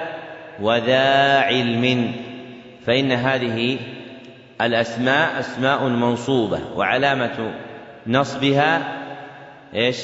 وذا 0.60 1.40
علم. 1.40 2.12
فإن 2.86 3.12
هذه 3.12 3.78
الأسماء 4.60 5.40
أسماء 5.40 5.88
منصوبة 5.88 6.60
وعلامة 6.76 7.54
نصبها 8.06 8.82
إيش؟ 9.74 9.96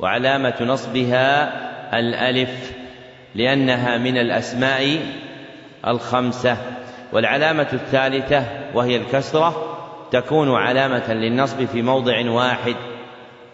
وعلامة 0.00 0.56
نصبها 0.60 1.52
الألف 1.98 2.72
لأنها 3.34 3.98
من 3.98 4.18
الأسماء 4.18 4.98
الخمسة. 5.86 6.56
والعلامة 7.12 7.68
الثالثة 7.72 8.44
وهي 8.74 8.96
الكسرة 8.96 9.75
تكون 10.10 10.54
علامة 10.54 11.12
للنصب 11.12 11.64
في 11.64 11.82
موضع 11.82 12.30
واحد 12.30 12.76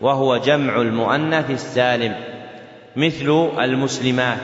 وهو 0.00 0.36
جمع 0.36 0.80
المؤنث 0.80 1.50
السالم 1.50 2.14
مثل 2.96 3.48
المسلمات 3.58 4.38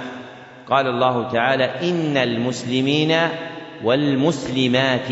قال 0.70 0.86
الله 0.86 1.30
تعالى 1.32 1.64
إن 1.64 2.16
المسلمين 2.16 3.16
والمسلمات 3.84 5.08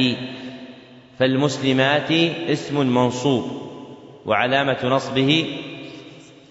فالمسلمات 1.18 2.12
اسم 2.48 2.94
منصوب 2.94 3.66
وعلامة 4.26 4.78
نصبه 4.84 5.46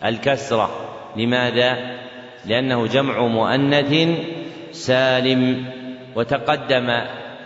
الكسرة 0.05 0.69
لماذا؟ 1.15 1.77
لأنه 2.45 2.87
جمع 2.87 3.27
مؤنث 3.27 4.19
سالم 4.71 5.65
وتقدم 6.15 6.89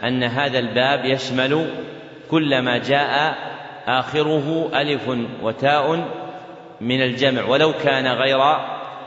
أن 0.03 0.23
هذا 0.23 0.59
الباب 0.59 1.05
يشمل 1.05 1.69
كل 2.31 2.59
ما 2.61 2.77
جاء 2.77 3.35
آخره 3.87 4.69
ألف 4.73 5.09
وتاء 5.41 6.07
من 6.81 7.01
الجمع 7.01 7.45
ولو 7.45 7.73
كان 7.73 8.07
غير 8.07 8.39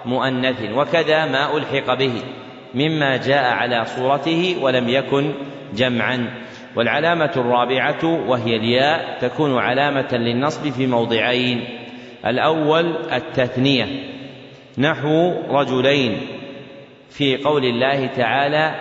مؤنث 0.04 0.62
وكذا 0.74 1.26
ما 1.26 1.56
ألحق 1.56 1.94
به 1.94 2.12
مما 2.74 3.16
جاء 3.16 3.52
على 3.52 3.84
صورته 3.84 4.56
ولم 4.60 4.88
يكن 4.88 5.32
جمعا. 5.74 6.42
والعلامة 6.76 7.32
الرابعة 7.36 8.04
وهي 8.04 8.56
الياء 8.56 9.18
تكون 9.20 9.58
علامة 9.58 10.08
للنصب 10.12 10.68
في 10.70 10.86
موضعين. 10.86 11.64
الأول 12.26 12.96
التثنية 13.12 13.86
نحو 14.78 15.32
رجلين. 15.48 16.20
في 17.10 17.36
قول 17.36 17.64
الله 17.64 18.06
تعالى 18.06 18.74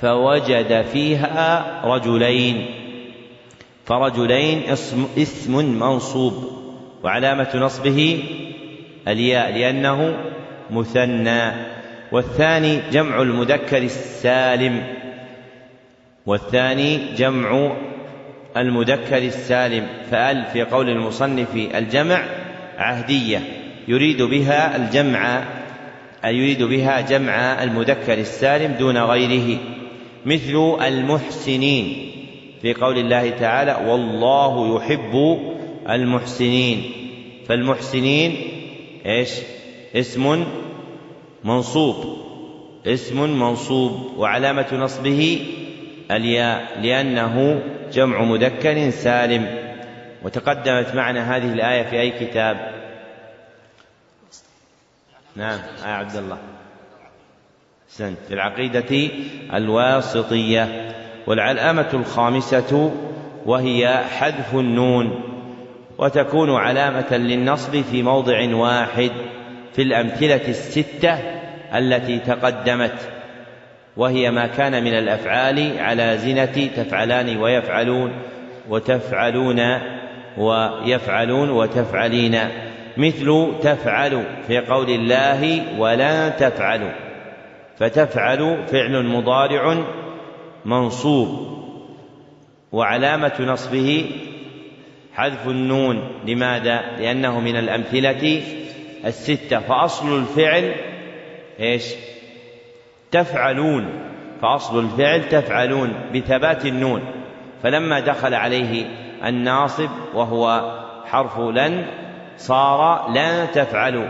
فوجد 0.00 0.82
فيها 0.82 1.80
رجلين. 1.84 2.79
فرجلين 3.84 4.62
اسم, 4.62 5.06
اسم 5.18 5.78
منصوب 5.78 6.60
وعلامة 7.02 7.50
نصبه 7.54 8.24
الياء 9.08 9.52
لأنه 9.58 10.16
مثنى. 10.70 11.52
والثاني 12.12 12.80
جمع 12.92 13.22
المذكر 13.22 13.82
السالم. 13.82 14.82
والثاني 16.26 16.98
جمع 17.16 17.72
المذكر 18.56 19.18
السالم. 19.18 19.86
فأل 20.10 20.44
في 20.52 20.62
قول 20.62 20.88
المصنف 20.88 21.54
الجمع 21.54 22.22
عهدية 22.78 23.42
يريد 23.88 24.22
بها 24.22 24.76
الجمع 24.76 25.44
يريد 26.24 26.62
بها 26.62 27.00
جمع 27.00 27.62
المذكر 27.62 28.18
السالم 28.18 28.72
دون 28.72 28.98
غيره. 28.98 29.58
مثل 30.26 30.76
المحسنين. 30.86 32.09
في 32.62 32.74
قول 32.74 32.98
الله 32.98 33.30
تعالى 33.30 33.90
والله 33.90 34.76
يحب 34.76 35.38
المحسنين. 35.90 36.92
فالمحسنين 37.48 38.36
إيش؟ 39.06 39.30
اسم 39.96 40.44
منصوب. 41.44 42.16
اسم 42.86 43.40
منصوب. 43.40 44.16
وعلامة 44.16 44.66
نصبه 44.72 45.46
الياء 46.10 46.80
لأنه 46.80 47.62
جمع 47.92 48.22
مذكر 48.22 48.90
سالم. 48.90 49.70
وتقدمت 50.22 50.94
معنا 50.94 51.36
هذه 51.36 51.52
الآية 51.52 51.82
في 51.82 52.00
أي 52.00 52.10
كتاب؟ 52.10 52.74
نعم 55.36 55.58
آية 55.84 55.92
عبد 55.92 56.16
الله. 56.16 56.38
سنت 57.88 58.18
في 58.28 58.34
العقيدة 58.34 59.10
الواسطية. 59.54 60.90
والعلامة 61.30 61.88
الخامسة 61.94 62.92
وهي 63.46 63.98
حذف 64.18 64.54
النون 64.54 65.20
وتكون 65.98 66.50
علامة 66.50 67.16
للنصب 67.16 67.82
في 67.82 68.02
موضع 68.02 68.54
واحد 68.54 69.10
في 69.72 69.82
الأمثلة 69.82 70.48
الستة 70.48 71.18
التي 71.74 72.18
تقدمت 72.18 73.08
وهي 73.96 74.30
ما 74.30 74.46
كان 74.46 74.84
من 74.84 74.94
الأفعال 74.94 75.78
على 75.78 76.18
زنة 76.18 76.68
تفعلان 76.76 77.36
ويفعلون 77.36 78.12
وتفعلون 78.68 79.60
ويفعلون 80.38 81.50
وتفعلين 81.50 82.38
مثل 82.96 83.52
تفعل 83.62 84.24
في 84.46 84.58
قول 84.58 84.90
الله 84.90 85.62
ولا 85.78 86.28
تفعلوا 86.28 86.92
فتفعل 87.78 88.64
فعل 88.66 89.06
مضارع 89.06 89.76
منصوب 90.64 91.60
وعلامة 92.72 93.32
نصبه 93.40 94.10
حذف 95.14 95.48
النون 95.48 96.10
لماذا؟ 96.26 96.80
لأنه 96.98 97.40
من 97.40 97.56
الأمثلة 97.56 98.42
الستة 99.04 99.60
فأصل 99.60 100.18
الفعل 100.18 100.74
إيش؟ 101.60 101.84
تفعلون 103.10 103.88
فأصل 104.42 104.78
الفعل 104.78 105.28
تفعلون 105.28 105.92
بثبات 106.14 106.66
النون 106.66 107.02
فلما 107.62 108.00
دخل 108.00 108.34
عليه 108.34 108.86
الناصب 109.24 109.88
وهو 110.14 110.74
حرف 111.06 111.38
لن 111.38 111.86
صار 112.36 113.10
لن 113.10 113.46
تفعلوا 113.54 114.06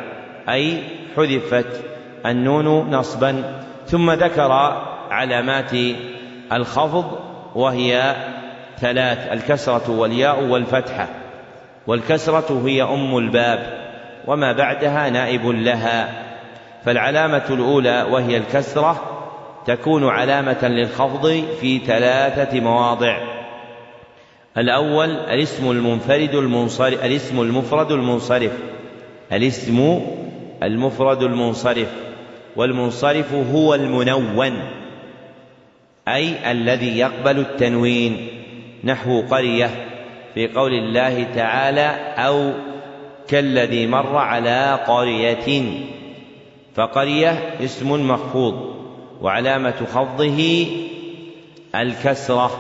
أي 0.49 0.83
حذفت 1.17 1.85
النون 2.27 2.91
نصبا 2.91 3.63
ثم 3.87 4.11
ذكر 4.11 4.53
علامات 5.11 5.73
الخفض 6.53 7.19
وهي 7.55 8.17
ثلاث 8.81 9.33
الكسرة 9.33 9.91
والياء 9.91 10.45
والفتحة. 10.45 11.09
والكسرة 11.87 12.63
هي 12.67 12.83
أم 12.83 13.19
الباب 13.19 13.81
وما 14.27 14.53
بعدها 14.53 15.11
نائب 15.11 15.47
لها. 15.47 16.09
فالعلامة 16.85 17.45
الأولى 17.51 18.07
وهي 18.11 18.37
الكسرة 18.37 19.01
تكون 19.67 20.09
علامة 20.09 20.69
للخفض 20.69 21.45
في 21.61 21.79
ثلاثة 21.79 22.61
مواضع. 22.61 23.19
الأول 24.59 25.11
الاسم 25.11 25.71
المنفرد 25.71 26.35
المنصرف 26.35 27.05
الاسم 27.05 27.41
المفرد 27.41 27.93
المنصرف. 27.93 28.53
الاسم 29.33 30.01
المفرد 30.63 31.23
المنصرف 31.23 31.89
والمنصرف 32.57 33.35
هو 33.53 33.75
المنون. 33.75 34.80
أي 36.15 36.51
الذي 36.51 36.99
يقبل 36.99 37.39
التنوين 37.39 38.29
نحو 38.85 39.21
قرية 39.21 39.71
في 40.35 40.49
قول 40.49 40.73
الله 40.73 41.27
تعالى 41.35 41.87
أو 42.17 42.53
كالذي 43.29 43.87
مر 43.87 44.17
على 44.17 44.79
قرية. 44.87 45.63
فقرية 46.75 47.31
اسم 47.65 48.09
مخفوض 48.11 48.77
وعلامة 49.23 49.87
خفضه 49.95 50.67
الكسرة 51.75 52.51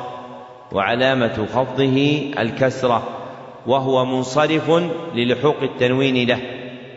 وعلامة 0.72 1.46
خفضه 1.54 2.20
الكسرة 2.38 3.08
وهو 3.66 4.04
منصرف 4.04 4.70
للحوق 5.14 5.62
التنوين 5.62 6.28
له 6.28 6.40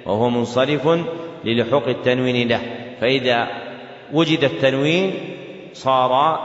وهو 0.05 0.29
منصرف 0.29 0.99
للحوق 1.45 1.87
التنوين 1.87 2.47
له. 2.47 2.61
فإذا 3.01 3.47
وجد 4.13 4.43
التنوين 4.43 5.13
صار 5.73 6.39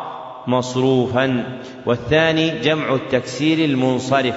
مصروفا. 0.47 1.45
والثاني 1.87 2.51
جمع 2.51 2.95
التكسير 2.95 3.65
المنصرف 3.65 4.37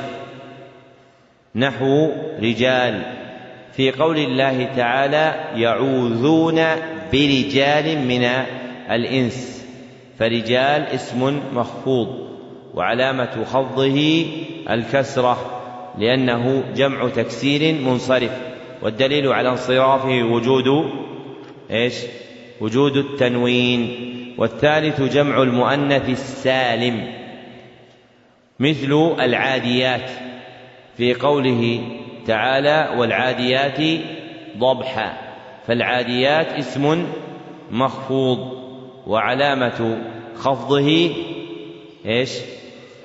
نحو 1.56 2.10
رجال. 2.40 3.02
في 3.74 3.92
قول 3.92 4.18
الله 4.18 4.64
تعالى 4.76 5.36
يعوذون 5.62 6.62
برجال 7.14 8.08
من 8.08 8.24
الإنس 8.92 9.66
فرجال 10.20 10.82
اسم 10.82 11.40
مخفوض 11.54 12.08
وعلامة 12.74 13.46
خفضه 13.46 14.26
الكسرة 14.70 15.38
لأنه 15.98 16.64
جمع 16.76 17.10
تكسير 17.10 17.76
منصرف. 17.82 18.32
والدليل 18.82 19.28
على 19.28 19.50
انصرافه 19.50 20.24
وجود 20.24 20.92
إيش؟ 21.72 21.94
وجود 22.62 22.98
التنوين. 22.98 24.11
والثالث 24.38 25.02
جمع 25.02 25.42
المؤنث 25.42 26.10
السالم 26.10 27.08
مثل 28.60 29.16
العاديات 29.20 30.10
في 30.98 31.14
قوله 31.14 31.82
تعالى 32.28 32.96
والعاديات 32.98 34.02
ضبحا 34.58 35.14
فالعاديات 35.68 36.48
اسم 36.48 37.08
مخفوض 37.72 38.62
وعلامة 39.08 39.98
خفضه 40.36 41.12
إيش؟ 42.06 42.32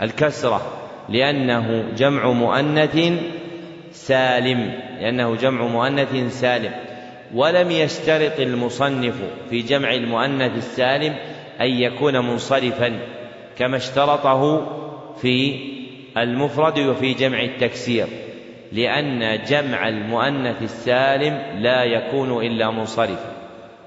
الكسرة 0.02 0.62
لأنه 1.08 1.84
جمع 1.96 2.32
مؤنث 2.32 2.98
سالم 3.92 4.72
لأنه 5.00 5.36
جمع 5.36 5.66
مؤنث 5.66 6.40
سالم 6.40 6.85
ولم 7.34 7.70
يشترط 7.70 8.40
المصنف 8.40 9.14
في 9.50 9.62
جمع 9.62 9.94
المؤنث 9.94 10.56
السالم 10.56 11.14
أن 11.60 11.66
يكون 11.66 12.18
منصرفا 12.18 12.98
كما 13.58 13.76
اشترطه 13.76 14.66
في 15.20 15.58
المفرد 16.16 16.78
وفي 16.78 17.14
جمع 17.14 17.40
التكسير 17.40 18.06
لأن 18.72 19.38
جمع 19.44 19.88
المؤنث 19.88 20.62
السالم 20.62 21.42
لا 21.58 21.84
يكون 21.84 22.46
إلا 22.46 22.70
منصرفا 22.70 23.32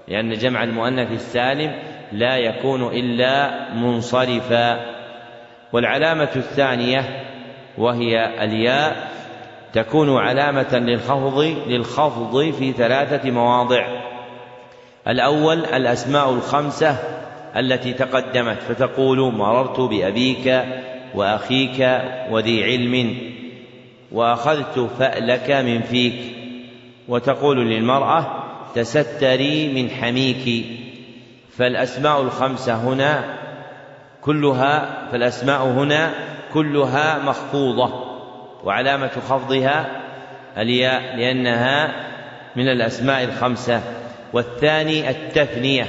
لأن 0.08 0.34
جمع 0.34 0.64
المؤنث 0.64 1.12
السالم 1.12 1.72
لا 2.12 2.38
يكون 2.38 2.88
إلا 2.88 3.74
منصرفا. 3.74 5.00
والعلامة 5.74 6.30
الثانية 6.36 7.26
وهي 7.78 8.44
الياء 8.44 9.12
تكون 9.74 10.17
علامة 10.17 10.76
للخفض 10.78 11.55
للخفض 11.67 12.51
في 12.59 12.72
ثلاثة 12.72 13.32
مواضع. 13.32 13.88
الأول 15.07 15.65
الأسماء 15.65 16.30
الخمسة 16.30 16.97
التي 17.55 17.93
تقدمت 17.93 18.57
فتقول 18.70 19.34
مررت 19.34 19.80
بأبيك 19.80 20.63
وأخيك 21.15 22.01
وذي 22.32 22.63
علم 22.63 23.17
وأخذت 24.11 24.89
فألك 24.99 25.51
من 25.51 25.82
فيك. 25.82 26.36
وتقول 27.07 27.70
للمرأة 27.70 28.43
تستري 28.76 29.74
من 29.74 29.89
حميك. 29.89 30.65
فالأسماء 31.57 32.22
الخمسة 32.22 32.76
هنا 32.76 33.24
كلها 34.22 35.07
فالأسماء 35.11 35.63
هنا 35.63 36.11
كلها 36.53 37.20
مخفوضة. 37.20 38.09
وعلامة 38.64 39.07
خفضها 39.07 40.01
الياء 40.57 41.16
لأنها 41.16 41.91
من 42.55 42.68
الأسماء 42.68 43.24
الخمسة. 43.24 43.82
والثاني 44.34 45.10
التثنية 45.10 45.86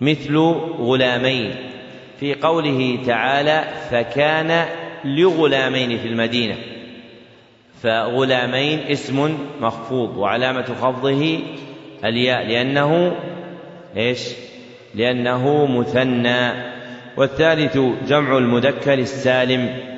مثل 0.00 0.36
غلامين. 0.78 1.54
في 2.20 2.34
قوله 2.34 2.98
تعالى 3.06 3.64
فكان 3.90 4.64
لغلامين 5.04 5.98
في 5.98 6.08
المدينة 6.08 6.56
فغلامين 7.82 8.78
اسم 8.78 9.38
مخفوض 9.60 10.16
وعلامة 10.16 10.64
خفضه 10.64 11.38
الياء 12.04 12.46
لأنه 12.46 13.16
إيش؟ 13.96 14.20
لأنه 14.94 15.66
مثنى. 15.66 16.50
والثالث 17.16 17.78
جمع 18.08 18.38
المذكر 18.38 18.94
السالم. 18.94 19.95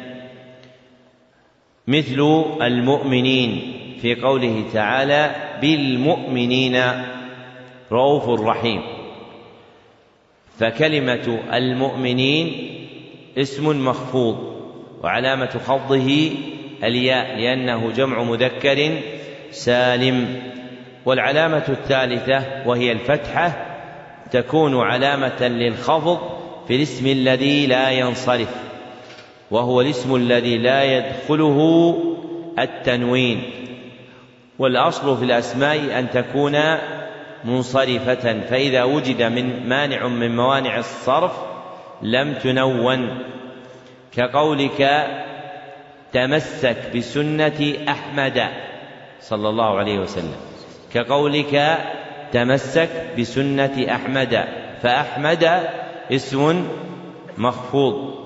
مثل 1.88 2.44
المؤمنين 2.62 3.72
في 4.02 4.14
قوله 4.14 4.64
تعالى 4.72 5.30
بالمؤمنين 5.60 6.82
رؤوف 7.92 8.40
رحيم. 8.40 8.82
فكلمة 10.58 11.38
المؤمنين 11.52 12.70
اسم 13.38 13.86
مخفوض 13.88 14.38
وعلامة 15.02 15.50
خفضه 15.66 16.30
الياء 16.84 17.38
لأنه 17.38 17.92
جمع 17.96 18.22
مذكر 18.22 18.90
سالم. 19.50 20.42
والعلامة 21.04 21.64
الثالثة 21.68 22.44
وهي 22.66 22.92
الفتحة 22.92 23.66
تكون 24.30 24.80
علامة 24.80 25.48
للخفض 25.48 26.18
في 26.68 26.76
الاسم 26.76 27.06
الذي 27.06 27.66
لا 27.66 27.90
ينصرف. 27.90 28.67
وهو 29.50 29.80
الاسم 29.80 30.14
الذي 30.16 30.58
لا 30.58 30.84
يدخله 30.84 31.98
التنوين. 32.58 33.42
والأصل 34.58 35.16
في 35.16 35.24
الأسماء 35.24 35.98
أن 35.98 36.10
تكون 36.10 36.58
منصرفة 37.44 38.40
فإذا 38.40 38.84
وجد 38.84 39.22
من 39.22 39.68
مانع 39.68 40.06
من 40.06 40.36
موانع 40.36 40.78
الصرف 40.78 41.32
لم 42.02 42.34
تنون. 42.34 43.18
كقولك 44.16 45.06
تمسك 46.12 46.76
بسنة 46.96 47.74
أحمد 47.88 48.48
صلى 49.20 49.48
الله 49.48 49.78
عليه 49.78 49.98
وسلم. 49.98 50.36
كقولك 50.94 51.78
تمسك 52.32 52.90
بسنة 53.18 53.86
أحمد 53.90 54.44
فأحمد 54.82 55.62
اسم 56.12 56.68
مخفوض. 57.38 58.17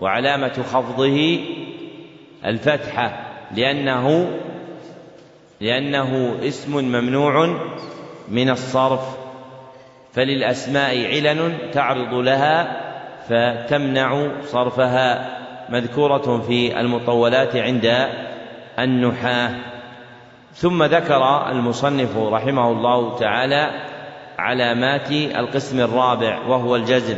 وعلامة 0.00 0.62
خفضه 0.72 1.40
الفتحة 2.44 3.26
لأنه 3.56 4.30
لأنه 5.60 6.38
اسم 6.42 6.84
ممنوع 6.84 7.60
من 8.28 8.50
الصرف 8.50 9.16
فللأسماء 10.12 11.06
علل 11.06 11.70
تعرض 11.72 12.14
لها 12.14 12.80
فتمنع 13.28 14.28
صرفها 14.42 15.38
مذكورة 15.68 16.38
في 16.38 16.80
المطولات 16.80 17.56
عند 17.56 18.08
النحاة. 18.78 19.50
ثم 20.54 20.82
ذكر 20.82 21.50
المصنف 21.50 22.16
رحمه 22.16 22.70
الله 22.72 23.18
تعالى 23.18 23.70
علامات 24.38 25.12
القسم 25.12 25.80
الرابع 25.80 26.38
وهو 26.48 26.76
الجزم. 26.76 27.16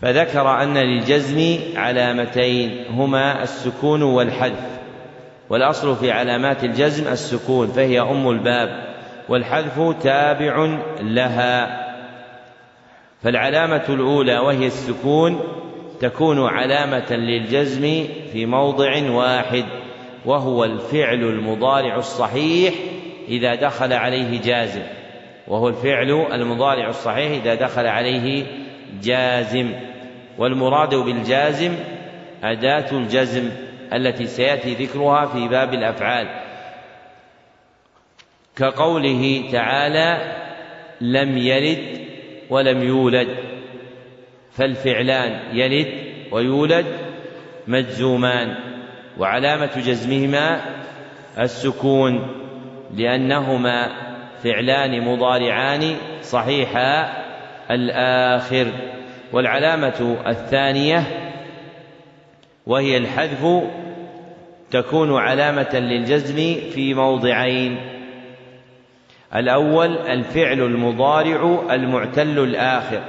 فذكر 0.00 0.62
أن 0.62 0.78
للجزم 0.78 1.58
علامتين 1.76 2.84
هما 2.90 3.42
السكون 3.42 4.02
والحذف 4.02 4.78
والأصل 5.50 5.96
في 5.96 6.10
علامات 6.10 6.64
الجزم 6.64 7.08
السكون 7.08 7.68
فهي 7.68 8.00
أم 8.00 8.30
الباب 8.30 8.96
والحذف 9.28 10.02
تابع 10.02 10.78
لها. 11.00 11.86
فالعلامة 13.22 13.84
الأولى 13.88 14.38
وهي 14.38 14.66
السكون 14.66 15.40
تكون 16.00 16.46
علامة 16.46 17.12
للجزم 17.12 18.04
في 18.32 18.46
موضع 18.46 19.10
واحد 19.10 19.64
وهو 20.24 20.64
الفعل 20.64 21.20
المضارع 21.20 21.96
الصحيح 21.96 22.74
إذا 23.28 23.54
دخل 23.54 23.92
عليه 23.92 24.40
جازم 24.40 24.82
وهو 25.48 25.68
الفعل 25.68 26.26
المضارع 26.32 26.88
الصحيح 26.88 27.42
إذا 27.42 27.54
دخل 27.54 27.86
عليه 27.86 28.42
جازم 28.42 28.65
والمراد 30.38 30.94
بالجازم 30.94 31.72
أداة 32.44 32.92
الجزم 32.92 33.50
التي 33.92 34.26
سيأتي 34.26 34.74
ذكرها 34.74 35.26
في 35.26 35.48
باب 35.48 35.74
الأفعال. 35.74 36.28
كقوله 38.56 39.48
تعالى 39.52 40.36
لم 41.00 41.38
يلد 41.38 42.00
ولم 42.50 42.82
يولد. 42.82 43.28
فالفعلان 44.52 45.56
يلد 45.56 45.88
ويولد 46.32 46.86
مجزومان 47.66 48.54
وعلامة 49.18 49.70
جزمهما 49.76 50.60
السكون 51.38 52.28
لأنهما 52.94 53.88
فعلان 54.44 55.00
مضارعان 55.00 55.96
صحيحا 56.22 57.25
الآخر 57.70 58.66
والعلامة 59.32 60.16
الثانية 60.26 61.02
وهي 62.66 62.96
الحذف 62.96 63.46
تكون 64.70 65.16
علامة 65.16 65.74
للجزم 65.74 66.36
في 66.70 66.94
موضعين. 66.94 67.78
الأول 69.34 69.98
الفعل 69.98 70.60
المضارع 70.60 71.62
المعتل 71.70 72.38
الآخر 72.38 73.00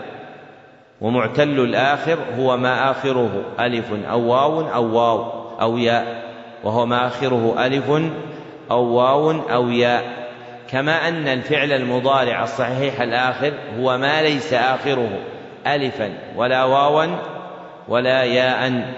ومعتل 1.02 1.60
الآخر 1.60 2.18
هو 2.40 2.58
ما 2.58 2.92
آخره 2.92 3.44
ألف 3.60 3.94
أو 4.10 4.28
واو 4.28 4.62
أو 4.62 4.96
واو 4.96 5.32
أو 5.62 5.78
ياء 5.78 6.28
وهو 6.64 6.86
ما 6.86 7.08
آخره 7.08 7.66
ألف 7.66 7.90
أو 8.72 8.84
واو 8.84 9.32
أو 9.32 9.70
ياء. 9.70 10.17
كما 10.70 11.08
أن 11.08 11.28
الفعل 11.28 11.72
المضارع 11.72 12.44
الصحيح 12.44 13.02
الآخر 13.02 13.54
هو 13.80 13.98
ما 13.98 14.22
ليس 14.22 14.54
آخره 14.54 15.20
ألفا 15.68 16.14
ولا 16.36 16.64
واوا 16.64 17.06
ولا 17.88 18.24
ياء. 18.24 18.94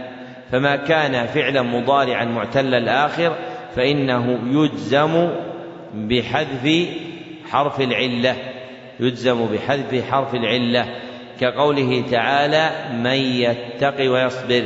فما 0.52 0.76
كان 0.76 1.26
فعلا 1.26 1.62
مضارعا 1.62 2.26
معتل 2.26 2.74
الآخر 2.74 3.36
فإنه 3.76 4.40
يجزم 4.46 5.30
بحذف 5.94 6.88
حرف 7.50 7.82
العلة 7.82 8.36
يجزم 9.00 9.46
بحذف 9.46 10.12
حرف 10.12 10.36
العلة. 10.36 10.86
كقوله 11.40 12.04
تعالى 12.12 12.70
من 12.94 13.12
يتق 13.12 14.12
ويصبر 14.12 14.64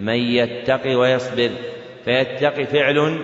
من 0.00 0.14
يتق 0.14 0.98
ويصبر 0.98 1.50
فيتقي 2.04 2.64
فعل 2.64 3.18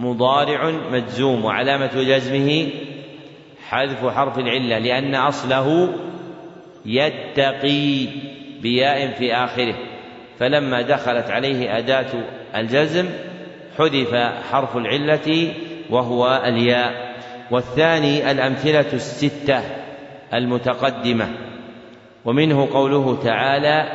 مضارع 0.00 0.70
مجزوم 0.92 1.44
وعلامة 1.44 1.90
جزمه 1.94 2.68
حذف 3.68 4.06
حرف 4.06 4.38
العلة 4.38 4.78
لأن 4.78 5.14
أصله 5.14 5.94
يتقي 6.86 8.06
بياء 8.62 9.10
في 9.10 9.34
آخره. 9.34 9.74
فلما 10.38 10.82
دخلت 10.82 11.30
عليه 11.30 11.78
أداة 11.78 12.06
الجزم 12.56 13.06
حذف 13.78 14.14
حرف 14.52 14.76
العلة 14.76 15.54
وهو 15.90 16.42
الياء. 16.46 17.10
والثاني 17.50 18.30
الأمثلة 18.30 18.92
الستة 18.92 19.62
المتقدمة. 20.34 21.28
ومنه 22.24 22.68
قوله 22.72 23.18
تعالى 23.24 23.86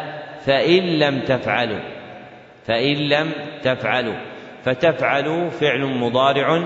فإن 0.46 0.84
لم 1.00 1.20
تفعلوا 1.20 1.80
فإن 2.68 2.96
لم 2.96 3.32
تفعلوا. 3.64 4.35
فتفعلوا 4.66 5.50
فعل 5.50 5.86
مضارع 5.86 6.64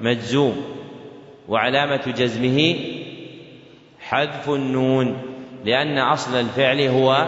مجزوم 0.00 0.64
وعلامة 1.48 2.14
جزمه 2.16 2.76
حذف 4.00 4.50
النون 4.50 5.22
لأن 5.64 5.98
أصل 5.98 6.40
الفعل 6.40 6.80
هو 6.80 7.26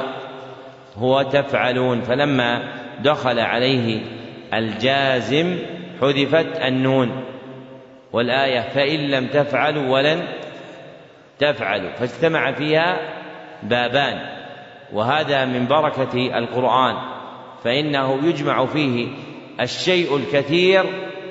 هو 0.96 1.22
تفعلون 1.22 2.00
فلما 2.00 2.72
دخل 3.00 3.38
عليه 3.38 4.00
الجازم 4.54 5.56
حذفت 6.00 6.60
النون 6.60 7.24
والآية 8.12 8.60
فإن 8.60 9.00
لم 9.10 9.26
تفعلوا 9.26 9.88
ولن 9.88 10.22
تفعلوا 11.38 11.90
فاجتمع 11.90 12.52
فيها 12.52 12.98
بابان 13.62 14.20
وهذا 14.92 15.44
من 15.44 15.66
بركة 15.66 16.38
القرآن 16.38 16.96
فإنه 17.64 18.28
يجمع 18.28 18.66
فيه 18.66 19.08
الشيء 19.62 20.16
الكثير 20.16 20.84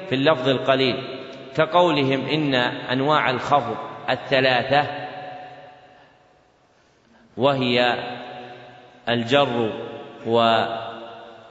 في 0.10 0.16
اللفظ 0.16 0.50
القليل 0.50 0.96
كقولهم 1.56 2.26
إن 2.26 2.56
أنواع 2.92 3.30
الخفض 3.30 3.78
الثلاثة 4.10 4.88
وهي 7.38 7.98
الجر 9.10 9.74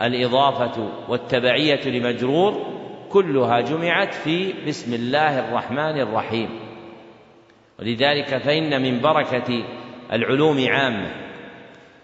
والإضافة 0.00 0.88
والتبعية 1.08 1.88
لمجرور 1.88 2.80
كلها 3.10 3.60
جمعت 3.60 4.14
في 4.14 4.54
بسم 4.66 4.94
الله 4.94 5.38
الرحمن 5.48 6.00
الرحيم. 6.00 6.60
ولذلك 7.78 8.36
فإن 8.36 8.82
من 8.82 9.00
بركة 9.00 9.64
العلوم 10.12 10.64
عامة 10.68 11.10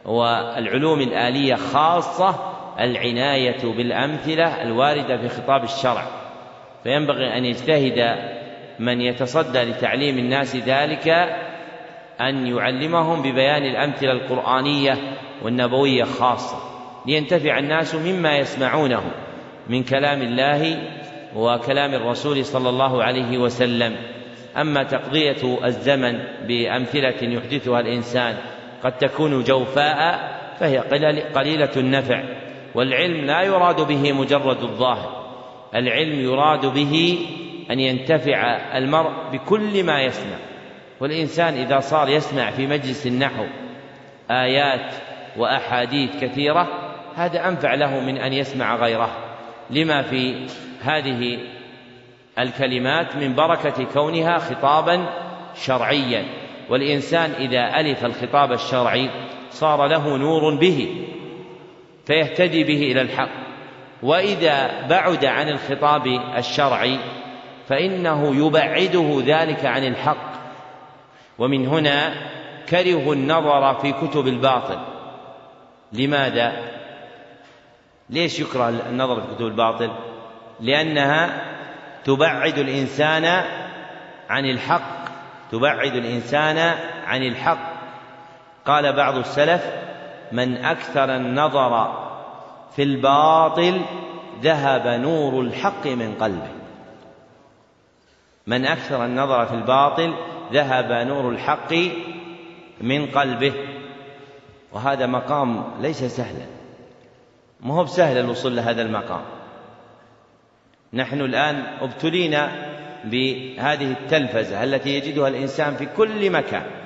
والعلوم 0.04 1.00
الآلية 1.00 1.54
خاصة 1.54 2.55
العناية 2.80 3.72
بالأمثلة 3.76 4.62
الواردة 4.62 5.16
في 5.16 5.28
خطاب 5.28 5.64
الشرع. 5.64 6.06
فينبغي 6.84 7.38
أن 7.38 7.44
يجتهد 7.44 8.16
من 8.78 9.00
يتصدى 9.00 9.58
لتعليم 9.58 10.18
الناس 10.18 10.56
ذلك 10.56 11.08
أن 12.20 12.46
يعلمهم 12.46 13.22
ببيان 13.22 13.62
الأمثلة 13.62 14.12
القرآنية 14.12 14.98
والنبوية 15.42 16.04
خاصة 16.04 16.56
لينتفع 17.06 17.58
الناس 17.58 17.94
مما 17.94 18.36
يسمعونه 18.38 19.02
من 19.68 19.82
كلام 19.82 20.22
الله 20.22 20.78
وكلام 21.36 21.94
الرسول 21.94 22.44
صلى 22.44 22.68
الله 22.68 23.04
عليه 23.04 23.38
وسلم. 23.38 23.96
أما 24.56 24.82
تقضية 24.82 25.64
الزمن 25.64 26.18
بأمثلة 26.48 27.22
يحدثها 27.22 27.80
الإنسان 27.80 28.36
قد 28.84 28.98
تكون 28.98 29.42
جوفاء 29.42 30.18
فهي 30.60 30.78
قليلة 31.34 31.70
النفع. 31.76 32.22
والعلم 32.76 33.24
لا 33.24 33.42
يراد 33.42 33.80
به 33.80 34.12
مجرد 34.12 34.62
الظاهر 34.62 35.26
العلم 35.74 36.20
يراد 36.20 36.66
به 36.66 37.18
أن 37.70 37.80
ينتفع 37.80 38.56
المرء 38.78 39.12
بكل 39.32 39.84
ما 39.84 40.02
يسمع. 40.02 40.36
والإنسان 41.00 41.54
إذا 41.54 41.80
صار 41.80 42.08
يسمع 42.08 42.50
في 42.50 42.66
مجلس 42.66 43.06
النحو 43.06 43.44
آيات 44.30 44.94
وأحاديث 45.36 46.10
كثيرة 46.20 46.68
هذا 47.14 47.48
أنفع 47.48 47.74
له 47.74 48.00
من 48.00 48.18
أن 48.18 48.32
يسمع 48.32 48.76
غيره. 48.76 49.10
لما 49.70 50.02
في 50.02 50.46
هذه 50.82 51.38
الكلمات؟ 52.38 53.16
من 53.16 53.34
بركة 53.34 53.84
كونها 53.84 54.38
خطابا 54.38 55.08
شرعيا. 55.54 56.24
والإنسان 56.70 57.30
إذا 57.30 57.80
ألف 57.80 58.04
الخطاب 58.04 58.52
الشرعي 58.52 59.10
صار 59.50 59.86
له 59.86 60.16
نور 60.16 60.54
به. 60.60 61.06
فيهتدي 62.06 62.64
به 62.64 62.92
إلى 62.92 63.00
الحق. 63.00 63.46
وإذا 64.02 64.86
بعد 64.86 65.24
عن 65.24 65.48
الخطاب 65.48 66.06
الشرعي 66.36 66.98
فإنه 67.68 68.46
يبعده 68.46 69.22
ذلك 69.26 69.64
عن 69.64 69.84
الحق. 69.84 70.36
ومن 71.38 71.66
هنا 71.66 72.14
كرهوا 72.68 73.14
النظر 73.14 73.74
في 73.74 73.92
كتب 73.92 74.26
الباطل. 74.26 74.78
لماذا؟ 75.92 76.52
ليش 78.10 78.40
يكره 78.40 78.68
النظر 78.68 79.20
في 79.20 79.34
كتب 79.34 79.46
الباطل؟ 79.46 79.90
لأنها 80.60 81.42
تبعد 82.04 82.58
الإنسان 82.58 83.44
عن 84.30 84.44
الحق. 84.44 85.06
تبعد 85.52 85.96
الإنسان 85.96 86.74
عن 87.06 87.22
الحق. 87.22 87.76
قال 88.66 88.96
بعض 88.96 89.16
السلف 89.16 89.62
من 90.32 90.56
أكثر 90.56 91.16
النظر 91.16 92.02
في 92.76 92.82
الباطل 92.82 93.80
ذهب 94.42 95.00
نور 95.00 95.40
الحق 95.40 95.86
من 95.86 96.14
قلبه. 96.14 96.52
من 98.46 98.66
أكثر 98.66 99.04
النظر 99.04 99.46
في 99.46 99.54
الباطل 99.54 100.14
ذهب 100.52 101.06
نور 101.06 101.30
الحق 101.30 101.74
من 102.80 103.06
قلبه. 103.06 103.52
وهذا 104.72 105.06
مقام 105.06 105.64
ليس 105.80 106.04
سهلا. 106.04 106.46
ما 107.60 107.74
هو 107.74 107.84
بسهل 107.84 108.18
الوصول 108.18 108.56
لهذا 108.56 108.82
المقام. 108.82 109.22
نحن 110.92 111.20
الآن 111.20 111.64
أبتلينا 111.80 112.52
بهذه 113.04 113.90
التلفزة 113.92 114.64
التي 114.64 114.90
يجدها 114.90 115.28
الإنسان 115.28 115.74
في 115.74 115.86
كل 115.86 116.30
مكان. 116.30 116.85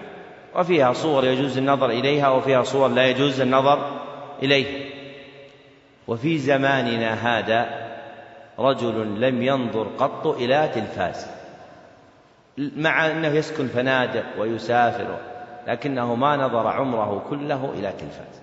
وفيها 0.57 0.93
صور 0.93 1.25
يجوز 1.25 1.59
النظر 1.59 1.91
إليها 1.91 2.29
وفيها 2.29 2.63
صور 2.63 2.89
لا 2.89 3.07
يجوز 3.07 3.41
النظر 3.41 4.01
إليها 4.43 4.91
وفي 6.09 6.39
زماننا 6.39 7.39
هذا 7.39 7.91
رجل 8.59 9.21
لم 9.21 9.43
ينظر 9.43 9.89
قط 9.99 10.27
إلى 10.27 10.71
تلفاز. 10.75 11.27
مع 12.59 13.07
أنه 13.07 13.29
يسكن 13.29 13.69
فنادق 13.69 14.25
ويسافر 14.39 15.19
لكنه 15.67 16.15
ما 16.15 16.37
نظر 16.37 16.67
عمره 16.67 17.27
كله 17.31 17.73
إلى 17.79 17.93
تلفاز. 17.93 18.41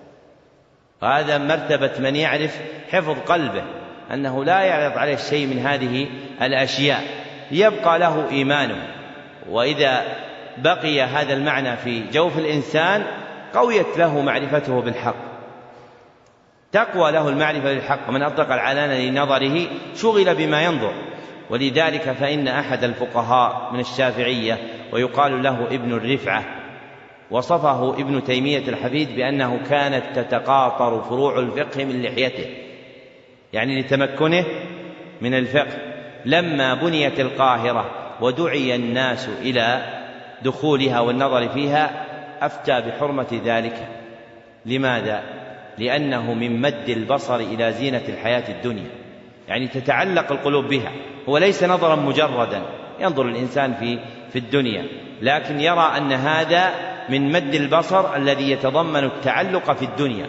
وهذا 1.02 1.38
مرتبة 1.38 1.92
من 1.98 2.16
يعرف 2.16 2.60
حفظ 2.90 3.18
قلبه 3.18 3.64
أنه 4.12 4.44
لا 4.44 4.60
يعرض 4.60 4.98
عليه 4.98 5.16
شيء 5.16 5.46
من 5.46 5.58
هذه 5.58 6.08
الأشياء 6.42 7.02
ليبقى 7.50 7.98
له 7.98 8.30
إيمانه. 8.30 8.86
وإذا 9.50 10.02
بقي 10.62 11.02
هذا 11.02 11.34
المعنى 11.34 11.76
في 11.76 12.02
جوف 12.12 12.38
الإنسان 12.38 13.04
قويت 13.54 13.98
له 13.98 14.20
معرفته 14.20 14.80
بالحق. 14.80 15.14
تقوى 16.72 17.12
له 17.12 17.28
المعرفة 17.28 17.74
بالحق. 17.74 18.08
ومن 18.08 18.22
أطلق 18.22 18.52
العلان 18.52 18.90
لنظره 18.90 19.66
شغل 19.94 20.34
بما 20.34 20.62
ينظر. 20.62 20.92
ولذلك 21.50 22.02
فإن 22.02 22.48
أحد 22.48 22.84
الفقهاء 22.84 23.72
من 23.72 23.80
الشافعية 23.80 24.58
ويقال 24.92 25.42
له 25.42 25.66
ابن 25.70 25.92
الرفعة 25.92 26.44
وصفه 27.30 27.90
ابن 27.94 28.24
تيمية 28.24 28.68
الحفيد 28.68 29.16
بأنه 29.16 29.60
كانت 29.70 30.04
تتقاطر 30.18 31.02
فروع 31.02 31.38
الفقه 31.38 31.84
من 31.84 32.02
لحيته. 32.02 32.46
يعني 33.52 33.80
لتمكنه 33.80 34.44
من 35.20 35.34
الفقه. 35.34 35.78
لما 36.24 36.74
بنيت 36.74 37.20
القاهرة 37.20 37.90
ودعي 38.20 38.74
الناس 38.74 39.28
إلى 39.42 39.97
دخولها 40.42 41.00
والنظر 41.00 41.48
فيها 41.48 42.04
أفتى 42.40 42.80
بحرمة 42.80 43.40
ذلك. 43.44 43.88
لماذا؟ 44.66 45.22
لأنه 45.78 46.34
من 46.34 46.60
مد 46.60 46.88
البصر 46.88 47.36
إلى 47.36 47.72
زينة 47.72 48.02
الحياة 48.08 48.48
الدنيا. 48.48 48.90
يعني 49.48 49.68
تتعلق 49.68 50.32
القلوب 50.32 50.64
بها. 50.64 50.92
هو 51.28 51.38
ليس 51.38 51.64
نظرا 51.64 51.96
مجردا. 51.96 52.62
ينظر 53.00 53.26
الإنسان 53.26 53.74
في 53.74 53.98
في 54.32 54.38
الدنيا. 54.38 54.86
لكن 55.22 55.60
يرى 55.60 55.92
أن 55.96 56.12
هذا 56.12 56.70
من 57.08 57.32
مد 57.32 57.54
البصر 57.54 58.16
الذي 58.16 58.50
يتضمن 58.50 59.04
التعلق 59.04 59.72
في 59.72 59.84
الدنيا. 59.84 60.26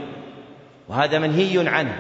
وهذا 0.88 1.19
منهي 1.19 1.69
عنه. 1.69 1.98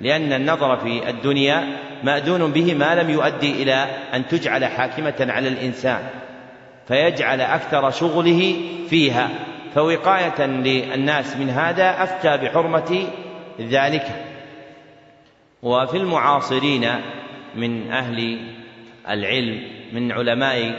لأن 0.00 0.32
النظر 0.32 0.76
في 0.76 1.10
الدنيا 1.10 1.64
مأذون 2.02 2.52
به 2.52 2.74
ما 2.74 2.94
لم 2.94 3.10
يؤدي 3.10 3.62
إلى 3.62 3.86
أن 4.14 4.26
تجعل 4.26 4.64
حاكمة 4.64 5.26
على 5.32 5.48
الإنسان. 5.48 6.00
فيجعل 6.92 7.40
أكثر 7.40 7.90
شغله 7.90 8.56
فيها. 8.88 9.28
فوقاية 9.74 10.46
للناس 10.46 11.36
من 11.36 11.50
هذا 11.50 12.02
أفتى 12.02 12.36
بحرمة 12.36 13.06
ذلك. 13.60 14.06
وفي 15.62 15.96
المعاصرين 15.96 16.88
من 17.54 17.92
أهل 17.92 18.40
العلم 19.08 19.62
من 19.92 20.12
علماء 20.12 20.74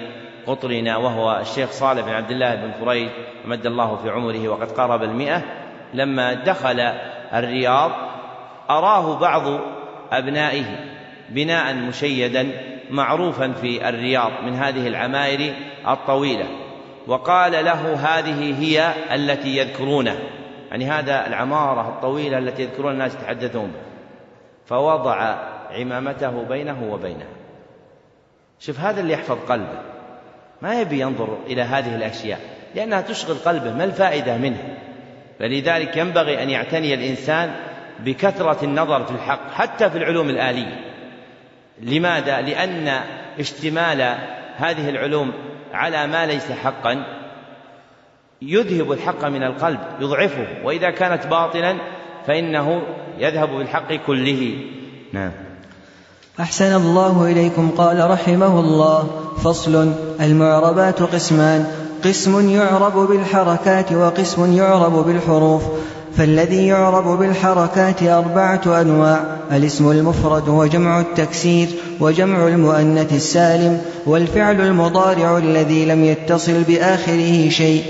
قطرنا 0.48 0.98
وهو 0.98 1.40
الشيخ 1.42 1.72
صالح 1.72 2.06
بن 2.06 2.12
عبد 2.12 2.32
الله 2.32 2.56
بن 2.56 2.72
فريد 2.72 3.10
مد 3.46 3.66
الله 3.66 3.96
في 3.96 4.10
عمره 4.10 4.50
وقد 4.50 4.72
قرب 4.72 5.04
المئة 5.04 5.42
لما 5.94 6.34
دخل 6.34 6.80
الرياض 7.34 7.92
أراه 8.70 9.20
بعض 9.20 9.60
أبنائه 10.12 10.66
بناء 11.30 11.76
مشيدا 11.76 12.52
معروفا 12.90 13.52
في 13.52 13.90
الرياض 13.90 14.32
من 14.46 14.56
هذه 14.56 14.88
العماير 14.88 15.54
الطويلة. 15.88 16.46
وقال 17.08 17.52
له 17.52 17.94
هذه 17.94 18.62
هي 18.64 18.94
التي 19.16 19.58
يذكرونه. 19.58 20.20
يعني 20.72 20.86
هذا 20.86 21.28
العمارة 21.28 21.90
الطويلة 21.90 22.38
التي 22.38 22.64
يذكرون 22.64 22.92
الناس 22.92 23.16
يتحدثون 23.16 23.72
فوضع 24.66 25.36
عمامته 25.72 26.44
بينه 26.44 26.94
وبينها. 26.94 27.28
شوف 28.60 28.80
هذا 28.80 29.02
اللي 29.02 29.14
يحفظ 29.14 29.38
قلبه. 29.50 29.82
ما 30.62 30.82
يبي 30.82 31.00
ينظر 31.00 31.38
إلى 31.48 31.62
هذه 31.62 31.96
الأشياء 31.96 32.40
لأنها 32.76 33.02
تشغل 33.02 33.36
قلبه 33.36 33.74
ما 33.74 33.84
الفائدة 33.84 34.38
منها؟ 34.38 34.78
فلذلك 35.40 35.98
ينبغي 35.98 36.44
أن 36.44 36.50
يعتني 36.50 36.94
الإنسان 36.94 37.56
بكثرة 38.00 38.66
النظر 38.66 39.06
في 39.06 39.12
الحق 39.12 39.52
حتى 39.52 39.90
في 39.90 39.98
العلوم 39.98 40.30
الآلية. 40.30 40.80
لماذا؟ 41.82 42.42
لأن 42.42 43.02
اشتمال 43.40 44.02
هذه 44.58 44.90
العلوم 44.90 45.34
على 45.74 46.08
ما 46.08 46.26
ليس 46.26 46.52
حقا 46.52 47.06
يذهب 48.42 48.92
الحق 48.92 49.26
من 49.26 49.44
القلب 49.44 49.80
يضعفه. 50.00 50.48
وإذا 50.64 50.90
كانت 50.90 51.28
باطلا 51.28 51.78
فإنه 52.28 52.82
يذهب 53.20 53.50
بالحق 53.50 53.94
كله. 53.94 54.58
نعم. 55.14 55.32
أحسن 56.40 56.76
الله 56.76 57.32
إليكم. 57.32 57.72
قال 57.78 58.10
رحمه 58.10 58.60
الله 58.60 59.08
فصل 59.44 59.94
المعربات 60.22 61.02
قسمان. 61.02 61.68
قسم 62.06 62.50
يعرب 62.50 62.98
بالحركات 62.98 63.94
وقسم 63.94 64.58
يعرب 64.58 65.06
بالحروف. 65.06 65.64
فالذي 66.18 66.68
يعرب 66.68 67.20
بالحركات 67.20 68.04
أربعة 68.04 68.82
أنواع 68.82 69.38
الاسم 69.52 69.92
المفرد 69.92 70.50
وجمع 70.50 71.00
التكسير 71.00 71.68
وجمع 72.00 72.48
المؤنث 72.48 73.14
السالم 73.14 73.82
والفعل 74.06 74.62
المضارع 74.62 75.38
الذي 75.38 75.86
لم 75.86 76.06
يتصل 76.06 76.64
بآخره 76.64 77.50
شيء. 77.50 77.84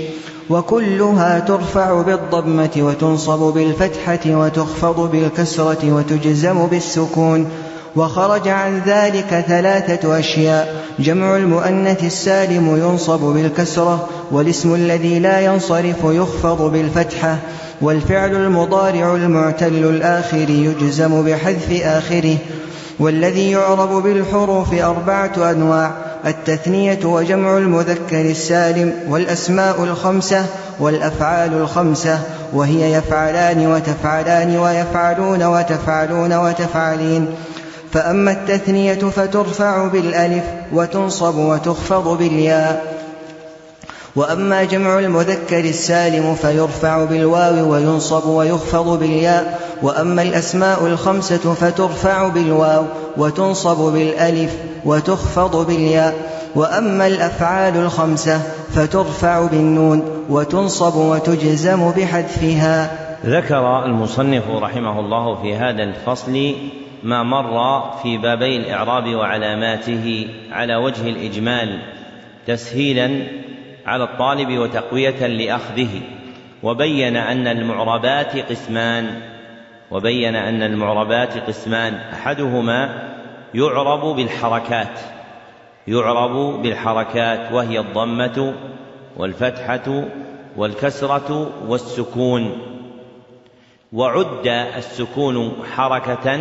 وكلها 0.50 1.38
ترفع 1.38 2.02
بالضمة 2.02 2.70
وتنصب 2.76 3.38
بالفتحة 3.54 4.20
وتخفض 4.26 5.10
بالكسرة 5.10 5.92
وتجزم 5.92 6.66
بالسكون. 6.66 7.48
وخرج 7.96 8.48
عن 8.48 8.82
ذلك 8.86 9.44
ثلاثة 9.48 10.18
أشياء 10.18 10.74
جمع 10.98 11.36
المؤنث 11.36 12.04
السالم 12.04 12.76
ينصب 12.76 13.20
بالكسرة 13.20 14.08
والاسم 14.30 14.74
الذي 14.74 15.18
لا 15.18 15.40
ينصرف 15.40 16.04
يخفض 16.04 16.72
بالفتحة. 16.72 17.38
والفعل 17.84 18.34
المضارع 18.34 19.14
المعتل 19.14 19.84
الآخر 19.84 20.50
يجزم 20.50 21.22
بحذف 21.22 21.82
آخره 21.82 22.36
والذي 22.98 23.50
يعرب 23.50 24.02
بالحروف 24.02 24.74
أربعة 24.74 25.50
أنواع 25.50 25.90
التثنية 26.26 27.04
وجمع 27.04 27.58
المذكر 27.58 28.20
السالم 28.20 28.92
والأسماء 29.08 29.84
الخمسة 29.84 30.46
والأفعال 30.80 31.52
الخمسة 31.52 32.18
وهي 32.52 32.92
يفعلان 32.92 33.66
وتفعلان 33.66 34.56
ويفعلون 34.56 35.42
وتفعلون 35.42 36.32
وتفعلين. 36.32 37.26
فأما 37.92 38.32
التثنية 38.32 38.94
فترفع 38.94 39.86
بالألف 39.86 40.44
وتنصب 40.72 41.36
وتخفض 41.36 42.18
بالياء. 42.18 42.93
وأما 44.16 44.64
جمع 44.64 44.98
المذكر 44.98 45.58
السالم 45.58 46.34
فيرفع 46.34 47.04
بالواو 47.04 47.72
وينصب 47.72 48.28
ويخفض 48.28 48.98
بالياء 48.98 49.60
وأما 49.82 50.22
الأسماء 50.22 50.86
الخمسة 50.86 51.54
فترفع 51.54 52.28
بالواو 52.28 52.84
وتنصب 53.16 53.92
بالألف 53.92 54.56
وتخفض 54.84 55.66
بالياء 55.66 56.14
وأما 56.54 57.06
الأفعال 57.06 57.76
الخمسة 57.76 58.42
فترفع 58.74 59.46
بالنون 59.46 60.02
وتنصب 60.30 60.96
وتجزم 60.96 61.90
بحذفها. 61.90 62.90
ذكر 63.26 63.84
المصنف 63.84 64.42
رحمه 64.50 65.00
الله 65.00 65.42
في 65.42 65.56
هذا 65.56 65.82
الفصل 65.82 66.54
ما 67.02 67.22
مر 67.22 67.82
في 68.02 68.18
بابي 68.18 68.56
الإعراب 68.56 69.14
وعلاماته 69.14 70.28
على 70.52 70.76
وجه 70.76 71.08
الإجمال 71.08 71.78
تسهيلا 72.46 73.26
على 73.86 74.04
الطالب 74.04 74.58
وتقوية 74.58 75.26
لأخذه 75.26 76.00
وبين 76.62 77.16
أن 77.16 77.46
المعربات 77.46 78.36
قسمان 78.36 79.20
وبين 79.90 80.36
أن 80.36 80.62
المعربات 80.62 81.38
قسمان. 81.38 81.94
أحدهما 81.94 83.10
يعرب 83.54 84.16
بالحركات 84.16 85.00
يعرب 85.88 86.62
بالحركات 86.62 87.52
وهي 87.52 87.78
الضمة 87.78 88.54
والفتحة 89.16 90.04
والكسرة 90.56 91.50
والسكون. 91.68 92.58
وعد 93.92 94.46
السكون 94.76 95.52
حركة 95.76 96.38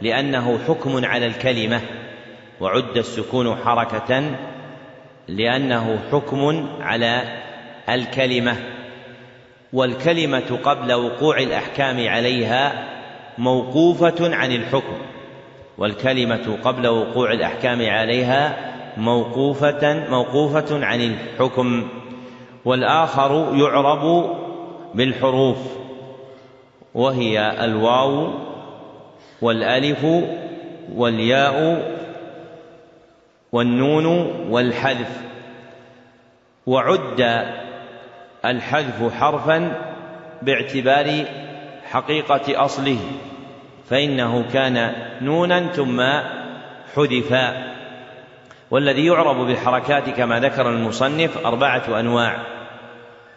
لأنه 0.00 0.58
حكم 0.68 1.04
على 1.04 1.26
الكلمة 1.26 1.80
وعد 2.60 2.96
السكون 2.96 3.56
حركة 3.64 4.36
لأنه 5.28 5.98
حكم 6.12 6.68
على 6.80 7.22
الكلمة 7.88 8.56
والكلمة 9.72 10.58
قبل 10.64 10.92
وقوع 10.92 11.38
الأحكام 11.38 12.08
عليها 12.08 12.88
موقوفة 13.38 14.36
عن 14.36 14.52
الحكم 14.52 14.96
والكلمة 15.78 16.58
قبل 16.64 16.86
وقوع 16.86 17.32
الأحكام 17.32 17.90
عليها 17.90 18.56
موقوفة 18.96 20.08
موقوفة 20.10 20.84
عن 20.86 21.00
الحكم 21.00 21.88
والآخر 22.64 23.52
يعرب 23.54 24.36
بالحروف 24.94 25.58
وهي 26.94 27.64
الواو 27.64 28.30
والألف 29.42 30.06
والياء 30.94 31.95
والنون 33.52 34.06
والحذف. 34.50 35.20
وعد 36.66 37.46
الحذف 38.44 39.14
حرفا 39.14 39.72
باعتبار 40.42 41.24
حقيقة 41.90 42.64
أصله 42.64 42.98
فإنه 43.90 44.44
كان 44.52 44.92
نونا 45.22 45.66
ثم 45.66 46.02
حذفا 46.96 47.76
والذي 48.70 49.06
يعرب 49.06 49.36
بالحركات 49.46 50.10
كما 50.10 50.40
ذكر 50.40 50.70
المصنف 50.70 51.46
أربعة 51.46 52.00
أنواع 52.00 52.36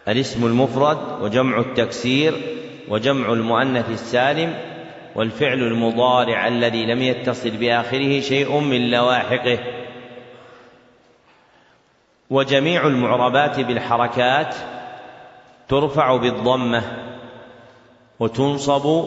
الاسم 0.08 0.46
المفرد 0.46 0.98
وجمع 1.20 1.58
التكسير 1.60 2.34
وجمع 2.88 3.32
المؤنث 3.32 3.90
السالم 3.90 4.54
والفعل 5.14 5.58
المضارع 5.58 6.48
الذي 6.48 6.86
لم 6.86 7.02
يتصل 7.02 7.50
بآخره 7.50 8.20
شيء 8.20 8.60
من 8.60 8.90
لواحقه. 8.90 9.58
وجميع 12.30 12.86
المعربات 12.86 13.60
بالحركات 13.60 14.54
ترفع 15.68 16.16
بالضمة 16.16 16.82
وتنصب 18.20 19.04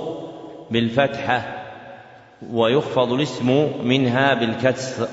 بالفتحة 0.71 1.63
ويخفض 2.51 3.11
الاسم 3.11 3.71
منها 3.83 4.33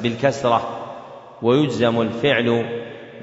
بالكسرة 0.02 0.86
ويجزم 1.42 2.00
الفعل 2.00 2.66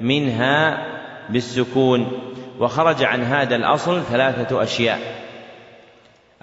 منها 0.00 0.86
بالسكون 1.28 2.12
وخرج 2.60 3.04
عن 3.04 3.22
هذا 3.22 3.56
الأصل 3.56 4.02
ثلاثة 4.02 4.62
أشياء 4.62 4.98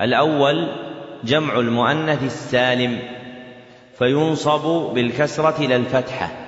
الأول 0.01 0.67
جمع 1.23 1.59
المؤنث 1.59 2.23
السالم 2.23 2.99
فينصب 3.97 4.93
بالكسرة 4.93 5.67
لا 5.67 5.75
الفتحة 5.75 6.44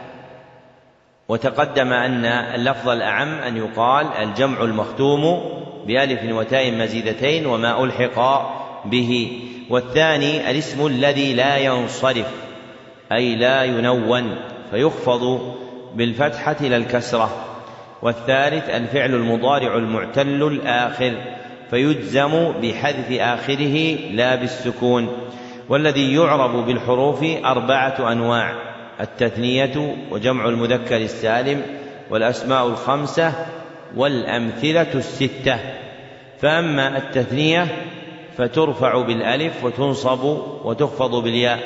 وتقدم 1.30 1.94
أن 1.94 2.26
اللفظ 2.26 2.90
الأعم 2.90 3.34
أن 3.34 3.58
يقال 3.58 4.08
الجمع 4.22 4.64
المختوم 4.64 5.42
بألف 5.88 6.20
وتاء 6.32 6.72
مزيدتين 6.72 7.46
وما 7.46 7.84
ألحق 7.84 8.50
به. 8.86 9.42
والثاني 9.70 10.52
الاسم 10.52 10.88
الذي 10.88 11.34
لا 11.34 11.58
ينصرف 11.58 12.28
أي 13.12 13.36
لا 13.36 13.64
ينون 13.64 14.36
فيخفض 14.72 15.56
بالفتحة 15.96 16.58
لا 16.62 16.78
الكسرة. 16.78 17.30
والثالث 18.02 18.70
الفعل 18.70 19.14
المضارع 19.14 19.76
المعتل 19.76 20.44
الآخر 20.44 21.14
فيجزم 21.70 22.52
بحذف 22.62 23.12
آخره 23.12 23.96
لا 24.12 24.36
بالسكون. 24.36 25.08
والذي 25.70 26.16
يعرب 26.16 26.66
بالحروف 26.66 27.24
أربعة 27.46 28.12
أنواع 28.12 28.67
التثنية 29.02 29.96
وجمع 30.12 30.46
المذكر 30.46 30.98
السالم 30.98 31.62
والأسماء 32.10 32.68
الخمسة 32.68 33.34
والأمثلة 33.96 34.94
الستة. 34.96 35.60
فأما 36.40 36.98
التثنية 36.98 37.68
فترفع 38.38 39.02
بالألف 39.02 39.64
وتنصب 39.64 40.24
وتخفض 40.64 41.24
بالياء. 41.24 41.60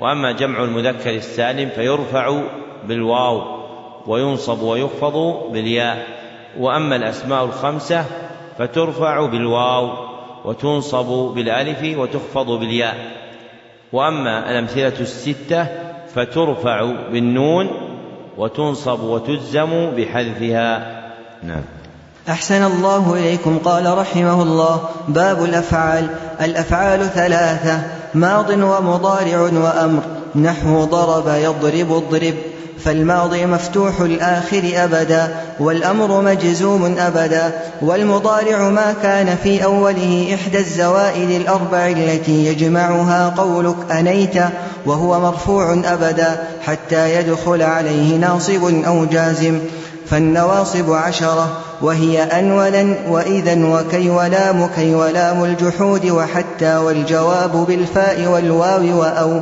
وأما 0.00 0.32
جمع 0.32 0.64
المذكر 0.64 1.10
السالم 1.10 1.68
فيرفع 1.68 2.42
بالواو 2.84 3.62
وينصب 4.06 4.62
ويخفض 4.62 5.46
بالياء. 5.52 6.06
وأما 6.58 6.96
الأسماء 6.96 7.44
الخمسة 7.44 8.04
فترفع 8.58 9.26
بالواو 9.26 9.90
وتنصب 10.44 11.34
بالألف 11.34 11.98
وتخفض 11.98 12.50
بالياء. 12.50 12.96
وأما 13.92 14.50
الأمثلة 14.50 15.00
الستة 15.00 15.91
فترفع 16.14 16.92
بالنون 17.12 17.70
وتنصب 18.38 19.00
وتجزم 19.00 19.90
بحذفها. 19.96 21.02
نعم. 21.42 21.62
أحسن 22.28 22.64
الله 22.64 23.14
إليكم 23.14 23.58
قال 23.58 23.98
رحمه 23.98 24.42
الله 24.42 24.80
باب 25.08 25.44
الأفعال. 25.44 26.06
الأفعال 26.40 27.10
ثلاثة 27.14 27.82
ماض 28.14 28.50
ومضارع 28.50 29.40
وأمر 29.40 30.02
نحو 30.36 30.84
ضرب 30.84 31.28
يضرب 31.28 31.92
اضرب 31.92 32.34
فالماضي 32.84 33.46
مفتوح 33.46 34.00
الآخر 34.00 34.70
أبدا 34.74 35.36
والأمر 35.60 36.20
مجزوم 36.22 36.94
أبدا. 36.98 37.52
والمضارع 37.82 38.68
ما 38.68 38.94
كان 39.02 39.36
في 39.36 39.64
أوله 39.64 40.34
إحدى 40.34 40.58
الزوائد 40.58 41.30
الأربع 41.30 41.86
التي 41.88 42.46
يجمعها 42.46 43.34
قولك 43.36 43.90
أنيت. 43.90 44.36
وهو 44.86 45.20
مرفوع 45.20 45.72
أبدا 45.72 46.48
حتى 46.62 47.14
يدخل 47.14 47.62
عليه 47.62 48.16
ناصب 48.16 48.84
أو 48.86 49.04
جازم. 49.04 49.58
فالنواصب 50.10 50.92
عشرة 50.92 51.48
وهي 51.82 52.22
أن 52.22 52.52
ولن 52.52 52.96
وإذا 53.08 53.66
وكي 53.66 54.10
ولام 54.10 54.68
كي 54.76 54.94
ولام 54.94 55.44
الجحود 55.44 56.06
وحتى 56.06 56.76
والجواب 56.76 57.66
بالفاء 57.68 58.26
والواو 58.26 58.98
وأو. 58.98 59.40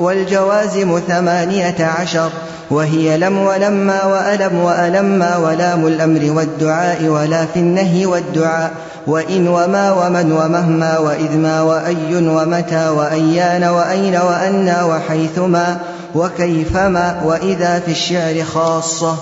والجوازم 0.00 1.00
ثمانية 1.08 1.76
عشر 2.00 2.30
وهي 2.70 3.18
لم 3.18 3.38
ولما 3.38 4.04
وألم 4.04 4.58
وألما 4.58 5.36
ولام 5.36 5.86
الأمر 5.86 6.30
والدعاء 6.36 7.04
ولا 7.04 7.46
في 7.46 7.60
النهي 7.60 8.06
والدعاء. 8.06 8.72
وإن 9.06 9.48
وما 9.48 9.92
ومن 9.92 10.32
ومهما 10.32 10.98
وإذ 10.98 11.38
ما 11.38 11.62
وأي 11.62 12.28
ومتى 12.28 12.88
وأيان 12.88 13.64
وأين 13.64 14.16
وأنى 14.16 14.82
وحيثما 14.82 15.80
وكيفما 16.14 17.22
وإذا 17.24 17.80
في 17.80 17.90
الشعر 17.90 18.44
خاصة. 18.44 19.16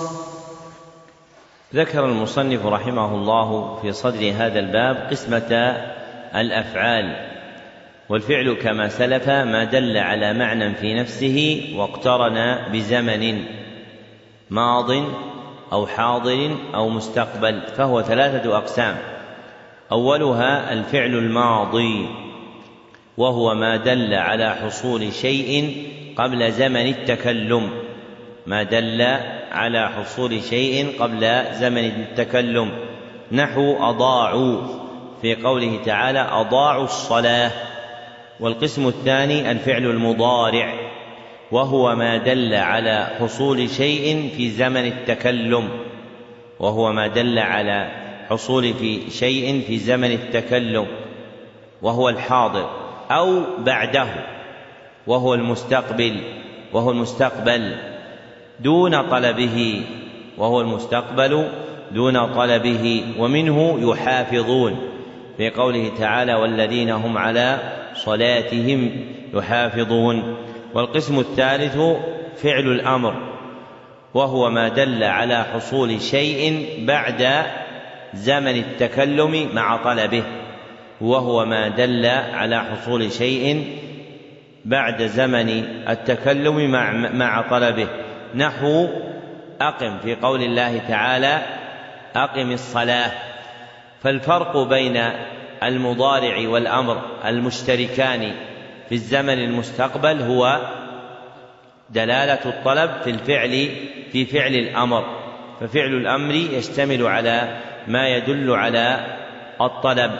ذكر 1.75 2.05
المصنف 2.05 2.65
رحمه 2.65 3.15
الله 3.15 3.79
في 3.81 3.91
صدر 3.91 4.33
هذا 4.37 4.59
الباب 4.59 5.07
قسمة 5.11 5.75
الأفعال 6.35 7.15
والفعل 8.09 8.53
كما 8.53 8.89
سلف 8.89 9.29
ما 9.29 9.63
دل 9.63 9.97
على 9.97 10.33
معنى 10.33 10.75
في 10.75 10.93
نفسه 10.93 11.61
واقترن 11.75 12.57
بزمن 12.71 13.43
ماض 14.49 14.91
أو 15.71 15.87
حاضر 15.87 16.55
أو 16.75 16.89
مستقبل 16.89 17.61
فهو 17.77 18.01
ثلاثة 18.01 18.57
أقسام. 18.57 19.12
أولها 19.91 20.73
الفعل 20.73 21.15
الماضي 21.15 22.05
وهو 23.17 23.55
ما 23.55 23.75
دل 23.75 24.13
على 24.13 24.55
حصول 24.55 25.13
شيء 25.13 25.85
قبل 26.17 26.51
زمن 26.51 26.87
التكلم. 26.87 27.69
ما 28.47 28.63
دل 28.63 29.01
على 29.51 29.89
حصول 29.89 30.43
شيء 30.43 30.93
قبل 30.99 31.43
زمن 31.53 31.85
التكلم. 31.85 32.71
نحو 33.31 33.75
أضاعوا 33.79 34.61
في 35.21 35.35
قوله 35.35 35.79
تعالى 35.85 36.27
أضاعوا 36.31 36.83
الصلاة. 36.83 37.51
والقسم 38.39 38.87
الثاني 38.87 39.51
الفعل 39.51 39.85
المضارع 39.85 40.73
وهو 41.51 41.95
ما 41.95 42.17
دل 42.17 42.53
على 42.53 43.07
حصول 43.19 43.69
شيء 43.69 44.29
في 44.37 44.49
زمن 44.49 44.85
التكلم. 44.85 45.69
وهو 46.59 46.91
ما 46.91 47.07
دل 47.07 47.39
على 47.39 48.02
حصول 48.29 48.73
في 48.73 49.11
شيء 49.11 49.63
في 49.67 49.77
زمن 49.77 50.11
التكلم 50.11 50.87
وهو 51.81 52.09
الحاضر 52.09 52.69
أو 53.11 53.41
بعده 53.59 54.07
وهو 55.07 55.33
المستقبل 55.33 56.15
وهو 56.73 56.91
المستقبل 56.91 57.75
دون 58.59 59.01
طلبه 59.01 59.81
وهو 60.37 60.61
المستقبل 60.61 61.47
دون 61.91 62.33
طلبه 62.33 63.03
ومنه 63.19 63.91
يحافظون. 63.91 64.93
في 65.37 65.49
قوله 65.49 65.91
تعالى 65.99 66.33
والذين 66.33 66.89
هم 66.89 67.17
على 67.17 67.59
صلاتهم 67.95 68.91
يحافظون 69.33 70.35
والقسم 70.73 71.19
الثالث 71.19 71.77
فعل 72.37 72.67
الأمر 72.67 73.15
وهو 74.13 74.49
ما 74.49 74.67
دل 74.67 75.03
على 75.03 75.43
حصول 75.43 76.01
شيء 76.01 76.67
بعد 76.87 77.43
زمن 78.13 78.55
التكلم 78.55 79.49
مع 79.53 79.77
طلبه 79.77 80.23
وهو 81.01 81.45
ما 81.45 81.67
دل 81.67 82.05
على 82.33 82.59
حصول 82.59 83.11
شيء 83.11 83.77
بعد 84.65 85.03
زمن 85.03 85.49
التكلم 85.89 86.71
مع 86.71 86.91
مع 86.91 87.41
طلبه. 87.41 87.87
نحو 88.35 88.87
أقم 89.61 89.97
في 89.99 90.15
قول 90.15 90.43
الله 90.43 90.77
تعالى 90.87 91.41
أقم 92.15 92.51
الصلاة. 92.51 93.11
فالفرق 94.03 94.57
بين 94.57 95.03
المضارع 95.63 96.47
والأمر 96.47 97.01
المشتركان 97.25 98.31
في 98.89 98.95
الزمن 98.95 99.39
المستقبل 99.43 100.21
هو 100.21 100.59
دلالة 101.89 102.39
الطلب 102.45 102.91
في 103.03 103.09
الفعل 103.09 103.69
في 104.11 104.25
فعل 104.25 104.53
الأمر. 104.53 105.05
ففعل 105.59 105.93
الأمر 105.93 106.35
يشتمل 106.35 107.07
على 107.07 107.57
ما 107.87 108.07
يدل 108.07 108.51
على 108.51 108.99
الطلب. 109.61 110.11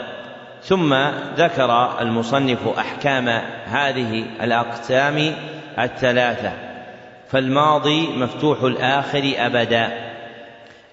ثم 0.62 0.94
ذكر 1.36 2.00
المصنف 2.00 2.78
أحكام 2.78 3.28
هذه 3.66 4.24
الأقسام 4.42 5.34
الثلاثة. 5.78 6.52
فالماضي 7.28 8.08
مفتوح 8.16 8.62
الآخر 8.62 9.32
أبدا 9.36 9.92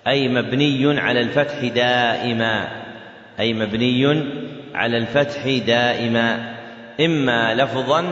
أي 0.08 0.28
مبني 0.28 1.00
على 1.00 1.22
الفتح 1.22 1.66
دائما 1.66 2.68
أي 3.40 3.54
مبني 3.54 4.24
على 4.76 4.98
الفتح 4.98 5.48
دائما. 5.68 6.56
إما 7.00 7.54
لفظا 7.54 8.04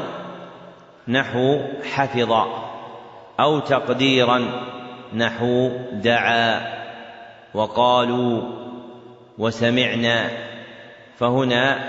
نحو 1.08 1.60
حفظ 1.94 2.32
أو 3.40 3.60
تقديرا 3.60 4.42
نحو 5.14 5.72
دعا. 5.92 6.79
وقالوا 7.54 8.42
وسمعنا 9.38 10.30
فهنا 11.18 11.80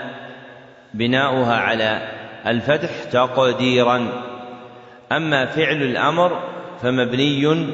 بناؤها 0.93 1.55
على 1.55 2.01
الفتح 2.47 3.03
تقديرا. 3.11 4.07
أما 5.11 5.45
فعل 5.45 5.75
الأمر 5.75 6.39
فمبني 6.81 7.67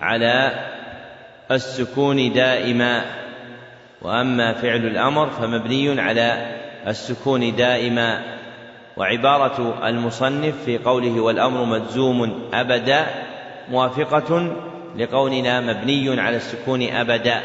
على 0.00 0.52
السكون 1.50 2.32
دائما 2.32 3.02
وأما 4.02 4.52
فعل 4.52 4.86
الأمر 4.86 5.30
فمبني 5.30 6.00
على 6.00 6.56
السكون 6.86 7.56
دائما. 7.56 8.22
وعبارة 8.96 9.88
المصنف 9.88 10.64
في 10.64 10.78
قوله 10.78 11.20
والأمر 11.20 11.64
مجزوم 11.64 12.48
أبدا 12.54 13.06
موافقة 13.70 14.52
لقولنا 14.96 15.60
مبني 15.60 16.20
على 16.20 16.36
السكون 16.36 16.82
أبدا 16.82 17.42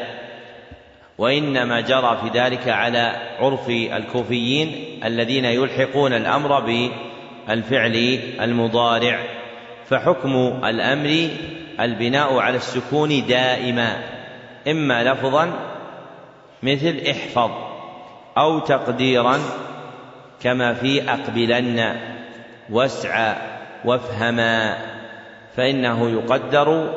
وإنما 1.18 1.82
جرى 1.82 2.18
في 2.24 2.40
ذلك 2.40 2.68
على 2.68 3.16
عرف 3.40 3.70
الكوفيين 3.70 5.00
الذين 5.06 5.46
يلحقون 5.46 6.14
الأمر 6.14 6.60
بالفعل 6.60 8.20
المضارع 8.42 9.20
فحكم 9.90 10.36
الأمر 10.66 11.30
البناء 11.80 12.38
على 12.38 12.58
السكون 12.58 13.26
دائما 13.28 14.04
إما 14.68 15.04
لفظا 15.04 15.54
مثل 16.64 17.02
احفظ 17.10 17.52
أو 18.38 18.60
تقديرا 18.60 19.40
كما 20.44 20.74
في 20.74 21.10
أقبلن 21.12 21.96
واسعى 22.70 23.36
وافهما 23.86 24.78
فإنه 25.56 26.10
يقدر 26.10 26.94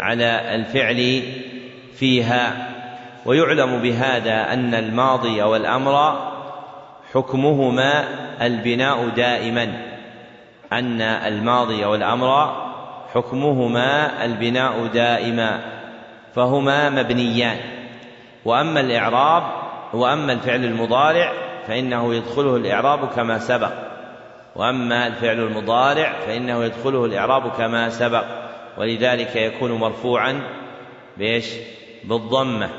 على 0.00 0.54
الفعل 0.54 1.22
فيها 1.94 2.68
ويعلم 3.26 3.82
بهذا 3.82 4.52
أن 4.52 4.74
الماضي 4.74 5.42
والأمر 5.42 6.18
حكمهما 7.14 8.04
البناء 8.42 9.08
دائما 9.08 9.72
أن 10.72 11.00
الماضي 11.02 11.84
والأمر 11.84 12.54
حكمهما 13.14 14.24
البناء 14.24 14.86
دائما 14.86 15.60
فهما 16.34 16.90
مبنيان. 16.90 17.56
وأما 18.44 18.80
الإعراب 18.80 19.42
وأما 19.92 20.32
الفعل 20.32 20.64
المضارع 20.64 21.32
فإنه 21.66 22.14
يدخله 22.14 22.56
الإعراب 22.56 23.08
كما 23.08 23.38
سبق. 23.38 23.72
وأما 24.56 25.06
الفعل 25.06 25.40
المضارع 25.40 26.12
فإنه 26.26 26.64
يدخله 26.64 27.04
الإعراب 27.04 27.50
كما 27.50 27.88
سبق. 27.88 28.24
ولذلك 28.78 29.36
يكون 29.36 29.72
مرفوعا 29.72 30.42
بإيش؟ 31.16 31.46
بالضمة 32.04 32.70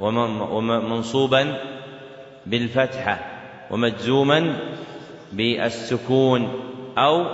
ومنصوبا 0.00 1.58
بالفتحة 2.46 3.18
ومجزوما 3.70 4.56
بالسكون 5.32 6.48
أو 6.98 7.24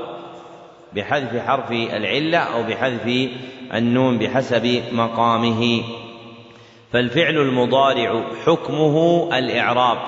بحذف 0.93 1.47
حرف 1.47 1.71
العلة 1.71 2.39
أو 2.39 2.63
بحذف 2.63 3.31
النون 3.75 4.19
بحسب 4.19 4.83
مقامه 4.93 5.83
فالفعل 6.93 7.37
المضارع 7.37 8.25
حكمه 8.47 9.29
الإعراب 9.39 9.99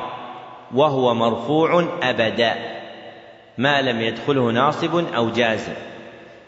وهو 0.75 1.15
مرفوع 1.15 1.89
أبدا 2.03 2.55
ما 3.59 3.83
لم 3.83 4.01
يدخله 4.01 4.51
ناصب 4.51 5.15
أو 5.15 5.31
جازم 5.31 5.73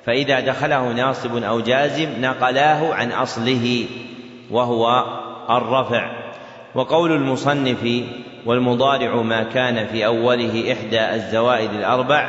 فإذا 0.09 0.41
دخله 0.41 0.93
ناصب 0.93 1.37
أو 1.43 1.61
جازم 1.61 2.09
نقلاه 2.21 2.95
عن 2.95 3.13
أصله 3.13 3.87
وهو 4.51 5.05
الرفع. 5.51 6.11
وقول 6.75 7.13
المصنف 7.13 8.05
والمضارع 8.47 9.15
ما 9.23 9.43
كان 9.43 9.87
في 9.87 10.07
أوله 10.07 10.73
إحدى 10.73 11.15
الزوائد 11.15 11.71
الأربع 11.71 12.29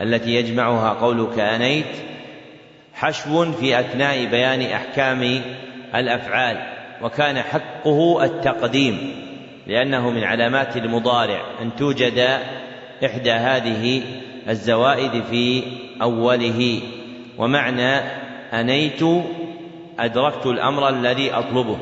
التي 0.00 0.34
يجمعها 0.34 0.90
قولك 0.92 1.38
أنيت 1.38 1.96
حشو 2.94 3.52
في 3.52 3.80
أثناء 3.80 4.24
بيان 4.24 4.62
أحكام 4.62 5.42
الأفعال 5.94 6.56
وكان 7.02 7.38
حقه 7.38 8.24
التقديم 8.24 9.14
لأنه 9.66 10.10
من 10.10 10.24
علامات 10.24 10.76
المضارع 10.76 11.40
أن 11.62 11.76
توجد 11.76 12.38
إحدى 13.04 13.32
هذه 13.32 14.02
الزوائد 14.48 15.22
في 15.30 15.62
أوله. 16.02 16.80
ومعنى 17.42 17.96
أنيت 18.52 19.02
أدركت 19.98 20.46
الأمر 20.46 20.88
الذي 20.88 21.32
أطلبه. 21.32 21.78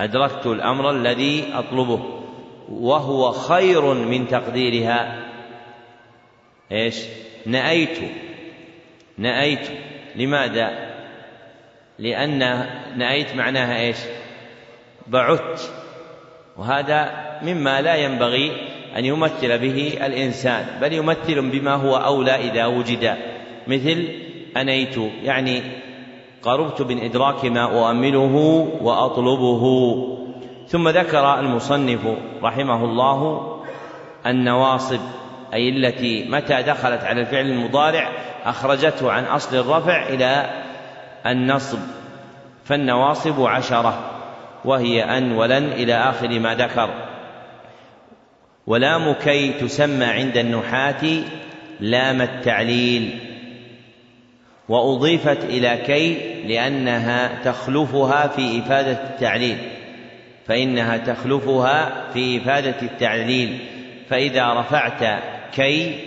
أدركت 0.00 0.46
الأمر 0.46 0.90
الذي 0.90 1.44
أطلبه. 1.54 2.22
وهو 2.68 3.32
خير 3.32 3.94
من 3.94 4.28
تقديرها. 4.28 5.22
إيش؟ 6.72 6.96
نأيت. 7.46 7.98
نأيت. 9.18 9.68
لماذا؟ 10.16 10.92
لأن 11.98 12.38
نأيت 12.96 13.34
معناها 13.34 13.80
إيش؟ 13.80 13.98
بعدت 15.06 15.72
وهذا 16.56 17.30
مما 17.42 17.80
لا 17.80 17.94
ينبغي 17.94 18.52
أن 18.96 19.04
يمثل 19.04 19.58
به 19.58 19.98
الإنسان 20.06 20.66
بل 20.80 20.92
يمثل 20.92 21.50
بما 21.50 21.74
هو 21.74 21.96
أولى 21.96 22.34
إذا 22.50 22.66
وجد. 22.66 23.16
مثل 23.66 24.21
أنيت 24.56 24.96
يعني 25.22 25.62
قربت 26.42 26.82
من 26.82 26.98
إدراك 26.98 27.44
ما 27.44 27.64
أؤمله 27.64 28.36
وأطلبه. 28.82 29.62
ثم 30.68 30.88
ذكر 30.88 31.38
المصنف 31.38 32.00
رحمه 32.42 32.84
الله 32.84 33.48
النواصب 34.26 35.00
أي 35.54 35.68
التي 35.68 36.28
متى 36.28 36.62
دخلت 36.62 37.04
على 37.04 37.20
الفعل 37.20 37.46
المضارع 37.46 38.08
أخرجته 38.44 39.12
عن 39.12 39.24
أصل 39.24 39.56
الرفع 39.56 40.08
إلى 40.08 40.62
النصب. 41.26 41.78
فالنواصب 42.64 43.42
عشرة 43.42 44.10
وهي 44.64 45.04
أن 45.04 45.32
ولن 45.32 45.72
إلى 45.72 45.94
آخر 45.94 46.38
ما 46.38 46.54
ذكر. 46.54 46.90
ولام 48.66 49.12
كي 49.12 49.52
تسمى 49.52 50.04
عند 50.04 50.36
النحاة 50.36 51.04
لام 51.80 52.22
التعليل. 52.22 53.18
وأضيفت 54.68 55.44
إلى 55.44 55.76
كي 55.86 56.42
لأنها 56.46 57.42
تخلفها 57.44 58.26
في 58.26 58.58
إفادة 58.58 59.04
التعليل 59.04 59.58
فإنها 60.46 60.96
تخلفها 60.96 62.10
في 62.12 62.38
إفادة 62.38 62.82
التعليل. 62.82 63.58
فإذا 64.10 64.52
رفعت 64.52 65.22
كي 65.54 66.00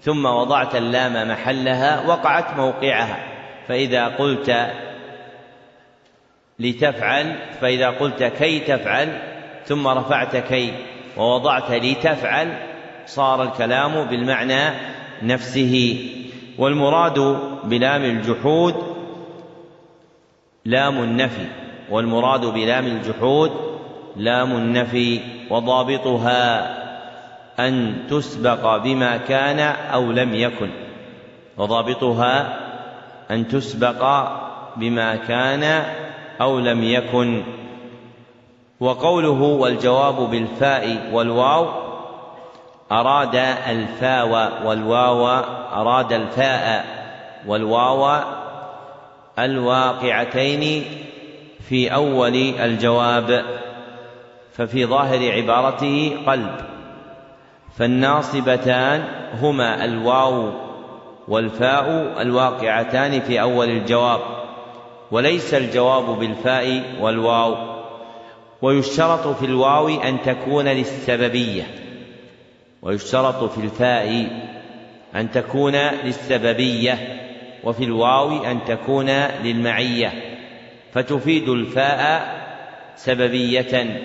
ثم 0.00 0.26
وضعت 0.26 0.76
اللام 0.76 1.28
محلها 1.28 2.06
وقعت 2.06 2.56
موقعها. 2.56 3.18
فإذا 3.68 4.04
قلت 4.06 4.70
لتفعل 6.58 7.36
فإذا 7.60 7.90
قلت 7.90 8.22
كي 8.22 8.58
تفعل 8.60 9.08
ثم 9.64 9.88
رفعت 9.88 10.36
كي 10.36 10.72
ووضعت 11.16 11.70
لتفعل 11.70 12.48
صار 13.06 13.42
الكلام 13.42 14.04
بالمعنى 14.04 14.70
نفسه. 15.22 16.10
والمراد 16.58 17.18
بلام 17.68 18.04
الجحود 18.04 18.74
لام 20.64 21.02
النفي 21.02 21.46
والمراد 21.90 22.46
بلام 22.46 22.86
الجحود 22.86 23.52
لام 24.16 24.52
النفي 24.52 25.20
وضابطها 25.50 26.74
أن 27.58 27.94
تسبق 28.10 28.76
بما 28.76 29.16
كان 29.16 29.60
أو 29.92 30.12
لم 30.12 30.34
يكن 30.34 30.70
وضابطها 31.56 32.58
أن 33.30 33.48
تسبق 33.48 34.28
بما 34.76 35.16
كان 35.16 35.84
أو 36.40 36.58
لم 36.58 36.84
يكن. 36.84 37.42
وقوله 38.80 39.42
والجواب 39.42 40.30
بالفاء 40.30 41.10
والواو 41.12 41.66
أراد 42.92 43.36
الفاء 43.68 44.26
والواو 44.66 45.26
أراد 45.72 46.12
الفاء 46.12 46.84
والواو 47.46 48.20
الواقعتين 49.38 50.84
في 51.68 51.94
أول 51.94 52.36
الجواب 52.36 53.44
ففي 54.52 54.86
ظاهر 54.86 55.32
عبارته 55.32 56.16
قلب 56.26 56.56
فالناصبتان 57.76 59.04
هما 59.40 59.84
الواو 59.84 60.50
والفاء 61.28 62.14
الواقعتان 62.20 63.20
في 63.20 63.40
أول 63.40 63.68
الجواب 63.68 64.20
وليس 65.10 65.54
الجواب 65.54 66.18
بالفاء 66.18 66.82
والواو 67.00 67.56
ويشترط 68.62 69.26
في 69.26 69.46
الواو 69.46 69.88
أن 69.88 70.22
تكون 70.22 70.68
للسببية 70.68 71.62
ويشترط 72.82 73.44
في 73.44 73.58
الفاء 73.58 74.26
أن 75.14 75.30
تكون 75.30 75.76
للسببية. 75.76 77.23
وفي 77.64 77.84
الواو 77.84 78.44
أن 78.44 78.64
تكون 78.64 79.10
للمعية. 79.44 80.12
فتفيد 80.92 81.48
الفاء 81.48 82.34
سببية. 82.96 84.00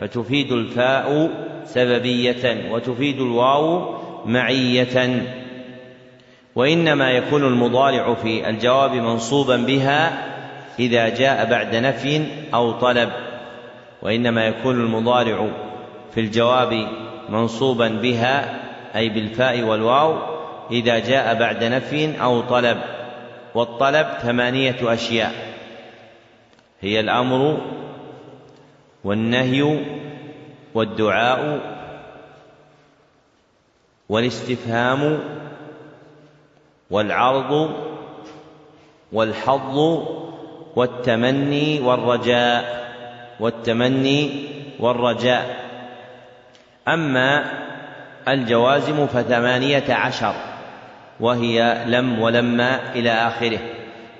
فتفيد 0.00 0.52
الفاء 0.52 1.30
سببية. 1.64 2.70
وتفيد 2.70 3.20
الواو 3.20 3.94
معية. 4.26 5.22
وإنما 6.54 7.10
يكون 7.10 7.44
المضارع 7.44 8.14
في 8.14 8.48
الجواب 8.48 8.92
منصوبا 8.92 9.56
بها 9.56 10.24
إذا 10.78 11.08
جاء 11.08 11.50
بعد 11.50 11.76
نفي 11.76 12.22
أو 12.54 12.72
طلب. 12.72 13.10
وإنما 14.02 14.46
يكون 14.46 14.80
المضارع 14.80 15.48
في 16.14 16.20
الجواب 16.20 16.88
منصوبا 17.28 17.88
بها 17.88 18.60
أي 18.96 19.08
بالفاء 19.08 19.62
والواو 19.62 20.18
إذا 20.70 20.98
جاء 20.98 21.34
بعد 21.34 21.64
نفي 21.64 22.22
أو 22.22 22.40
طلب. 22.40 22.78
والطلب 23.58 24.06
ثمانية 24.22 24.76
أشياء. 24.82 25.32
هي 26.80 27.00
الأمر 27.00 27.60
والنهي 29.04 29.84
والدعاء 30.74 31.60
والاستفهام 34.08 35.20
والعرض 36.90 37.70
والحظ 39.12 39.78
والتمني 40.76 41.80
والرجاء 41.80 42.88
والتمني 43.40 44.46
والرجاء. 44.80 45.68
أما 46.88 47.44
الجوازم 48.28 49.06
فثمانية 49.06 49.94
عشر. 49.94 50.34
وهي 51.20 51.84
لم 51.86 52.20
ولما 52.20 52.92
إلى 52.94 53.10
آخره. 53.10 53.58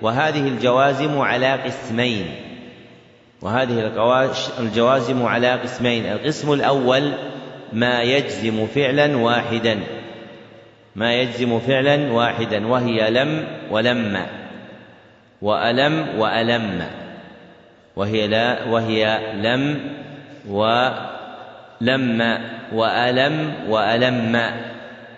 وهذه 0.02 0.48
الجوازم 0.48 1.18
على 1.18 1.52
قسمين. 1.52 2.26
وهذه 3.42 3.92
الجوازم 4.58 5.26
على 5.26 5.52
قسمين. 5.52 6.06
القسم 6.06 6.52
الأول 6.52 7.12
ما 7.72 8.02
يجزم 8.02 8.66
فعلا 8.66 9.16
واحدا. 9.16 9.78
ما 10.96 11.14
يجزم 11.14 11.58
فعلا 11.58 12.12
واحدا. 12.12 12.66
وهي 12.66 13.10
لم 13.10 13.46
ولما 13.70 14.26
وألم 15.42 16.06
وألم. 16.18 16.82
وهي 17.96 18.26
لا 18.26 18.64
وهي 18.64 19.18
لم 19.34 19.80
ولم. 20.48 22.40
وألم 22.72 23.54
وألم. 23.68 24.50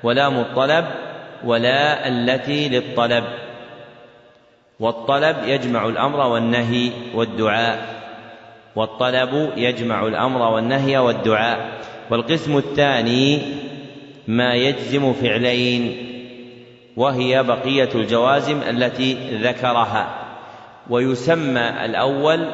ولام 0.02 0.38
الطلب 0.38 0.84
ولا 1.44 2.08
التي 2.08 2.68
للطلب. 2.68 3.24
والطلب 4.80 5.36
يجمع 5.44 5.86
الأمر 5.86 6.26
والنهي 6.26 6.90
والدعاء. 7.14 8.00
والطلب 8.76 9.52
يجمع 9.56 10.06
الأمر 10.06 10.42
والنهي 10.42 10.98
والدعاء. 10.98 11.80
والقسم 12.10 12.56
الثاني 12.56 13.42
ما 14.28 14.54
يجزم 14.54 15.12
فعلين 15.12 16.06
وهي 16.96 17.42
بقية 17.42 17.88
الجوازم 17.94 18.62
التي 18.62 19.14
ذكرها. 19.42 20.14
ويسمى 20.90 21.84
الأول 21.84 22.50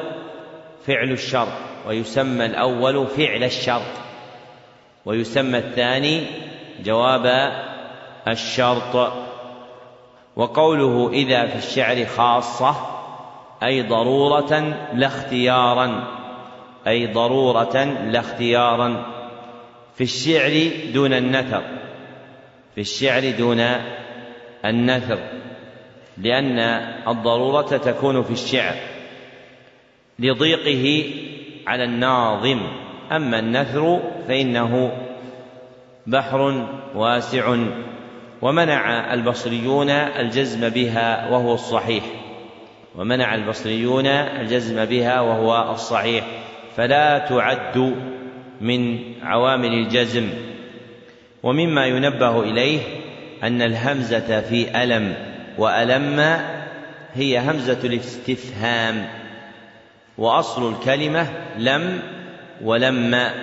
فعل 0.87 1.11
الشرط 1.11 1.53
ويسمى 1.87 2.45
الأول 2.45 3.07
فعل 3.07 3.43
الشرط. 3.43 3.91
ويسمى 5.05 5.57
الثاني 5.57 6.25
جواب 6.83 7.51
الشرط 8.27 9.13
وقوله 10.35 11.09
إذا 11.13 11.47
في 11.47 11.55
الشعر 11.55 12.05
خاصة 12.05 12.75
أي 13.63 13.81
ضرورة 13.81 14.75
لا 14.93 15.07
اختيارا 15.07 16.17
أي 16.87 17.07
ضرورة 17.07 17.83
لا 17.83 18.19
اختيارا. 18.19 19.05
في 19.95 20.03
الشعر 20.03 20.71
دون 20.93 21.13
النثر 21.13 21.63
في 22.75 22.81
الشعر 22.81 23.31
دون 23.31 23.59
النثر 24.65 25.19
لأن 26.17 26.59
الضرورة 27.07 27.77
تكون 27.77 28.23
في 28.23 28.31
الشعر 28.31 28.75
لضيقه 30.19 31.13
على 31.67 31.83
الناظم. 31.83 32.61
أما 33.11 33.39
النثر 33.39 33.99
فإنه 34.27 34.91
بحر 36.07 36.67
واسع. 36.95 37.55
ومنع 38.41 39.13
البصريون 39.13 39.89
الجزم 39.89 40.69
بها 40.69 41.29
وهو 41.29 41.53
الصحيح. 41.53 42.03
ومنع 42.95 43.35
البصريون 43.35 44.05
الجزم 44.07 44.85
بها 44.85 45.21
وهو 45.21 45.71
الصحيح. 45.71 46.25
فلا 46.75 47.17
تعد 47.17 47.95
من 48.61 48.99
عوامل 49.23 49.73
الجزم. 49.73 50.29
ومما 51.43 51.85
ينبه 51.85 52.43
إليه 52.43 52.79
أن 53.43 53.61
الهمزة 53.61 54.41
في 54.41 54.83
ألم 54.83 55.13
وألم 55.57 56.39
هي 57.13 57.39
همزة 57.39 57.79
الاستفهام. 57.83 59.07
وأصل 60.17 60.73
الكلمة 60.73 61.27
لم 61.57 61.99
ولما 62.63 63.33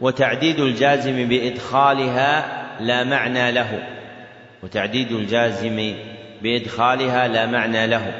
وتعديد 0.00 0.60
الجازم 0.60 1.28
بإدخالها 1.28 2.59
لا 2.80 3.04
معنى 3.04 3.52
له. 3.52 3.82
وتعديد 4.62 5.12
الجازم 5.12 5.94
بإدخالها 6.42 7.28
لا 7.28 7.46
معنى 7.46 7.86
له. 7.86 8.12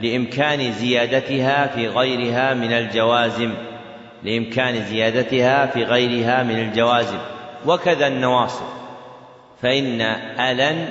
لإمكان 0.00 0.72
زيادتها 0.72 1.66
في 1.66 1.88
غيرها 1.88 2.54
من 2.54 2.72
الجوازم. 2.72 3.54
لإمكان 4.22 4.84
زيادتها 4.84 5.66
في 5.66 5.84
غيرها 5.84 6.42
من 6.42 6.58
الجوازم. 6.58 7.18
وكذا 7.66 8.06
النواصب. 8.06 8.66
فإن 9.62 10.00
ألن 10.40 10.88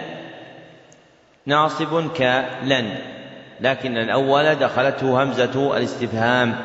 ناصب 1.45 2.11
كلن. 2.11 2.89
لكن 3.61 3.97
الأول 3.97 4.55
دخلته 4.55 5.23
همزة 5.23 5.77
الاستفهام. 5.77 6.55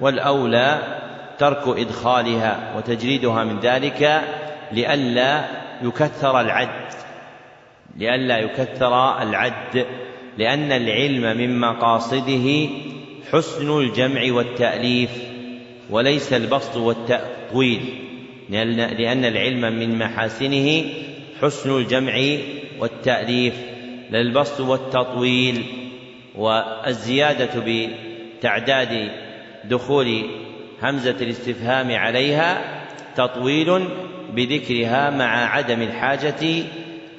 والأولى 0.00 0.78
ترك 1.38 1.62
إدخالها. 1.66 2.58
وتجريدها 2.76 3.44
من 3.44 3.60
ذلك 3.60 4.22
لئلا 4.72 5.65
يكثر 5.82 6.40
العد 6.40 6.92
لئلا 7.96 8.38
يكثر 8.38 9.22
العد 9.22 9.86
لأن 10.38 10.72
العلم 10.72 11.38
من 11.38 11.60
مقاصده 11.60 12.68
حسن 13.32 13.78
الجمع 13.78 14.32
والتأليف 14.32 15.10
وليس 15.90 16.32
البسط 16.32 16.76
والتطويل 16.76 17.80
لأن 18.98 19.24
العلم 19.24 19.60
من 19.60 19.98
محاسنه 19.98 20.84
حسن 21.42 21.76
الجمع 21.76 22.36
والتأليف 22.78 23.54
لا 24.10 24.20
البسط 24.20 24.60
والتطويل 24.60 25.64
والزيادة 26.34 27.50
بتعداد 28.38 29.10
دخول 29.64 30.22
همزة 30.82 31.16
الاستفهام 31.20 31.92
عليها 31.94 32.58
تطويل 33.16 33.88
بذكرها 34.34 35.10
مع 35.10 35.44
عدم 35.44 35.82
الحاجة 35.82 36.64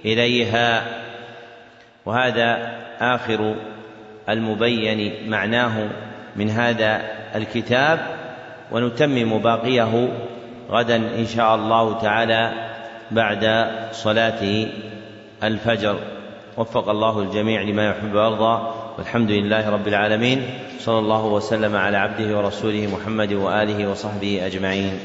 إليها. 0.06 0.84
وهذا 2.06 2.78
آخر 3.00 3.56
المبين 4.30 5.30
معناه 5.30 5.90
من 6.36 6.50
هذا 6.50 7.02
الكتاب 7.36 8.00
ونتمم 8.72 9.38
باقيه 9.38 10.10
غدا 10.72 10.96
إن 10.96 11.26
شاء 11.26 11.56
الله 11.56 12.00
تعالى 12.00 12.52
بعد 13.12 13.72
صلاة 13.92 14.68
الفجر. 15.44 16.00
وفق 16.58 16.90
الله 16.90 17.20
الجميع 17.20 17.62
لما 17.62 17.90
يحب 17.90 18.14
ويرضى. 18.14 18.74
والحمد 18.98 19.32
لله 19.32 19.70
رب 19.70 19.88
العالمين. 19.88 20.44
صلى 20.80 21.00
الله 21.00 21.26
وسلم 21.26 21.76
على 21.76 21.98
عبده 21.98 22.38
ورسوله 22.38 22.88
محمد 22.94 23.34
وآله 23.34 23.90
وصحبه 23.92 24.46
أجمعين. 24.46 25.00